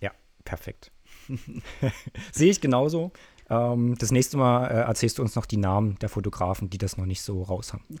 Ja, 0.00 0.12
perfekt. 0.44 0.92
Sehe 2.32 2.50
ich 2.50 2.60
genauso. 2.60 3.12
Ähm, 3.50 3.96
das 3.98 4.10
nächste 4.10 4.36
Mal 4.36 4.66
äh, 4.66 4.80
erzählst 4.82 5.18
du 5.18 5.22
uns 5.22 5.34
noch 5.34 5.46
die 5.46 5.56
Namen 5.56 5.98
der 6.00 6.08
Fotografen, 6.08 6.70
die 6.70 6.78
das 6.78 6.96
noch 6.96 7.06
nicht 7.06 7.22
so 7.22 7.42
raus 7.42 7.72
haben. 7.72 7.84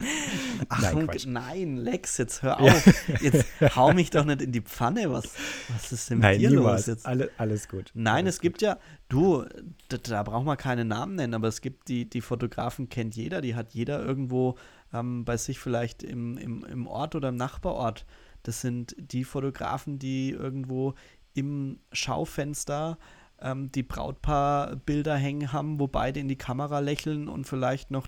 Ach, 0.68 0.80
Nein, 0.82 0.94
nein, 0.94 1.06
Quatsch. 1.06 1.26
nein, 1.26 1.76
Lex, 1.76 2.18
jetzt 2.18 2.42
hör 2.42 2.60
auf. 2.60 3.20
Jetzt 3.20 3.46
hau 3.76 3.92
mich 3.92 4.10
doch 4.10 4.24
nicht 4.24 4.42
in 4.42 4.52
die 4.52 4.60
Pfanne. 4.60 5.10
Was, 5.10 5.24
was 5.68 5.90
ist 5.92 6.10
denn 6.10 6.18
mit 6.18 6.22
Nein, 6.24 6.38
dir 6.38 6.50
niemals. 6.50 6.86
los 6.86 6.94
jetzt? 6.94 7.06
Alle, 7.06 7.30
alles 7.36 7.68
gut. 7.68 7.90
Nein, 7.94 8.24
alles 8.24 8.36
es 8.36 8.40
gibt 8.40 8.62
ja, 8.62 8.78
du, 9.08 9.44
da, 9.88 9.96
da 9.98 10.22
braucht 10.22 10.44
man 10.44 10.56
keine 10.56 10.84
Namen 10.84 11.16
nennen, 11.16 11.34
aber 11.34 11.48
es 11.48 11.60
gibt 11.60 11.88
die, 11.88 12.08
die 12.08 12.20
Fotografen 12.20 12.88
kennt 12.88 13.16
jeder, 13.16 13.40
die 13.40 13.54
hat 13.56 13.72
jeder 13.74 14.04
irgendwo 14.04 14.56
ähm, 14.92 15.24
bei 15.24 15.36
sich 15.36 15.58
vielleicht 15.58 16.02
im, 16.02 16.38
im, 16.38 16.64
im 16.64 16.86
Ort 16.86 17.14
oder 17.14 17.30
im 17.30 17.36
Nachbarort. 17.36 18.06
Das 18.44 18.60
sind 18.60 18.94
die 18.98 19.24
Fotografen, 19.24 19.98
die 19.98 20.30
irgendwo 20.30 20.94
im 21.34 21.80
Schaufenster 21.92 22.98
ähm, 23.40 23.70
die 23.72 23.82
Brautpaarbilder 23.82 25.16
hängen 25.16 25.52
haben, 25.52 25.78
wo 25.78 25.86
beide 25.86 26.20
in 26.20 26.28
die 26.28 26.36
Kamera 26.36 26.78
lächeln 26.80 27.28
und 27.28 27.46
vielleicht 27.46 27.90
noch 27.90 28.06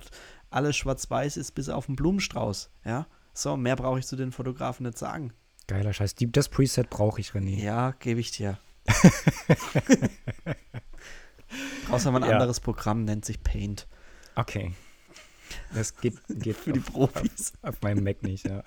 alles 0.51 0.77
schwarz-weiß 0.77 1.37
ist, 1.37 1.53
bis 1.53 1.69
auf 1.69 1.87
den 1.87 1.97
Blumenstrauß. 1.97 2.71
Ja, 2.85 3.07
so, 3.33 3.57
mehr 3.57 3.77
brauche 3.77 3.99
ich 3.99 4.07
zu 4.07 4.17
den 4.17 4.33
Fotografen 4.33 4.85
nicht 4.87 4.99
sagen. 4.99 5.33
Geiler 5.67 5.93
Scheiß. 5.93 6.15
Die, 6.17 6.31
das 6.31 6.49
Preset 6.49 6.91
brauche 6.91 7.21
ich, 7.21 7.31
René. 7.31 7.63
Ja, 7.63 7.93
gebe 7.93 8.21
ich 8.21 8.33
dir. 8.33 8.59
Brauchst 11.89 12.07
aber 12.07 12.19
ein 12.19 12.25
Ja. 12.29 12.31
anderes 12.33 12.61
Programm, 12.61 13.05
nennt 13.05 13.25
sich 13.25 13.43
Paint. 13.43 13.87
Okay. 14.37 14.73
Das 15.75 15.97
geht, 15.97 16.15
geht 16.29 16.57
Für 16.65 16.73
die 16.73 16.81
auf, 16.81 16.87
Profis. 16.93 17.53
Auf, 17.63 17.75
auf 17.75 17.83
meinem 17.83 18.05
Mac 18.05 18.23
nicht, 18.23 18.47
ja. 18.47 18.63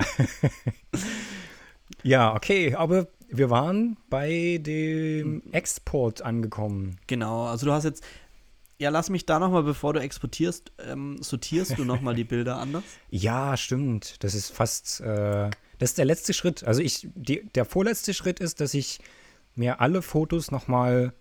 ja, 2.03 2.35
okay, 2.35 2.75
aber 2.75 3.07
wir 3.29 3.49
waren 3.49 3.97
bei 4.09 4.59
dem 4.61 5.41
Export 5.53 6.21
angekommen. 6.21 6.99
Genau, 7.07 7.45
also 7.45 7.65
du 7.65 7.71
hast 7.71 7.85
jetzt. 7.85 8.03
Ja, 8.79 8.89
lass 8.89 9.09
mich 9.09 9.25
da 9.25 9.39
nochmal, 9.39 9.63
bevor 9.63 9.93
du 9.93 10.01
exportierst, 10.01 10.71
ähm, 10.79 11.17
sortierst 11.21 11.77
du 11.77 11.85
nochmal 11.85 12.15
die 12.15 12.23
Bilder 12.23 12.57
anders? 12.57 12.83
Ja, 13.09 13.55
stimmt. 13.55 14.23
Das 14.23 14.33
ist 14.33 14.51
fast, 14.51 14.99
äh, 15.01 15.49
das 15.77 15.91
ist 15.91 15.97
der 15.97 16.05
letzte 16.05 16.33
Schritt. 16.33 16.63
Also 16.63 16.81
ich, 16.81 17.07
die, 17.15 17.45
der 17.55 17.65
vorletzte 17.65 18.13
Schritt 18.13 18.39
ist, 18.39 18.61
dass 18.61 18.73
ich 18.73 18.99
mir 19.55 19.79
alle 19.81 20.01
Fotos 20.01 20.51
nochmal 20.51 21.13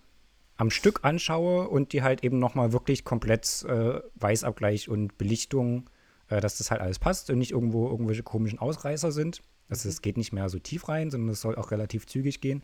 am 0.57 0.70
Stück 0.70 1.00
anschaue 1.03 1.68
und 1.68 1.92
die 1.92 2.03
halt 2.03 2.24
eben 2.24 2.38
nochmal 2.38 2.72
wirklich 2.72 3.05
komplett 3.05 3.64
äh, 3.64 4.00
Weißabgleich 4.14 4.88
und 4.88 5.18
Belichtung, 5.18 5.90
äh, 6.28 6.40
dass 6.40 6.59
das 6.59 6.70
halt 6.70 6.80
alles 6.80 6.98
passt 6.98 7.30
und 7.30 7.38
nicht 7.38 7.53
irgendwo 7.53 7.88
irgendwelche 7.88 8.22
komischen 8.22 8.59
Ausreißer 8.59 9.12
sind. 9.12 9.42
Also 9.68 9.88
es 9.88 10.03
geht 10.03 10.16
nicht 10.16 10.32
mehr 10.32 10.48
so 10.48 10.59
tief 10.59 10.88
rein, 10.88 11.11
sondern 11.11 11.30
es 11.30 11.40
soll 11.40 11.57
auch 11.57 11.70
relativ 11.70 12.07
zügig 12.07 12.40
gehen. 12.40 12.62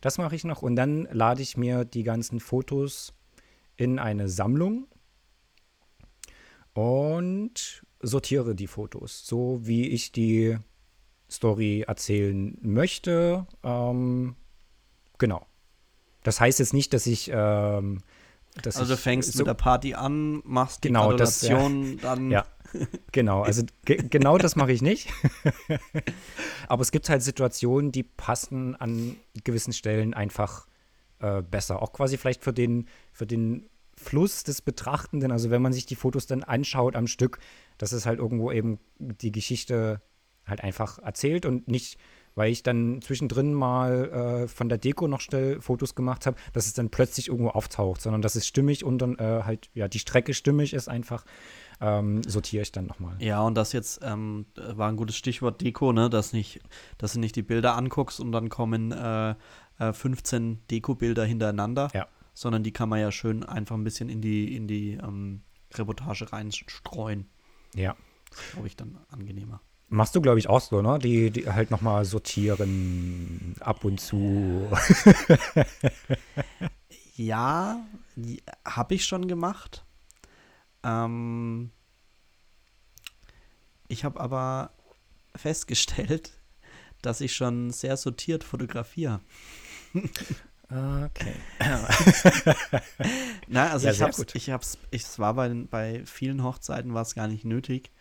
Das 0.00 0.18
mache 0.18 0.36
ich 0.36 0.44
noch 0.44 0.62
und 0.62 0.76
dann 0.76 1.08
lade 1.12 1.42
ich 1.42 1.56
mir 1.56 1.84
die 1.84 2.02
ganzen 2.02 2.40
Fotos 2.40 3.14
in 3.76 3.98
eine 3.98 4.28
Sammlung 4.28 4.86
und 6.74 7.84
sortiere 8.00 8.54
die 8.54 8.66
Fotos, 8.66 9.26
so 9.26 9.60
wie 9.62 9.88
ich 9.88 10.12
die 10.12 10.58
Story 11.30 11.84
erzählen 11.86 12.56
möchte. 12.60 13.46
Ähm, 13.62 14.36
genau. 15.18 15.46
Das 16.22 16.40
heißt 16.40 16.58
jetzt 16.58 16.74
nicht, 16.74 16.92
dass 16.92 17.06
ich. 17.06 17.30
Ähm, 17.32 18.02
dass 18.62 18.76
Also 18.76 18.94
ich 18.94 19.00
fängst 19.00 19.32
so, 19.32 19.38
mit 19.38 19.48
der 19.48 19.54
Party 19.54 19.94
an, 19.94 20.40
machst 20.44 20.84
die 20.84 20.88
Genau, 20.88 21.12
das, 21.12 21.42
ja. 21.42 21.54
Gratulation, 21.56 21.98
dann. 22.02 22.30
Ja, 22.30 22.46
genau. 23.10 23.42
Also 23.42 23.64
ge 23.84 23.96
genau 24.08 24.38
das 24.38 24.54
mache 24.54 24.72
ich 24.72 24.80
nicht. 24.80 25.08
Aber 26.68 26.82
es 26.82 26.92
gibt 26.92 27.08
halt 27.08 27.22
Situationen, 27.22 27.90
die 27.90 28.04
passen 28.04 28.76
an 28.76 29.16
gewissen 29.42 29.72
Stellen 29.72 30.14
einfach 30.14 30.66
äh, 31.20 31.42
besser. 31.42 31.82
Auch 31.82 31.92
quasi 31.92 32.16
vielleicht 32.16 32.42
für 32.42 32.52
den, 32.52 32.88
für 33.12 33.26
den 33.26 33.68
Fluss 33.96 34.44
des 34.44 34.62
Betrachtenden. 34.62 35.30
Also 35.30 35.50
wenn 35.50 35.62
man 35.62 35.72
sich 35.72 35.86
die 35.86 35.96
Fotos 35.96 36.26
dann 36.26 36.42
anschaut 36.42 36.96
am 36.96 37.06
Stück, 37.06 37.38
dass 37.78 37.92
es 37.92 38.06
halt 38.06 38.18
irgendwo 38.18 38.50
eben 38.50 38.78
die 38.98 39.32
Geschichte 39.32 40.00
halt 40.46 40.62
einfach 40.62 40.98
erzählt 40.98 41.46
und 41.46 41.68
nicht, 41.68 41.98
weil 42.34 42.50
ich 42.50 42.62
dann 42.62 43.00
zwischendrin 43.02 43.54
mal 43.54 44.44
äh, 44.44 44.48
von 44.48 44.68
der 44.68 44.78
Deko 44.78 45.06
noch 45.08 45.20
schnell 45.20 45.60
Fotos 45.60 45.94
gemacht 45.94 46.26
habe, 46.26 46.36
dass 46.52 46.66
es 46.66 46.72
dann 46.74 46.90
plötzlich 46.90 47.28
irgendwo 47.28 47.50
auftaucht, 47.50 48.00
sondern 48.00 48.22
dass 48.22 48.34
es 48.34 48.46
stimmig 48.46 48.84
und 48.84 48.98
dann 48.98 49.16
äh, 49.18 49.42
halt, 49.44 49.70
ja, 49.74 49.88
die 49.88 49.98
Strecke 49.98 50.34
stimmig 50.34 50.74
ist 50.74 50.88
einfach, 50.88 51.24
ähm, 51.80 52.22
sortiere 52.24 52.62
ich 52.62 52.72
dann 52.72 52.86
nochmal. 52.86 53.16
Ja, 53.20 53.42
und 53.42 53.54
das 53.56 53.72
jetzt 53.72 54.00
ähm, 54.02 54.46
war 54.56 54.88
ein 54.88 54.96
gutes 54.96 55.16
Stichwort 55.16 55.60
Deko, 55.60 55.92
ne? 55.92 56.08
Dass 56.10 56.32
nicht, 56.32 56.60
dass 56.98 57.12
du 57.14 57.20
nicht 57.20 57.36
die 57.36 57.42
Bilder 57.42 57.76
anguckst 57.76 58.20
und 58.20 58.32
dann 58.32 58.48
kommen 58.48 58.92
äh, 58.92 59.34
äh, 59.78 59.92
15 59.92 60.66
Deko-Bilder 60.70 61.24
hintereinander, 61.24 61.90
Ja. 61.94 62.06
sondern 62.32 62.62
die 62.62 62.72
kann 62.72 62.88
man 62.88 63.00
ja 63.00 63.10
schön 63.10 63.42
einfach 63.44 63.74
ein 63.76 63.84
bisschen 63.84 64.08
in 64.08 64.20
die, 64.20 64.56
in 64.56 64.66
die 64.68 64.92
ähm, 64.94 65.42
Reportage 65.74 66.32
reinstreuen. 66.32 67.26
Ja. 67.74 67.96
Glaube 68.52 68.66
ich 68.68 68.76
dann 68.76 68.98
angenehmer. 69.10 69.60
Machst 69.94 70.16
du, 70.16 70.20
glaube 70.20 70.40
ich, 70.40 70.48
auch 70.48 70.60
so, 70.60 70.82
ne? 70.82 70.98
Die, 70.98 71.30
die 71.30 71.48
halt 71.48 71.70
nochmal 71.70 72.04
sortieren 72.04 73.54
ab 73.60 73.84
und 73.84 74.00
zu. 74.00 74.68
Ja, 77.16 77.80
habe 78.64 78.94
ich 78.96 79.04
schon 79.04 79.28
gemacht. 79.28 79.84
Ähm, 80.82 81.70
ich 83.86 84.04
habe 84.04 84.18
aber 84.18 84.72
festgestellt, 85.36 86.32
dass 87.02 87.20
ich 87.20 87.36
schon 87.36 87.70
sehr 87.70 87.96
sortiert 87.96 88.42
fotografiere. 88.42 89.20
Okay. 89.94 91.36
Na, 93.46 93.70
also 93.70 93.86
Ja, 93.86 93.92
ich 93.92 94.02
hab's, 94.02 94.16
gut. 94.16 94.34
ich 94.34 94.50
hab's, 94.50 94.76
ich, 94.90 95.02
es 95.02 95.20
war 95.20 95.34
bei, 95.34 95.48
bei 95.70 96.04
vielen 96.06 96.42
Hochzeiten 96.42 96.94
war 96.94 97.02
es 97.02 97.14
gar 97.14 97.28
nicht 97.28 97.44
nötig, 97.44 97.92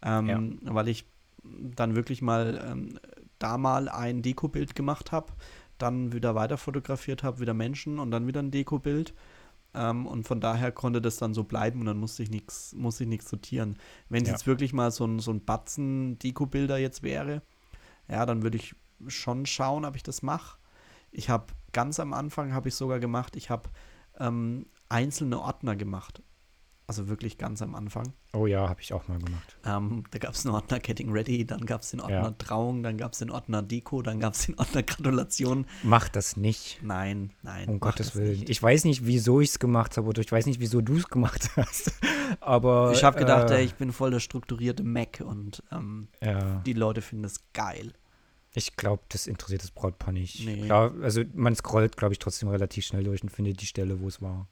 ähm, 0.00 0.60
weil 0.62 0.86
ich 0.86 1.06
dann 1.42 1.96
wirklich 1.96 2.22
mal 2.22 2.60
ähm, 2.66 2.98
da 3.38 3.58
mal 3.58 3.88
ein 3.88 4.22
Dekobild 4.22 4.74
gemacht 4.74 5.12
habe, 5.12 5.32
dann 5.78 6.12
wieder 6.12 6.34
weiter 6.34 6.58
fotografiert 6.58 7.22
habe, 7.22 7.40
wieder 7.40 7.54
Menschen 7.54 7.98
und 7.98 8.10
dann 8.10 8.26
wieder 8.26 8.40
ein 8.42 8.50
Dekobild. 8.50 9.14
Ähm, 9.72 10.06
und 10.06 10.26
von 10.26 10.40
daher 10.40 10.72
konnte 10.72 11.00
das 11.00 11.16
dann 11.16 11.32
so 11.32 11.44
bleiben 11.44 11.80
und 11.80 11.86
dann 11.86 11.98
musste 11.98 12.22
ich 12.22 12.30
nichts, 12.30 12.74
musste 12.74 13.04
ich 13.04 13.08
nichts 13.08 13.30
sortieren. 13.30 13.76
Wenn 14.08 14.22
es 14.22 14.28
Ja. 14.28 14.34
jetzt 14.34 14.46
wirklich 14.46 14.72
mal 14.72 14.90
so 14.90 15.04
ein, 15.06 15.20
so 15.20 15.30
ein 15.32 15.44
Batzen 15.44 16.18
Dekobilder 16.18 16.76
jetzt 16.78 17.02
wäre, 17.02 17.42
ja, 18.08 18.26
dann 18.26 18.42
würde 18.42 18.56
ich 18.56 18.74
schon 19.06 19.46
schauen, 19.46 19.84
ob 19.84 19.96
ich 19.96 20.02
das 20.02 20.22
mache. 20.22 20.58
Ich 21.12 21.30
habe 21.30 21.46
ganz 21.72 22.00
am 22.00 22.12
Anfang 22.12 22.52
habe 22.52 22.68
ich 22.68 22.74
sogar 22.74 22.98
gemacht, 22.98 23.36
ich 23.36 23.48
habe 23.48 23.68
ähm, 24.18 24.66
einzelne 24.88 25.40
Ordner 25.40 25.76
gemacht. 25.76 26.22
Also 26.90 27.08
wirklich 27.08 27.38
ganz 27.38 27.62
am 27.62 27.76
Anfang. 27.76 28.14
Oh 28.32 28.46
ja, 28.48 28.68
habe 28.68 28.80
ich 28.80 28.92
auch 28.92 29.06
mal 29.06 29.16
gemacht. 29.20 29.56
Ähm, 29.64 30.02
da 30.10 30.18
gab 30.18 30.34
es 30.34 30.42
den 30.42 30.50
Ordner 30.50 30.80
Getting 30.80 31.12
Ready, 31.12 31.46
dann 31.46 31.64
gab 31.64 31.82
es 31.82 31.92
den 31.92 32.00
Ordner 32.00 32.16
Ja. 32.24 32.30
Trauung, 32.32 32.82
dann 32.82 32.98
gab 32.98 33.12
es 33.12 33.20
den 33.20 33.30
Ordner 33.30 33.62
Deko, 33.62 34.02
dann 34.02 34.18
gab 34.18 34.34
es 34.34 34.46
den 34.46 34.58
Ordner 34.58 34.82
Gratulation. 34.82 35.66
Mach 35.84 36.08
das 36.08 36.36
nicht. 36.36 36.80
Nein, 36.82 37.32
nein. 37.42 37.68
Um 37.68 37.78
Gottes 37.78 38.16
Willen. 38.16 38.30
nicht. 38.40 38.50
Ich 38.50 38.60
weiß 38.60 38.82
nicht, 38.86 39.06
wieso 39.06 39.40
ich 39.40 39.50
es 39.50 39.58
gemacht 39.60 39.96
habe 39.98 40.08
oder 40.08 40.20
ich 40.20 40.32
weiß 40.32 40.46
nicht, 40.46 40.58
wieso 40.58 40.80
du 40.80 40.96
es 40.96 41.06
gemacht 41.06 41.48
hast. 41.56 41.92
Aber. 42.40 42.90
Ich 42.92 43.04
habe 43.04 43.20
gedacht, 43.20 43.50
äh, 43.52 43.58
ey, 43.58 43.64
ich 43.66 43.76
bin 43.76 43.92
voll 43.92 44.10
der 44.10 44.18
strukturierte 44.18 44.82
Mac 44.82 45.22
und 45.24 45.62
ähm, 45.70 46.08
Ja. 46.20 46.56
die 46.66 46.72
Leute 46.72 47.02
finden 47.02 47.22
das 47.22 47.36
geil. 47.52 47.92
Ich 48.52 48.74
glaube, 48.74 49.04
das 49.10 49.28
interessiert 49.28 49.62
das 49.62 49.70
Brautpaar 49.70 50.10
nicht. 50.12 50.44
Nee. 50.44 50.62
Klar, 50.64 50.92
also 51.02 51.22
man 51.34 51.54
scrollt, 51.54 51.96
glaube 51.96 52.14
ich, 52.14 52.18
trotzdem 52.18 52.48
relativ 52.48 52.84
schnell 52.84 53.04
durch 53.04 53.22
und 53.22 53.28
findet 53.28 53.60
die 53.60 53.66
Stelle, 53.66 54.00
wo 54.00 54.08
es 54.08 54.20
war, 54.20 54.48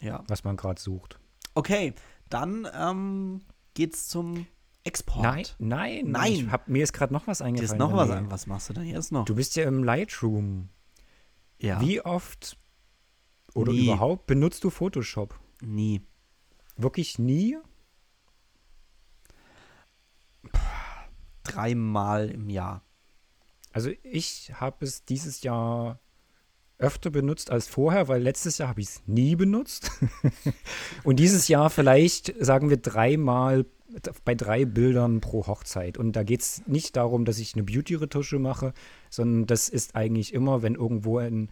Ja. 0.00 0.22
was 0.28 0.44
man 0.44 0.56
gerade 0.56 0.80
sucht. 0.80 1.18
Okay, 1.54 1.94
dann 2.28 2.66
ähm, 2.74 3.42
geht's 3.74 4.08
zum 4.08 4.46
Export. 4.84 5.22
Nein, 5.22 5.44
nein, 5.58 6.10
Nein. 6.10 6.32
Ich 6.32 6.50
hab, 6.50 6.68
mir 6.68 6.82
ist 6.82 6.92
gerade 6.92 7.12
noch 7.12 7.26
was 7.26 7.38
Dir 7.38 7.44
eingefallen. 7.46 7.72
ist 7.72 7.78
noch 7.78 7.92
was 7.92 8.10
an. 8.10 8.30
Was 8.30 8.46
machst 8.46 8.68
du 8.68 8.72
denn 8.72 8.86
jetzt 8.86 9.12
noch? 9.12 9.24
Du 9.24 9.34
bist 9.34 9.56
ja 9.56 9.64
im 9.64 9.84
Lightroom. 9.84 10.68
ja. 11.58 11.80
Wie 11.80 12.00
oft 12.00 12.56
oder 13.54 13.72
Nie. 13.72 13.84
überhaupt 13.86 14.26
benutzt 14.26 14.62
du 14.64 14.70
Photoshop? 14.70 15.38
Nie. 15.60 16.02
Wirklich 16.76 17.18
nie? 17.18 17.58
Dreimal 21.42 22.30
im 22.30 22.48
Jahr. 22.48 22.82
Also 23.72 23.90
ich 24.02 24.52
habe 24.54 24.84
es 24.84 25.04
dieses 25.04 25.42
Jahr 25.42 25.98
öfter 26.80 27.10
benutzt 27.10 27.50
als 27.50 27.68
vorher, 27.68 28.08
weil 28.08 28.22
letztes 28.22 28.58
Jahr 28.58 28.68
habe 28.68 28.80
ich 28.80 28.88
es 28.88 29.02
nie 29.06 29.36
benutzt. 29.36 29.90
und 31.04 31.16
dieses 31.16 31.48
Jahr 31.48 31.70
vielleicht, 31.70 32.34
sagen 32.38 32.70
wir, 32.70 32.78
dreimal 32.78 33.66
bei 34.24 34.34
drei 34.34 34.64
Bildern 34.64 35.20
pro 35.20 35.46
Hochzeit. 35.46 35.98
Und 35.98 36.14
da 36.14 36.22
geht 36.22 36.40
es 36.40 36.66
nicht 36.66 36.96
darum, 36.96 37.24
dass 37.24 37.38
ich 37.38 37.54
eine 37.54 37.64
Beauty-Retusche 37.64 38.38
mache, 38.38 38.72
sondern 39.08 39.46
das 39.46 39.68
ist 39.68 39.96
eigentlich 39.96 40.32
immer, 40.32 40.62
wenn 40.62 40.74
irgendwo 40.74 41.18
ein 41.18 41.50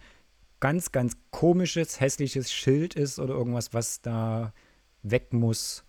ganz, 0.59 0.91
ganz 0.91 1.17
komisches, 1.31 1.99
hässliches 1.99 2.51
Schild 2.51 2.95
ist 2.95 3.19
oder 3.19 3.33
irgendwas, 3.33 3.73
was 3.73 4.01
da 4.01 4.53
weg 5.03 5.33
muss, 5.33 5.83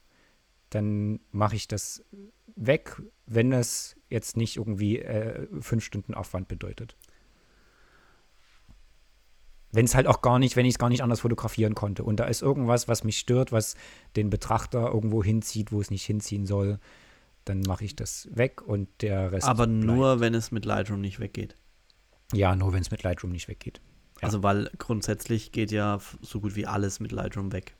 dann 0.70 1.20
mache 1.32 1.56
ich 1.56 1.68
das 1.68 2.04
weg, 2.56 3.00
wenn 3.26 3.52
es 3.52 3.96
jetzt 4.08 4.36
nicht 4.36 4.56
irgendwie 4.56 5.00
äh, 5.00 5.46
fünf 5.60 5.84
Stunden 5.84 6.14
Aufwand 6.14 6.48
bedeutet. 6.48 6.96
Wenn 9.72 9.84
es 9.84 9.94
halt 9.94 10.06
auch 10.06 10.20
gar 10.20 10.38
nicht, 10.38 10.56
wenn 10.56 10.66
ich 10.66 10.74
es 10.74 10.78
gar 10.78 10.88
nicht 10.88 11.02
anders 11.02 11.20
fotografieren 11.20 11.74
konnte. 11.74 12.02
Und 12.02 12.18
da 12.18 12.24
ist 12.24 12.42
irgendwas, 12.42 12.88
was 12.88 13.04
mich 13.04 13.18
stört, 13.18 13.52
was 13.52 13.76
den 14.16 14.30
Betrachter 14.30 14.88
irgendwo 14.92 15.22
hinzieht, 15.22 15.70
wo 15.70 15.80
es 15.80 15.90
nicht 15.90 16.04
hinziehen 16.04 16.44
soll, 16.44 16.80
dann 17.44 17.60
mache 17.60 17.84
ich 17.84 17.96
das 17.96 18.28
weg 18.32 18.62
und 18.62 18.88
der 19.00 19.32
Rest. 19.32 19.46
Aber 19.46 19.66
bleibt. 19.66 19.84
nur, 19.84 20.20
wenn 20.20 20.34
es 20.34 20.50
mit 20.50 20.64
Lightroom 20.64 21.00
nicht 21.00 21.20
weggeht. 21.20 21.56
Ja, 22.32 22.54
nur 22.54 22.72
wenn 22.72 22.82
es 22.82 22.90
mit 22.90 23.02
Lightroom 23.02 23.32
nicht 23.32 23.48
weggeht. 23.48 23.80
Ja. 24.20 24.24
Also, 24.26 24.42
weil 24.42 24.70
grundsätzlich 24.78 25.52
geht 25.52 25.70
ja 25.70 25.98
so 26.20 26.40
gut 26.40 26.56
wie 26.56 26.66
alles 26.66 27.00
mit 27.00 27.12
Lightroom 27.12 27.52
weg. 27.52 27.74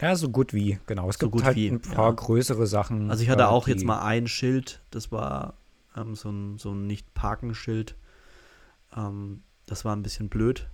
Ja, 0.00 0.16
so 0.16 0.28
gut 0.28 0.52
wie, 0.52 0.78
genau. 0.86 1.08
Es 1.08 1.16
So 1.16 1.26
gibt 1.26 1.32
gut 1.32 1.44
halt 1.44 1.56
wie, 1.56 1.68
ein 1.68 1.80
paar 1.80 2.08
ja. 2.08 2.12
größere 2.12 2.66
Sachen. 2.66 3.10
Also, 3.10 3.22
ich 3.22 3.30
hatte 3.30 3.44
äh, 3.44 3.46
auch 3.46 3.68
jetzt 3.68 3.84
mal 3.84 4.02
ein 4.02 4.26
Schild, 4.26 4.82
das 4.90 5.12
war 5.12 5.54
ähm, 5.96 6.14
so 6.14 6.30
ein, 6.30 6.58
so 6.58 6.72
ein 6.72 6.86
Nicht-Parken-Schild. 6.86 7.96
Ähm, 8.96 9.42
das 9.66 9.84
war 9.84 9.94
ein 9.94 10.02
bisschen 10.02 10.28
blöd. 10.28 10.68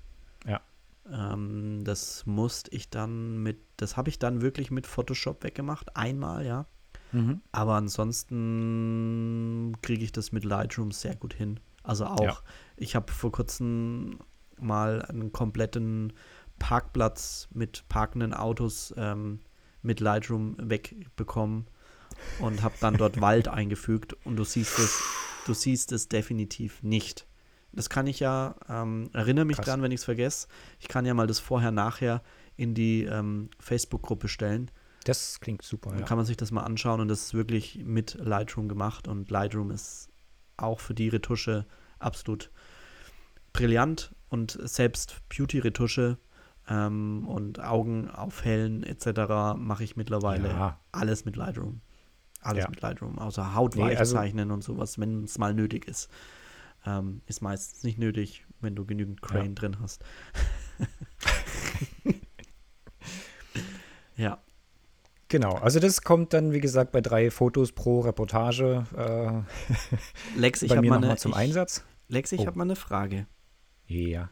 Ähm, 1.11 1.83
das 1.85 2.27
musste 2.27 2.75
ich 2.75 2.91
dann 2.91 3.43
mit, 3.43 3.59
das 3.77 3.97
habe 3.97 4.09
ich 4.09 4.19
dann 4.19 4.43
wirklich 4.43 4.71
mit 4.71 4.87
Photoshop 4.87 5.45
weggemacht, 5.45 5.97
einmal, 5.97 6.45
ja. 6.45 6.67
Mhm. 7.13 7.41
Aber 7.53 7.75
ansonsten 7.75 9.77
kriege 9.83 10.05
ich 10.05 10.13
das 10.13 10.33
mit 10.33 10.45
Lightroom 10.45 10.93
sehr 10.93 11.17
gut 11.17 11.35
hin. 11.35 11.61
Also 11.83 12.07
auch, 12.07 12.23
Ja. 12.23 12.39
ich 12.77 12.95
habe 12.95 13.13
vor 13.13 13.33
kurzem 13.33 14.19
mal 14.59 15.03
einen 15.03 15.33
kompletten 15.33 16.13
Parkplatz 16.59 17.49
mit 17.53 17.89
parkenden 17.89 18.35
Autos 18.35 18.95
ähm, 18.97 19.41
mit 19.83 20.01
Lightroom 20.01 20.57
wegbekommen 20.59 21.67
und 22.39 22.63
habe 22.63 22.75
dann 22.81 22.97
dort 22.97 23.21
Wald 23.23 23.49
eingefügt 23.49 24.15
und 24.25 24.37
du 24.37 24.45
siehst 24.45 24.79
es, 24.79 25.01
du 25.47 25.55
siehst 25.55 25.93
es 25.93 26.09
definitiv 26.09 26.83
nicht. 26.83 27.27
Das 27.73 27.89
kann 27.89 28.07
ich 28.07 28.21
ja, 28.21 28.57
ähm, 28.69 29.11
erinnere 29.13 29.45
mich 29.45 29.57
Krass. 29.57 29.67
dran, 29.67 29.83
wenn 29.83 29.93
ich 29.93 30.01
es 30.01 30.05
vergesse. 30.05 30.49
Ich 30.81 30.89
kann 30.89 31.07
ja 31.07 31.15
mal 31.15 31.27
das 31.27 31.39
vorher-nachher 31.39 32.23
in 32.57 32.75
die 32.75 33.05
ähm, 33.05 33.51
Facebook-Gruppe 33.61 34.29
stellen. 34.29 34.71
Das 35.05 35.41
klingt 35.41 35.63
super, 35.63 35.91
Dann 35.91 36.01
ja. 36.01 36.05
kann 36.05 36.17
man 36.19 36.27
sich 36.27 36.37
das 36.37 36.51
mal 36.51 36.63
anschauen 36.63 37.01
und 37.01 37.09
das 37.09 37.23
ist 37.23 37.35
wirklich 37.35 37.81
mit 37.85 38.15
Lightroom 38.21 38.69
gemacht 38.69 39.09
und 39.09 39.31
Lightroom 39.31 39.71
ist 39.71 40.09
auch 40.57 40.81
für 40.81 40.93
die 40.95 41.09
Retusche 41.09 41.65
absolut 42.01 42.51
brillant 43.53 44.15
und 44.29 44.59
selbst 44.63 45.17
Beauty-Retusche 45.29 46.19
ähm, 46.69 47.27
und 47.27 47.61
Augen 47.61 48.11
aufhellen 48.11 48.83
etc. 48.83 49.57
mache 49.57 49.85
ich 49.85 49.97
mittlerweile 49.97 50.49
Ja. 50.49 50.81
alles 50.93 51.25
mit 51.25 51.37
Lightroom. 51.37 51.81
Alles 52.43 52.65
Ja. 52.65 52.71
mit 52.71 52.81
Lightroom, 52.81 53.19
außer 53.19 53.55
Haut 53.55 53.77
Nee, 53.77 53.83
weich 53.83 53.99
also- 53.99 54.17
zeichnen 54.17 54.51
und 54.51 54.63
sowas, 54.63 54.99
wenn 54.99 55.25
es 55.25 55.39
mal 55.39 55.55
nötig 55.55 55.87
ist. 55.87 56.09
Ähm, 56.87 57.21
ist 57.27 57.43
meistens 57.43 57.83
nicht 57.85 57.99
nötig, 57.99 58.45
wenn 58.61 58.75
du 58.75 58.85
genügend 58.87 59.21
Crane 59.23 59.55
drin 59.55 59.79
hast. 59.81 60.03
ja, 64.17 64.39
Genau, 65.29 65.55
also 65.55 65.79
das 65.79 66.03
kommt 66.03 66.33
dann, 66.33 66.53
wie 66.53 66.59
gesagt, 66.59 66.91
bei 66.91 67.01
drei 67.01 67.31
Fotos 67.31 67.71
pro 67.71 68.01
Reportage 68.01 68.85
äh, 68.97 70.39
Lex, 70.41 70.63
ich 70.63 70.71
bei 70.71 70.77
habe 70.77 70.85
mir 70.85 70.91
mal, 70.91 70.97
nochmal 70.97 71.11
eine- 71.11 71.19
zum 71.21 71.31
ich- 71.31 71.37
Einsatz. 71.39 71.85
Lex, 72.09 72.33
ich 72.33 72.41
Oh. 72.41 72.47
habe 72.47 72.59
mal 72.59 72.65
eine 72.65 72.75
Frage. 72.75 73.29
Ja. 73.87 74.29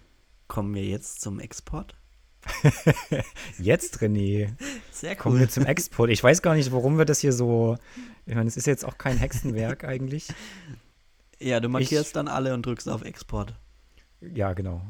Kommen 0.49 0.74
wir 0.74 0.82
jetzt 0.84 1.20
zum 1.20 1.38
Export? 1.38 1.94
Jetzt, 3.59 3.99
René, 4.01 4.55
Sehr 4.90 5.14
kommen 5.14 5.38
wir 5.38 5.49
zum 5.49 5.66
Export. 5.66 6.11
Ich 6.11 6.24
weiß 6.24 6.40
gar 6.42 6.55
nicht, 6.55 6.72
warum 6.72 6.96
wir 6.99 7.05
das 7.05 7.18
hier 7.20 7.32
so. 7.32 7.76
Ich 8.26 8.34
meine, 8.34 8.49
es 8.49 8.57
ist 8.57 8.66
jetzt 8.66 8.84
auch 8.84 8.96
kein 8.99 9.18
Hexenwerk 9.18 9.84
eigentlich. 9.84 10.28
Ja, 11.41 11.61
du 11.61 11.68
markierst 11.68 12.09
Ich- 12.09 12.12
dann 12.12 12.28
alle 12.28 12.55
und 12.55 12.64
drückst 12.66 12.89
auf 12.89 13.03
Export. 13.03 13.55
Ja, 14.20 14.53
genau. 14.53 14.82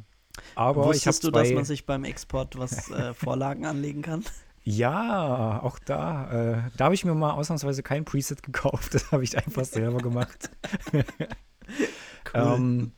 Aber 0.55 0.85
Wusstest 0.87 1.25
du, 1.25 1.31
dass 1.31 1.51
man 1.53 1.65
sich 1.65 1.85
beim 1.85 2.05
Export 2.05 2.59
was 2.59 2.91
äh, 2.91 3.13
Vorlagen 3.15 3.67
anlegen 3.67 4.03
kann? 4.03 4.25
ja, 4.65 5.61
auch 5.63 5.79
da. 5.79 6.31
Äh, 6.31 6.71
da 6.77 6.85
habe 6.87 6.95
ich 6.95 7.05
mir 7.05 7.15
mal 7.15 7.33
ausnahmsweise 7.33 7.83
kein 7.83 8.05
Preset 8.05 8.43
gekauft. 8.43 8.93
Das 8.95 9.11
habe 9.13 9.25
ich 9.25 9.37
einfach 9.39 9.65
selber 9.65 9.99
gemacht. 9.99 10.51
Ähm, 12.35 12.93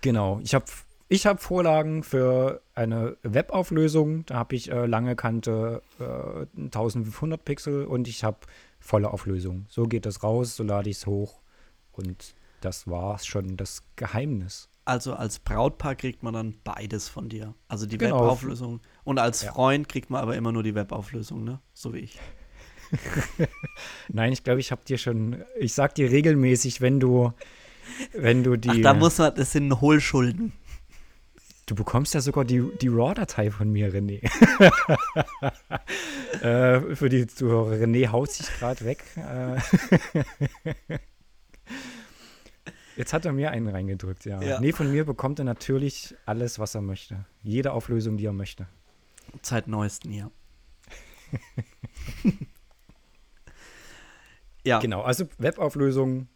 genau. 0.00 0.40
Ich 0.42 0.54
habe 0.54 0.64
ich 1.08 1.26
hab 1.26 1.40
Vorlagen 1.42 2.02
für 2.02 2.62
eine 2.74 3.16
Webauflösung. 3.22 4.24
Da 4.26 4.36
habe 4.36 4.54
ich 4.54 4.70
äh, 4.70 4.86
lange 4.86 5.16
Kante 5.16 5.82
äh, 5.98 6.46
1500 6.60 7.44
Pixel 7.44 7.84
und 7.84 8.08
ich 8.08 8.22
habe 8.24 8.38
volle 8.78 9.12
Auflösung. 9.12 9.66
So 9.68 9.84
geht 9.84 10.06
das 10.06 10.22
raus, 10.22 10.56
so 10.56 10.62
lade 10.64 10.90
ich 10.90 10.96
es 10.98 11.06
hoch. 11.06 11.40
Und 11.92 12.34
das 12.60 12.86
war's 12.88 13.26
schon, 13.26 13.56
das 13.56 13.82
Geheimnis. 13.96 14.68
Also 14.84 15.14
als 15.14 15.38
Brautpaar 15.38 15.94
kriegt 15.94 16.22
man 16.22 16.34
dann 16.34 16.56
beides 16.64 17.08
von 17.08 17.28
dir. 17.28 17.54
Also 17.68 17.86
die 17.86 17.98
Genau. 17.98 18.16
Webauflösung. 18.24 18.80
Und 19.04 19.18
als 19.18 19.42
Ja. 19.42 19.52
Freund 19.52 19.88
kriegt 19.88 20.10
man 20.10 20.20
aber 20.22 20.36
immer 20.36 20.52
nur 20.52 20.62
die 20.62 20.74
Webauflösung, 20.74 21.44
ne? 21.44 21.60
So 21.74 21.92
wie 21.94 21.98
ich. 21.98 22.18
Nein, 24.08 24.32
ich 24.32 24.42
glaube, 24.42 24.60
ich 24.60 24.72
habe 24.72 24.84
dir 24.84 24.98
schon, 24.98 25.44
ich 25.58 25.74
sag 25.74 25.94
dir 25.94 26.10
regelmäßig, 26.10 26.80
wenn 26.80 26.98
du, 26.98 27.32
wenn 28.12 28.42
du 28.42 28.56
die, 28.56 28.70
Ach, 28.70 28.76
da 28.82 28.94
muss 28.94 29.18
man, 29.18 29.34
das 29.34 29.52
sind 29.52 29.80
Hohlschulden. 29.80 30.52
du 31.66 31.74
bekommst 31.76 32.14
ja 32.14 32.20
sogar 32.20 32.44
die, 32.44 32.64
die 32.80 32.88
RAW-Datei 32.88 33.52
von 33.52 33.70
mir, 33.70 33.94
René. 33.94 34.20
äh, 36.42 36.96
für 36.96 37.08
die 37.08 37.28
Zuhörer, 37.28 37.74
René 37.76 38.08
haut 38.08 38.32
sich 38.32 38.46
gerade 38.58 38.84
weg. 38.84 39.04
Äh, 39.16 39.60
Jetzt 42.96 43.12
hat 43.12 43.24
er 43.24 43.32
mir 43.32 43.50
einen 43.50 43.68
reingedrückt, 43.68 44.24
ja. 44.24 44.42
Ja. 44.42 44.60
Nee, 44.60 44.72
von 44.72 44.90
mir 44.90 45.04
bekommt 45.04 45.38
er 45.38 45.44
natürlich 45.44 46.14
alles, 46.26 46.58
was 46.58 46.74
er 46.74 46.82
möchte. 46.82 47.24
Jede 47.42 47.72
Auflösung, 47.72 48.16
die 48.16 48.26
er 48.26 48.32
möchte. 48.32 48.66
Seit 49.42 49.68
neuesten, 49.68 50.12
ja. 50.12 50.30
ja, 54.64 54.80
Genau, 54.80 55.02
also 55.02 55.26
Webauflösung 55.38 56.28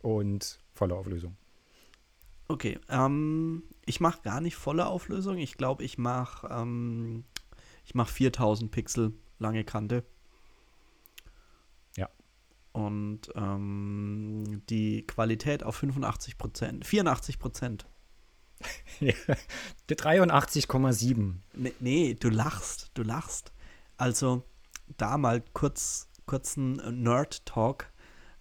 und 0.00 0.60
volle 0.74 0.94
Auflösung. 0.94 1.36
okay. 2.48 2.78
Ähm, 2.88 3.62
ich 3.86 4.00
mache 4.00 4.20
gar 4.22 4.40
nicht 4.40 4.56
volle 4.56 4.86
Auflösung. 4.86 5.38
Ich 5.38 5.56
glaube, 5.56 5.82
ich 5.84 5.96
mache 5.98 6.46
ähm, 6.50 7.24
ich 7.84 7.94
mach 7.94 8.08
4000 8.08 8.70
Pixel 8.70 9.14
lange 9.38 9.64
Kante. 9.64 10.04
Und 12.78 13.22
ähm, 13.34 14.62
die 14.70 15.04
Qualität 15.04 15.64
auf 15.64 15.74
85 15.76 16.38
Prozent, 16.38 16.86
84 16.86 17.38
Prozent. 17.38 17.86
Ja. 19.00 19.14
Die 19.88 19.94
83,7. 19.94 21.34
Nee, 21.54 21.72
nee, 21.78 22.16
du 22.18 22.28
lachst, 22.28 22.90
du 22.94 23.04
lachst. 23.04 23.52
Also, 23.96 24.42
da 24.96 25.16
mal 25.16 25.44
kurz, 25.52 26.08
kurzen 26.26 27.02
Nerd-Talk. 27.02 27.92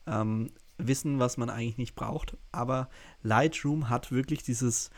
Ähm, 0.07 0.49
wissen, 0.79 1.19
was 1.19 1.37
man 1.37 1.51
eigentlich 1.51 1.77
nicht 1.77 1.95
braucht. 1.95 2.35
Aber 2.51 2.89
Lightroom 3.21 3.89
hat 3.89 4.11
wirklich 4.11 4.41
dieses, 4.41 4.89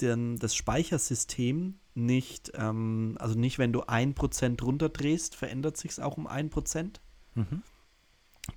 den, 0.00 0.36
das 0.36 0.54
Speichersystem 0.54 1.78
nicht, 1.94 2.52
ähm, 2.54 3.16
also 3.20 3.38
nicht, 3.38 3.58
wenn 3.58 3.74
du 3.74 3.82
1% 3.82 4.62
runterdrehst, 4.62 5.36
verändert 5.36 5.76
sich 5.76 5.90
es 5.90 6.00
auch 6.00 6.16
um 6.16 6.26
1% 6.26 7.00
Mhm. 7.34 7.62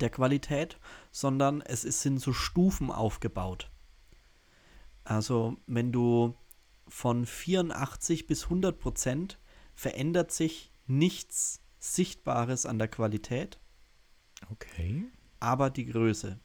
Der 0.00 0.10
Qualität, 0.10 0.78
sondern 1.10 1.60
es 1.62 1.84
ist, 1.84 2.02
sind 2.02 2.18
so 2.18 2.32
Stufen 2.32 2.90
aufgebaut. 2.90 3.70
Also 5.04 5.56
wenn 5.66 5.92
du 5.92 6.34
von 6.88 7.26
84 7.26 8.26
bis 8.26 8.44
100 8.44 8.78
Prozent 8.78 9.38
verändert 9.74 10.30
sich 10.32 10.72
nichts 10.86 11.60
Sichtbares 11.78 12.66
an 12.66 12.78
der 12.78 12.88
Qualität, 12.88 13.58
Okay. 14.50 15.04
aber 15.40 15.70
die 15.70 15.86
Größe 15.86 16.38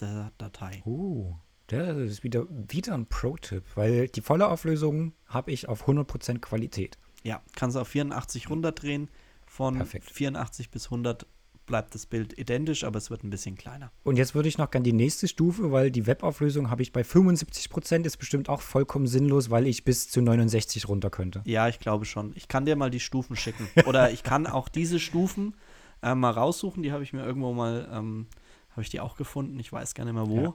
der 0.00 0.32
Datei. 0.38 0.82
Oh, 0.84 1.34
das 1.68 1.96
ist 1.96 2.22
wieder, 2.24 2.46
wieder 2.50 2.94
ein 2.94 3.06
Pro-Tipp, 3.06 3.64
weil 3.74 4.08
die 4.08 4.20
volle 4.20 4.48
Auflösung 4.48 5.14
habe 5.26 5.50
ich 5.52 5.68
auf 5.68 5.86
100% 5.88 6.38
Qualität. 6.40 6.98
Ja, 7.22 7.42
kannst 7.54 7.76
du 7.76 7.80
auf 7.80 7.88
84 7.88 8.48
runterdrehen. 8.50 9.08
Von 9.46 9.76
Perfekt. 9.76 10.10
84 10.10 10.70
bis 10.70 10.86
100 10.86 11.26
bleibt 11.70 11.94
das 11.94 12.04
Bild 12.04 12.36
identisch, 12.38 12.84
aber 12.84 12.98
es 12.98 13.08
wird 13.10 13.22
ein 13.24 13.30
bisschen 13.30 13.54
kleiner. 13.56 13.90
Und 14.02 14.16
jetzt 14.16 14.34
würde 14.34 14.48
ich 14.48 14.58
noch 14.58 14.70
gerne 14.70 14.82
die 14.84 14.92
nächste 14.92 15.28
Stufe, 15.28 15.70
weil 15.72 15.90
die 15.90 16.06
Webauflösung 16.06 16.68
habe 16.68 16.82
ich 16.82 16.92
bei 16.92 17.02
75%, 17.02 18.04
ist 18.04 18.16
bestimmt 18.18 18.48
auch 18.48 18.60
vollkommen 18.60 19.06
sinnlos, 19.06 19.48
weil 19.50 19.66
ich 19.68 19.84
bis 19.84 20.10
zu 20.10 20.20
69 20.20 20.88
runter 20.88 21.08
könnte. 21.10 21.42
Ja, 21.46 21.68
ich 21.68 21.78
glaube 21.78 22.04
schon. 22.04 22.32
Ich 22.34 22.48
kann 22.48 22.66
dir 22.66 22.74
mal 22.76 22.90
die 22.90 23.00
Stufen 23.00 23.36
schicken. 23.36 23.68
Oder 23.86 24.10
ich 24.10 24.22
kann 24.24 24.46
auch 24.48 24.68
diese 24.68 24.98
Stufen 25.00 25.54
äh, 26.02 26.14
mal 26.14 26.32
raussuchen. 26.32 26.82
Die 26.82 26.90
habe 26.92 27.04
ich 27.04 27.12
mir 27.12 27.24
irgendwo 27.24 27.52
mal, 27.54 27.88
ähm, 27.92 28.26
habe 28.72 28.82
ich 28.82 28.90
die 28.90 29.00
auch 29.00 29.16
gefunden. 29.16 29.58
Ich 29.60 29.72
weiß 29.72 29.94
gar 29.94 30.04
nicht 30.04 30.14
mehr 30.14 30.28
wo. 30.28 30.54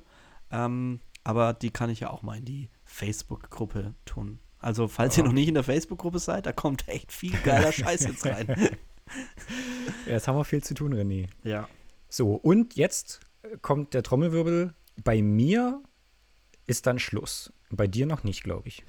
Ähm, 0.52 1.00
aber 1.24 1.54
die 1.54 1.72
kann 1.72 1.90
ich 1.90 2.02
ja 2.02 2.10
auch 2.12 2.22
mal 2.22 2.38
in 2.38 2.46
die 2.46 2.70
Facebook-Gruppe 2.84 3.96
tun. 4.06 4.40
Also, 4.60 4.88
falls 4.88 5.18
ihr 5.18 5.24
Ja. 5.24 5.28
noch 5.28 5.34
nicht 5.34 5.48
in 5.48 5.54
der 5.54 5.64
Facebook-Gruppe 5.64 6.20
seid, 6.20 6.46
da 6.46 6.52
kommt 6.52 6.88
echt 6.88 7.12
viel 7.12 7.36
geiler 7.44 7.72
Scheiß 7.72 8.04
jetzt 8.06 8.26
rein. 8.26 8.48
Ja, 10.06 10.14
jetzt 10.14 10.28
haben 10.28 10.38
wir 10.38 10.46
viel 10.46 10.64
zu 10.64 10.74
tun, 10.74 10.94
René. 10.94 11.28
ja. 11.44 11.68
So, 12.08 12.36
und 12.36 12.76
jetzt 12.76 13.20
kommt 13.62 13.94
der 13.94 14.04
Trommelwirbel. 14.04 14.74
Bei 15.04 15.22
mir 15.22 15.84
ist 16.66 16.88
dann 16.88 16.98
Schluss. 16.98 17.52
Bei 17.72 17.88
dir 17.88 18.06
noch 18.06 18.24
nicht, 18.24 18.44
glaube 18.44 18.70
ich. 18.70 18.86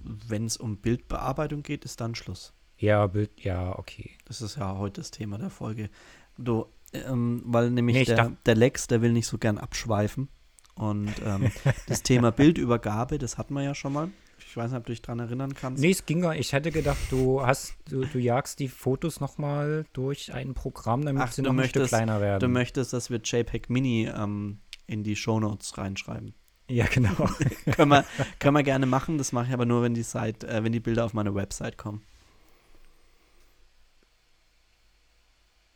Wenn 0.00 0.44
es 0.44 0.58
um 0.58 0.76
Bildbearbeitung 0.78 1.62
geht, 1.62 1.84
ist 1.84 2.00
dann 2.00 2.14
Schluss. 2.14 2.52
Ja, 2.76 3.06
Bild, 3.06 3.30
ja, 3.40 3.78
okay. 3.78 4.10
Das 4.26 4.42
ist 4.42 4.56
ja 4.56 4.76
heute 4.76 5.00
das 5.00 5.10
Thema 5.10 5.38
der 5.38 5.50
Folge. 5.50 5.88
Du, 6.36 6.66
ähm, 6.92 7.42
weil 7.46 7.70
nämlich 7.70 7.96
Nee, 7.96 8.04
der, 8.04 8.32
der 8.46 8.54
Lex, 8.54 8.86
der 8.86 9.00
will 9.02 9.12
nicht 9.12 9.26
so 9.26 9.38
gern 9.38 9.58
abschweifen. 9.58 10.28
Und 10.74 11.12
ähm, 11.24 11.50
das 11.86 12.02
Thema 12.02 12.30
Bildübergabe, 12.32 13.18
das 13.18 13.38
hatten 13.38 13.54
wir 13.54 13.62
ja 13.62 13.74
schon 13.74 13.92
mal. 13.94 14.10
Ich 14.46 14.56
weiß 14.56 14.70
nicht, 14.70 14.78
ob 14.78 14.86
du 14.86 14.92
dich 14.92 15.02
daran 15.02 15.18
erinnern 15.20 15.54
kannst. 15.54 15.80
Nee, 15.82 15.90
es 15.90 16.06
ging 16.06 16.20
gar 16.22 16.34
Ich 16.36 16.52
hätte 16.52 16.70
gedacht, 16.70 16.98
du 17.10 17.44
hast, 17.44 17.74
du, 17.90 18.04
du 18.04 18.18
jagst 18.18 18.58
die 18.60 18.68
Fotos 18.68 19.20
nochmal 19.20 19.84
durch 19.92 20.32
ein 20.32 20.54
Programm, 20.54 21.04
damit 21.04 21.22
Ach, 21.22 21.32
sie 21.32 21.42
noch 21.42 21.50
ein 21.50 21.58
Stück 21.64 21.76
möchtest- 21.82 21.88
kleiner 21.88 22.20
werden. 22.20 22.40
Du 22.40 22.48
möchtest, 22.48 22.92
dass 22.92 23.10
wir 23.10 23.18
JPEG 23.22 23.68
Mini 23.70 24.06
ähm, 24.06 24.60
in 24.86 25.02
die 25.02 25.16
Shownotes 25.16 25.76
reinschreiben. 25.76 26.34
Ja, 26.70 26.86
genau. 26.86 27.14
können, 27.76 27.90
wir, 27.90 28.04
können 28.38 28.56
wir 28.56 28.62
gerne 28.62 28.86
machen. 28.86 29.18
Das 29.18 29.32
mache 29.32 29.46
ich 29.48 29.52
aber 29.52 29.64
nur, 29.66 29.82
wenn 29.82 29.94
die, 29.94 30.02
Seite, 30.02 30.46
äh, 30.48 30.62
wenn 30.64 30.72
die 30.72 30.80
Bilder 30.80 31.04
auf 31.04 31.14
meine 31.14 31.34
Website 31.34 31.78
kommen. 31.78 32.02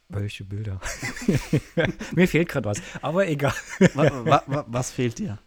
Welche 0.08 0.44
Bilder? 0.44 0.78
Mir 2.14 2.28
fehlt 2.28 2.48
gerade 2.50 2.68
was, 2.68 2.82
aber 3.00 3.26
egal. 3.28 3.54
wa, 3.94 4.10
wa, 4.26 4.42
wa, 4.46 4.64
was 4.68 4.90
fehlt 4.90 5.18
dir? 5.18 5.38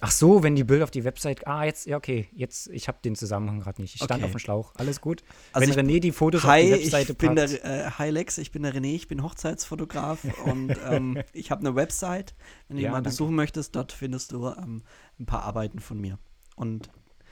Ach 0.00 0.12
so, 0.12 0.44
wenn 0.44 0.54
die 0.54 0.62
Bilder 0.62 0.84
auf 0.84 0.92
die 0.92 1.02
Website. 1.02 1.46
Ah, 1.48 1.64
jetzt, 1.64 1.86
ja, 1.86 1.96
okay. 1.96 2.28
Jetzt, 2.32 2.68
ich 2.68 2.86
habe 2.86 2.98
den 3.04 3.16
Zusammenhang 3.16 3.58
gerade 3.60 3.82
nicht. 3.82 3.96
Ich 3.96 4.02
stand 4.02 4.12
Okay. 4.20 4.24
auf 4.24 4.30
dem 4.30 4.38
Schlauch. 4.38 4.72
Alles 4.76 5.00
gut. 5.00 5.24
Also 5.52 5.74
wenn 5.74 5.86
René 5.88 5.98
die 5.98 6.12
Fotos 6.12 6.44
Hi, 6.44 6.60
auf 6.72 6.78
die 6.78 6.84
Webseite 6.84 7.12
ich 7.12 7.18
bin 7.18 7.34
packt. 7.34 7.52
der, 7.64 7.86
äh, 7.86 7.90
hi 7.90 8.10
Lex, 8.10 8.38
ich 8.38 8.52
bin 8.52 8.62
der 8.62 8.72
René, 8.74 8.94
ich 8.94 9.08
bin 9.08 9.24
Hochzeitsfotograf 9.24 10.22
und 10.46 10.76
ähm, 10.88 11.18
ich 11.32 11.50
habe 11.50 11.60
eine 11.62 11.74
Website. 11.74 12.36
Wenn 12.68 12.76
du 12.76 12.82
Ja, 12.84 12.88
die 12.88 12.92
mal 12.92 12.96
danke. 12.98 13.10
besuchen 13.10 13.34
möchtest, 13.34 13.74
dort 13.74 13.90
findest 13.90 14.30
du 14.32 14.46
ähm, 14.46 14.84
ein 15.18 15.26
paar 15.26 15.42
Arbeiten 15.42 15.80
von 15.80 16.00
mir. 16.00 16.18
Und 16.54 16.90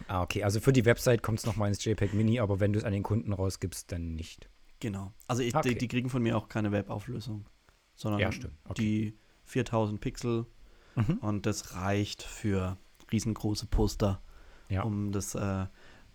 ah, 0.09 0.23
okay. 0.23 0.43
Also 0.43 0.59
für 0.59 0.73
die 0.73 0.85
Website 0.85 1.23
kommt 1.23 1.39
es 1.39 1.47
nochmal 1.47 1.69
ins 1.69 1.85
JPEG 1.85 2.15
Mini, 2.15 2.41
aber 2.41 2.59
wenn 2.59 2.73
du 2.73 2.81
es 2.81 2.85
an 2.85 2.93
den 2.93 3.05
Kunden 3.05 3.33
rausgibst, 3.33 3.93
dann 3.93 4.15
nicht. 4.17 4.49
genau, 4.81 5.13
also 5.29 5.43
ich, 5.43 5.55
Okay. 5.55 5.69
die, 5.71 5.79
die 5.79 5.89
kriegen 5.89 6.11
von 6.11 6.21
mir 6.23 6.37
auch 6.37 6.49
keine 6.49 6.73
Webauflösung, 6.73 7.47
sondern 7.95 8.21
Ja. 8.21 8.29
Okay. 8.65 8.75
die 8.77 9.19
4000 9.45 10.01
Pixel 10.01 10.47
Mhm. 10.97 11.19
und 11.21 11.47
das 11.47 11.75
reicht 11.77 12.23
für 12.23 12.77
riesengroße 13.13 13.67
Poster, 13.67 14.21
Ja. 14.69 14.83
um 14.83 15.13
das 15.13 15.35
äh, 15.35 15.67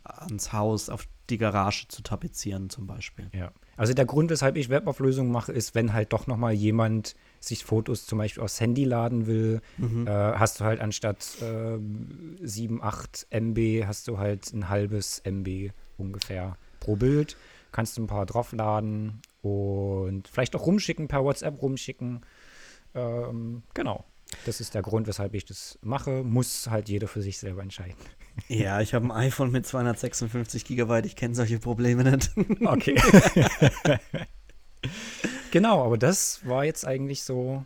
ans 0.04 0.52
Haus, 0.52 0.90
auf 0.90 1.08
die 1.30 1.38
Garage 1.38 1.88
zu 1.88 2.02
tapezieren 2.02 2.70
zum 2.70 2.88
Beispiel. 2.88 3.30
Ja. 3.34 3.52
Also 3.78 3.94
der 3.94 4.06
Grund, 4.06 4.30
weshalb 4.30 4.58
ich 4.58 4.70
Webauflösung 4.70 5.32
mache, 5.32 5.52
ist, 5.54 5.74
wenn 5.76 5.94
halt 5.94 6.12
doch 6.14 6.28
nochmal 6.28 6.54
jemand 6.54 7.16
sich 7.40 7.64
Fotos 7.64 8.06
zum 8.06 8.18
Beispiel 8.18 8.44
aufs 8.44 8.60
Handy 8.60 8.84
laden 8.84 9.28
will, 9.28 9.62
Mhm. 9.78 10.06
äh, 10.08 10.10
hast 10.12 10.60
du 10.60 10.66
halt 10.66 10.82
anstatt 10.82 11.26
äh, 11.42 11.78
7, 12.46 12.82
8 12.84 13.28
MB, 13.30 13.86
hast 13.88 14.08
du 14.08 14.18
halt 14.18 14.52
ein 14.54 14.68
halbes 14.70 15.20
MB 15.24 15.72
ungefähr 15.98 16.58
pro 16.80 16.96
Bild. 16.96 17.38
Kannst 17.72 17.98
du 17.98 18.04
ein 18.04 18.08
paar 18.08 18.26
draufladen 18.26 19.22
und 19.42 20.28
vielleicht 20.28 20.56
auch 20.58 20.66
rumschicken, 20.66 21.08
per 21.08 21.24
WhatsApp 21.24 21.62
rumschicken. 21.62 22.22
Ähm, 22.94 23.64
genau. 23.74 24.04
Das 24.46 24.60
ist 24.60 24.74
der 24.74 24.82
Grund, 24.82 25.08
weshalb 25.08 25.34
ich 25.34 25.46
das 25.46 25.78
mache. 25.82 26.24
Muss 26.24 26.70
halt 26.70 26.90
jeder 26.90 27.08
für 27.08 27.22
sich 27.22 27.38
selber 27.38 27.62
entscheiden. 27.62 27.98
Ja, 28.48 28.80
ich 28.80 28.94
habe 28.94 29.06
ein 29.06 29.12
iPhone 29.12 29.52
mit 29.52 29.68
256 29.68 30.64
Gigabyte, 30.64 31.06
ich 31.06 31.16
kenne 31.18 31.36
solche 31.36 31.60
Probleme 31.60 32.04
nicht. 32.04 32.32
Okay. 32.66 32.96
genau, 35.52 35.84
aber 35.84 35.98
das 35.98 36.40
war 36.48 36.64
jetzt 36.64 36.88
eigentlich 36.88 37.24
so 37.24 37.66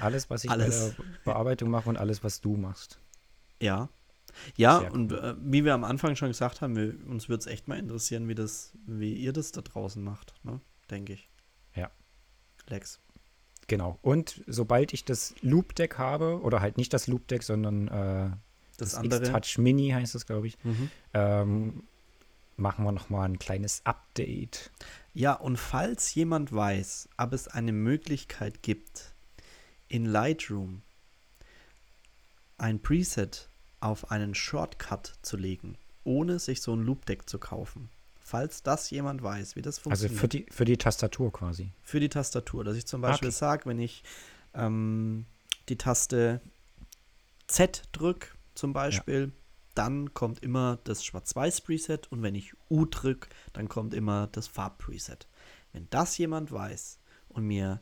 alles, 0.00 0.30
was 0.30 0.44
ich 0.44 0.50
Alles. 0.50 0.94
bei 0.96 1.02
der 1.02 1.04
Bearbeitung 1.24 1.70
mache 1.70 1.88
und 1.88 1.96
alles, 1.96 2.24
was 2.24 2.40
du 2.40 2.56
machst. 2.56 2.98
Ja. 3.60 3.88
Ja, 4.56 4.80
Sehr 4.80 4.92
und 4.92 5.12
äh, 5.12 5.34
wie 5.38 5.64
wir 5.64 5.74
am 5.74 5.84
Anfang 5.84 6.16
schon 6.16 6.28
gesagt 6.28 6.60
haben, 6.60 6.74
wir, 6.74 6.94
uns 7.06 7.28
würde 7.28 7.40
es 7.40 7.46
echt 7.46 7.68
mal 7.68 7.78
interessieren, 7.78 8.28
wie, 8.28 8.34
das, 8.34 8.72
wie 8.86 9.14
ihr 9.14 9.32
das 9.32 9.52
da 9.52 9.60
draußen 9.60 10.02
macht, 10.02 10.34
ne? 10.42 10.60
denke 10.90 11.12
ich. 11.12 11.28
Ja. 11.74 11.90
Lex. 12.66 13.00
Genau. 13.66 13.98
Und 14.02 14.42
sobald 14.46 14.92
ich 14.92 15.04
das 15.04 15.34
Loop 15.40 15.74
Deck 15.74 15.96
habe, 15.98 16.40
oder 16.42 16.60
halt 16.60 16.76
nicht 16.76 16.92
das 16.92 17.06
Loop 17.06 17.26
Deck, 17.28 17.42
sondern 17.42 17.88
äh, 17.88 18.30
Das, 18.76 18.90
das, 18.90 18.94
andere. 18.96 19.20
X-Touch 19.22 19.58
Mini 19.58 19.90
heißt 19.90 20.14
das, 20.14 20.26
glaube 20.26 20.46
ich, 20.48 20.62
Mhm. 20.64 20.90
ähm, 21.14 21.82
machen 22.56 22.84
wir 22.84 22.92
nochmal 22.92 23.28
ein 23.28 23.38
kleines 23.38 23.84
Update. 23.84 24.70
Ja, 25.12 25.32
und 25.34 25.56
falls 25.56 26.14
jemand 26.14 26.52
weiß, 26.52 27.08
ob 27.16 27.32
es 27.32 27.48
eine 27.48 27.72
Möglichkeit 27.72 28.62
gibt, 28.62 29.14
in 29.88 30.04
Lightroom 30.06 30.82
ein 32.58 32.80
Preset 32.80 33.48
auf 33.80 34.10
einen 34.10 34.34
Shortcut 34.34 35.14
zu 35.22 35.36
legen, 35.36 35.76
ohne 36.04 36.38
sich 36.38 36.62
so 36.62 36.74
ein 36.74 36.82
Loop 36.84 37.06
Deck 37.06 37.28
zu 37.28 37.38
kaufen. 37.38 37.90
Falls 38.26 38.62
das 38.62 38.88
jemand 38.90 39.22
weiß, 39.22 39.54
wie 39.54 39.60
das 39.60 39.76
Also 39.76 39.82
funktioniert. 40.08 40.18
für 40.20 40.28
die, 40.28 40.46
für 40.50 40.64
die 40.64 40.78
Tastatur 40.78 41.30
quasi. 41.30 41.72
für 41.82 42.00
die 42.00 42.08
Tastatur. 42.08 42.64
Dass 42.64 42.74
ich 42.76 42.86
zum 42.86 43.02
Beispiel 43.02 43.28
Okay. 43.28 43.36
sage, 43.36 43.66
wenn 43.66 43.78
ich 43.78 44.02
ähm, 44.54 45.26
die 45.68 45.76
Taste 45.76 46.40
Z 47.46 47.82
drücke, 47.92 48.28
zum 48.54 48.72
Beispiel, 48.72 49.32
dann 49.74 50.14
kommt 50.14 50.42
immer 50.42 50.78
das 50.84 51.04
Schwarz-Weiß-Preset 51.04 52.10
und 52.10 52.22
wenn 52.22 52.34
ich 52.34 52.54
U 52.70 52.86
drücke, 52.86 53.28
dann 53.52 53.68
kommt 53.68 53.92
immer 53.92 54.28
das 54.32 54.46
Farb-Preset. 54.46 55.26
Wenn 55.74 55.86
das 55.90 56.16
jemand 56.16 56.50
weiß 56.50 57.00
und 57.28 57.44
mir 57.44 57.80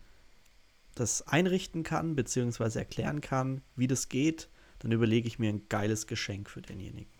das 0.96 1.22
einrichten 1.28 1.84
kann, 1.84 2.16
beziehungsweise 2.16 2.80
erklären 2.80 3.20
kann, 3.20 3.62
wie 3.76 3.86
das 3.86 4.08
geht, 4.08 4.48
dann 4.80 4.90
überlege 4.90 5.28
ich 5.28 5.38
mir 5.38 5.50
ein 5.50 5.68
geiles 5.68 6.08
Geschenk 6.08 6.50
für 6.50 6.62
denjenigen. 6.62 7.12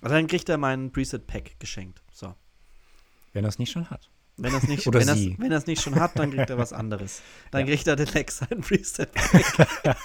Also 0.00 0.14
dann 0.14 0.26
kriegt 0.26 0.48
er 0.48 0.56
mein 0.58 0.92
Preset-Pack 0.92 1.58
geschenkt. 1.60 2.02
So. 2.12 2.34
Wenn 3.32 3.44
er 3.44 3.48
es 3.48 3.58
nicht 3.58 3.70
schon 3.72 3.90
hat. 3.90 4.10
Wenn 4.36 4.52
er 4.52 4.58
es 4.58 4.68
nicht, 4.68 4.86
Oder 4.88 5.00
wenn 5.06 5.14
sie. 5.16 5.36
wenn 5.38 5.52
er's 5.52 5.66
nicht 5.66 5.82
schon 5.82 5.96
hat, 5.96 6.18
dann 6.18 6.30
kriegt 6.32 6.48
er 6.50 6.56
was 6.58 6.72
anderes. 6.72 7.20
Dann 7.50 7.60
Ja. 7.62 7.66
kriegt 7.66 7.86
er 7.86 7.96
den 7.96 8.06
Lex 8.08 8.38
sein 8.38 8.60
Preset. 8.62 9.10
das 9.84 9.96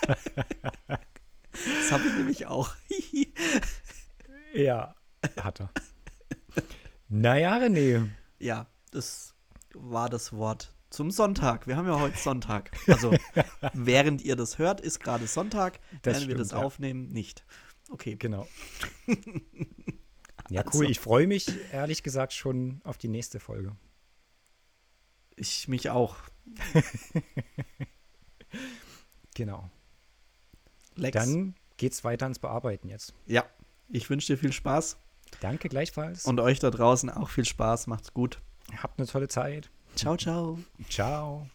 habe 1.92 2.04
ich 2.08 2.14
nämlich 2.16 2.46
auch. 2.48 2.72
Ja, 4.54 4.96
hat 5.42 5.62
er. 5.62 5.70
naja, 7.10 7.58
René. 7.58 8.10
ja, 8.40 8.68
das 8.92 9.34
war 9.74 10.10
das 10.10 10.34
Wort 10.34 10.74
zum 10.90 11.12
Sonntag. 11.12 11.68
Wir 11.68 11.76
haben 11.78 11.88
ja 11.88 12.00
heute 12.00 12.18
Sonntag. 12.18 12.72
Also, 12.88 13.14
während 13.74 14.22
ihr 14.22 14.36
das 14.36 14.58
hört, 14.58 14.80
ist 14.82 15.00
gerade 15.02 15.28
Sonntag. 15.28 15.80
Das 16.04 16.16
während 16.16 16.28
wir 16.30 16.36
das 16.36 16.48
stimmt, 16.48 16.62
ja. 16.62 16.66
aufnehmen, 16.66 17.12
nicht. 17.12 17.44
Okay. 17.96 18.16
Genau. 18.18 18.46
ja, 20.50 20.64
Also. 20.66 20.80
cool. 20.80 20.92
Ich 20.92 21.00
freue 21.00 21.28
mich 21.28 21.48
ehrlich 21.72 22.04
gesagt 22.04 22.34
schon 22.34 22.82
auf 22.84 22.98
die 22.98 23.08
nächste 23.08 23.40
Folge. 23.40 23.76
Ich 25.38 25.68
mich 25.70 25.90
auch. 25.90 26.18
Genau. 29.38 29.70
Lex. 30.96 31.14
Dann 31.14 31.56
geht's 31.76 32.06
weiter 32.06 32.26
ans 32.26 32.40
Bearbeiten 32.40 32.88
jetzt. 32.88 33.14
ja, 33.26 33.44
ich 33.90 34.10
wünsche 34.10 34.28
dir 34.34 34.38
viel 34.38 34.54
Spaß 34.54 34.96
Danke 35.42 35.68
gleichfalls. 35.68 36.24
und 36.24 36.40
euch 36.40 36.60
da 36.60 36.72
draußen 36.72 37.10
auch 37.10 37.28
viel 37.30 37.44
Spaß. 37.44 37.88
Macht's 37.88 38.14
gut. 38.14 38.40
habt 38.82 38.98
eine 38.98 39.08
tolle 39.08 39.28
Zeit. 39.28 39.70
Ciao, 39.96 40.16
ciao. 40.16 40.58
Ciao. 40.90 41.50